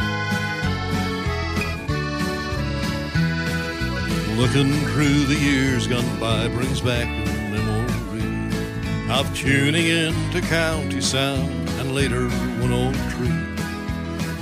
Looking 4.38 4.72
through 4.88 5.26
the 5.26 5.36
years 5.36 5.86
gone 5.86 6.20
by 6.20 6.48
brings 6.48 6.82
back 6.82 7.06
a 7.06 7.52
memory 7.52 9.14
of 9.14 9.36
tuning 9.38 9.86
in 9.86 10.14
to 10.32 10.42
County 10.42 11.02
Sound 11.02 11.70
and 11.80 11.94
later 11.94 12.28
One 12.60 12.74
Oak 12.74 12.96
Tree. 13.12 13.30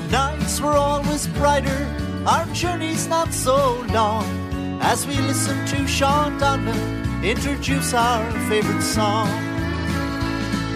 Nights 0.10 0.62
were 0.62 0.72
always 0.72 1.28
brighter, 1.28 1.94
our 2.26 2.46
journeys 2.54 3.08
not 3.08 3.34
so 3.34 3.82
long, 3.90 4.80
as 4.82 5.06
we 5.06 5.16
listen 5.16 5.66
to 5.68 5.86
Sean 5.88 6.40
Donlan 6.40 7.11
introduce 7.24 7.94
our 7.94 8.32
favorite 8.50 8.82
song. 8.82 9.30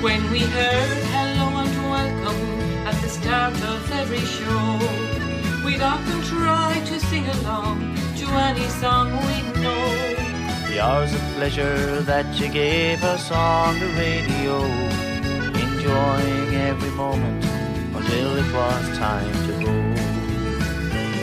When 0.01 0.29
we 0.29 0.41
heard 0.41 1.03
hello 1.09 1.47
and 1.57 1.75
welcome 1.89 2.85
at 2.85 3.01
the 3.01 3.09
start 3.09 3.55
of 3.63 3.91
every 3.91 4.19
show, 4.19 5.65
we'd 5.65 5.81
often 5.81 6.21
try 6.21 6.79
to 6.85 6.99
sing 6.99 7.27
along 7.39 7.95
to 8.17 8.27
any 8.27 8.67
song 8.79 9.09
we 9.25 9.59
know. 9.59 9.85
The 10.69 10.79
hours 10.81 11.13
of 11.13 11.21
pleasure 11.35 12.01
that 12.01 12.27
you 12.39 12.49
gave 12.49 13.03
us 13.03 13.31
on 13.31 13.79
the 13.79 13.87
radio, 13.97 14.61
enjoying 15.65 16.55
every 16.69 16.91
moment 16.91 17.43
until 17.95 18.37
it 18.37 18.53
was 18.53 18.97
time 18.99 19.33
to 19.47 19.65
go. 19.65 19.71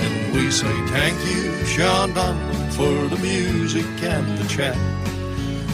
And 0.02 0.34
we 0.34 0.50
say 0.50 0.74
thank 0.88 1.16
you, 1.30 1.64
Sean 1.64 2.12
Donlan, 2.12 2.72
for 2.72 3.06
the 3.14 3.22
music 3.22 3.86
and 4.02 4.36
the 4.36 4.48
chat 4.48 4.76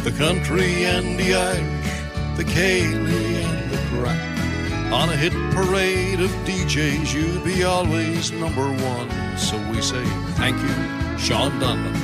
the 0.05 0.13
country 0.13 0.85
and 0.85 1.19
the 1.19 1.35
Irish, 1.35 2.37
the 2.37 2.45
Céilí 2.45 3.45
and 3.45 3.71
the 3.71 3.79
crack. 3.89 4.93
On 4.93 5.09
a 5.09 5.17
hit 5.17 5.33
parade 5.53 6.21
of 6.21 6.31
DJs, 6.47 7.13
you'd 7.15 7.45
be 7.45 7.65
always 7.65 8.33
number 8.33 8.67
one. 8.67 9.39
So 9.39 9.57
we 9.71 9.83
say 9.83 10.05
thank 10.37 10.57
you, 10.61 11.19
Sean 11.19 11.53
Donlan, 11.61 11.97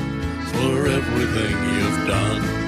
for 0.52 0.86
everything 0.86 1.56
you've 1.76 2.06
done. 2.06 2.63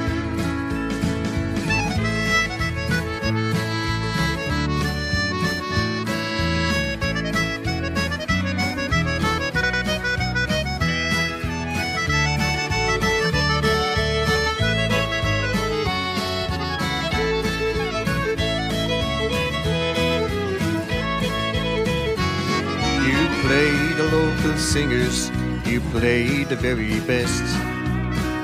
Singers, 24.76 25.30
you 25.64 25.80
played 25.90 26.50
the 26.50 26.56
very 26.56 27.00
best. 27.06 27.46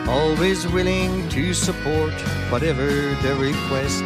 Always 0.09 0.67
willing 0.67 1.29
to 1.29 1.53
support 1.53 2.15
whatever 2.51 2.87
their 3.23 3.37
request. 3.37 4.03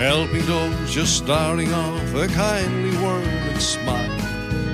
Helping 0.00 0.44
those 0.46 0.92
just 0.92 1.16
starting 1.16 1.72
off, 1.72 2.14
a 2.14 2.26
kindly 2.26 2.96
word 3.04 3.28
and 3.50 3.62
smile. 3.62 4.18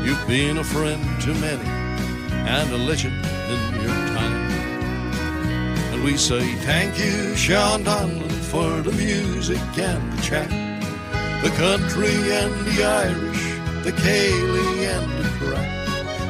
You've 0.02 0.26
been 0.26 0.56
a 0.56 0.64
friend 0.64 1.04
to 1.24 1.34
many 1.34 1.68
and 2.54 2.72
a 2.72 2.78
legend 2.78 3.22
in 3.52 3.60
your 3.82 3.98
time. 4.16 4.50
And 5.92 6.02
we 6.02 6.16
say 6.16 6.54
thank 6.70 6.98
you, 6.98 7.36
Sean 7.36 7.84
Donlan, 7.84 8.32
for 8.52 8.80
the 8.80 8.92
music 8.92 9.60
and 9.76 10.10
the 10.10 10.22
chat. 10.22 10.48
The 11.44 11.52
country 11.64 12.16
and 12.40 12.52
the 12.64 12.76
Irish, 12.82 13.44
the 13.84 13.92
Céilí 13.92 14.68
and 14.94 15.06
the 15.22 15.28
crack. 15.38 15.75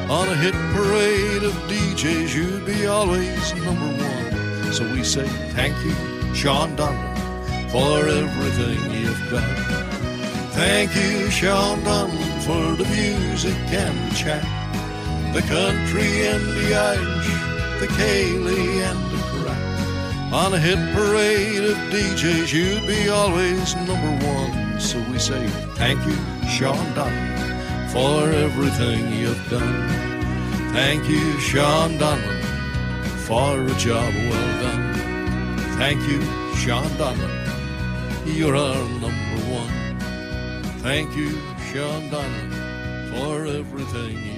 On 0.09 0.25
a 0.29 0.35
hit 0.35 0.53
parade 0.73 1.43
of 1.43 1.51
DJs, 1.67 2.33
you'd 2.33 2.65
be 2.65 2.85
always 2.85 3.53
number 3.55 3.91
one. 4.01 4.71
So 4.71 4.89
we 4.93 5.03
say 5.03 5.27
thank 5.51 5.75
you, 5.83 5.93
Sean 6.33 6.77
Donlan, 6.77 7.69
for 7.69 8.07
everything 8.07 8.79
you've 8.89 9.29
done. 9.29 9.55
Thank 10.51 10.95
you, 10.95 11.29
Sean 11.29 11.81
Donlan, 11.81 12.41
for 12.43 12.81
the 12.81 12.89
music 12.89 13.57
and 13.67 14.09
the 14.09 14.15
chat. 14.15 14.43
The 15.33 15.41
country 15.41 16.25
and 16.27 16.41
the 16.55 16.73
Irish, 16.73 17.81
the 17.81 17.87
Céilí 17.87 18.79
and 18.89 19.11
the 19.11 19.21
crack. 19.43 20.33
On 20.33 20.53
a 20.53 20.57
hit 20.57 20.79
parade 20.95 21.65
of 21.65 21.75
DJs, 21.91 22.53
you'd 22.53 22.87
be 22.87 23.09
always 23.09 23.75
number 23.75 24.25
one. 24.25 24.79
So 24.79 25.03
we 25.11 25.19
say 25.19 25.45
thank 25.75 25.99
you, 26.05 26.15
Sean 26.47 26.77
Donlan 26.95 27.47
for 27.97 28.29
everything 28.29 29.11
you've 29.13 29.49
done. 29.49 29.96
Thank 30.77 31.09
you, 31.09 31.39
Sean 31.39 31.97
Donlan, 31.97 32.43
for 33.25 33.65
a 33.65 33.75
job 33.79 34.13
well 34.13 34.61
done. 34.61 35.57
Thank 35.79 36.07
you, 36.07 36.21
Sean 36.55 36.87
Donlan, 37.01 38.35
you're 38.37 38.55
our 38.55 38.87
number 39.01 39.41
one. 39.51 39.97
Thank 40.83 41.15
you, 41.15 41.31
Sean 41.71 42.11
Donlan, 42.11 42.51
for 43.09 43.47
everything. 43.47 44.36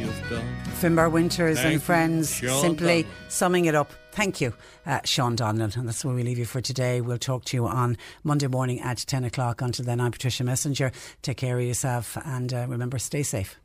Finbar 0.80 1.12
Winters 1.12 1.58
Thank 1.58 1.74
and 1.74 1.84
friends, 1.84 2.36
Sean 2.36 2.62
simply 2.62 3.04
Donnelly. 3.04 3.08
summing 3.28 3.66
it 3.66 3.76
up. 3.76 3.92
Thank 4.12 4.42
you, 4.42 4.54
uh, 4.86 5.00
Sean 5.06 5.36
Donlan. 5.36 5.76
And 5.78 5.88
that's 5.88 6.04
where 6.04 6.14
we 6.16 6.24
leave 6.24 6.38
you 6.40 6.46
for 6.46 6.62
today. 6.62 7.00
We'll 7.00 7.18
talk 7.18 7.46
to 7.46 7.58
you 7.58 7.68
on 7.68 7.98
Monday 8.24 8.48
morning 8.48 8.82
at 8.82 8.98
10 8.98 9.24
o'clock. 9.24 9.62
Until 9.62 9.86
then, 9.86 10.02
I'm 10.02 10.12
Patricia 10.12 10.44
Messinger. 10.44 10.92
Take 11.22 11.38
care 11.38 11.58
of 11.58 11.64
yourself 11.66 12.18
and 12.26 12.54
uh, 12.54 12.66
remember, 12.68 12.98
stay 13.00 13.24
safe. 13.24 13.60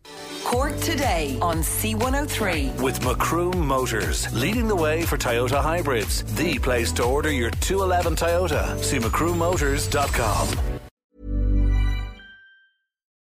Cork 0.45 0.79
today 0.81 1.39
on 1.41 1.59
C103. 1.59 2.81
With 2.81 3.03
Macroom 3.05 3.67
Motors, 3.67 4.33
leading 4.35 4.69
the 4.69 4.77
way 4.77 5.03
for 5.03 5.17
Toyota 5.17 5.61
hybrids. 5.63 6.23
The 6.37 6.59
place 6.59 6.93
to 6.93 7.05
order 7.05 7.33
your 7.33 7.51
211 7.51 8.17
Toyota. 8.17 8.79
See 8.79 8.99
macroommotors.com. 8.99 10.74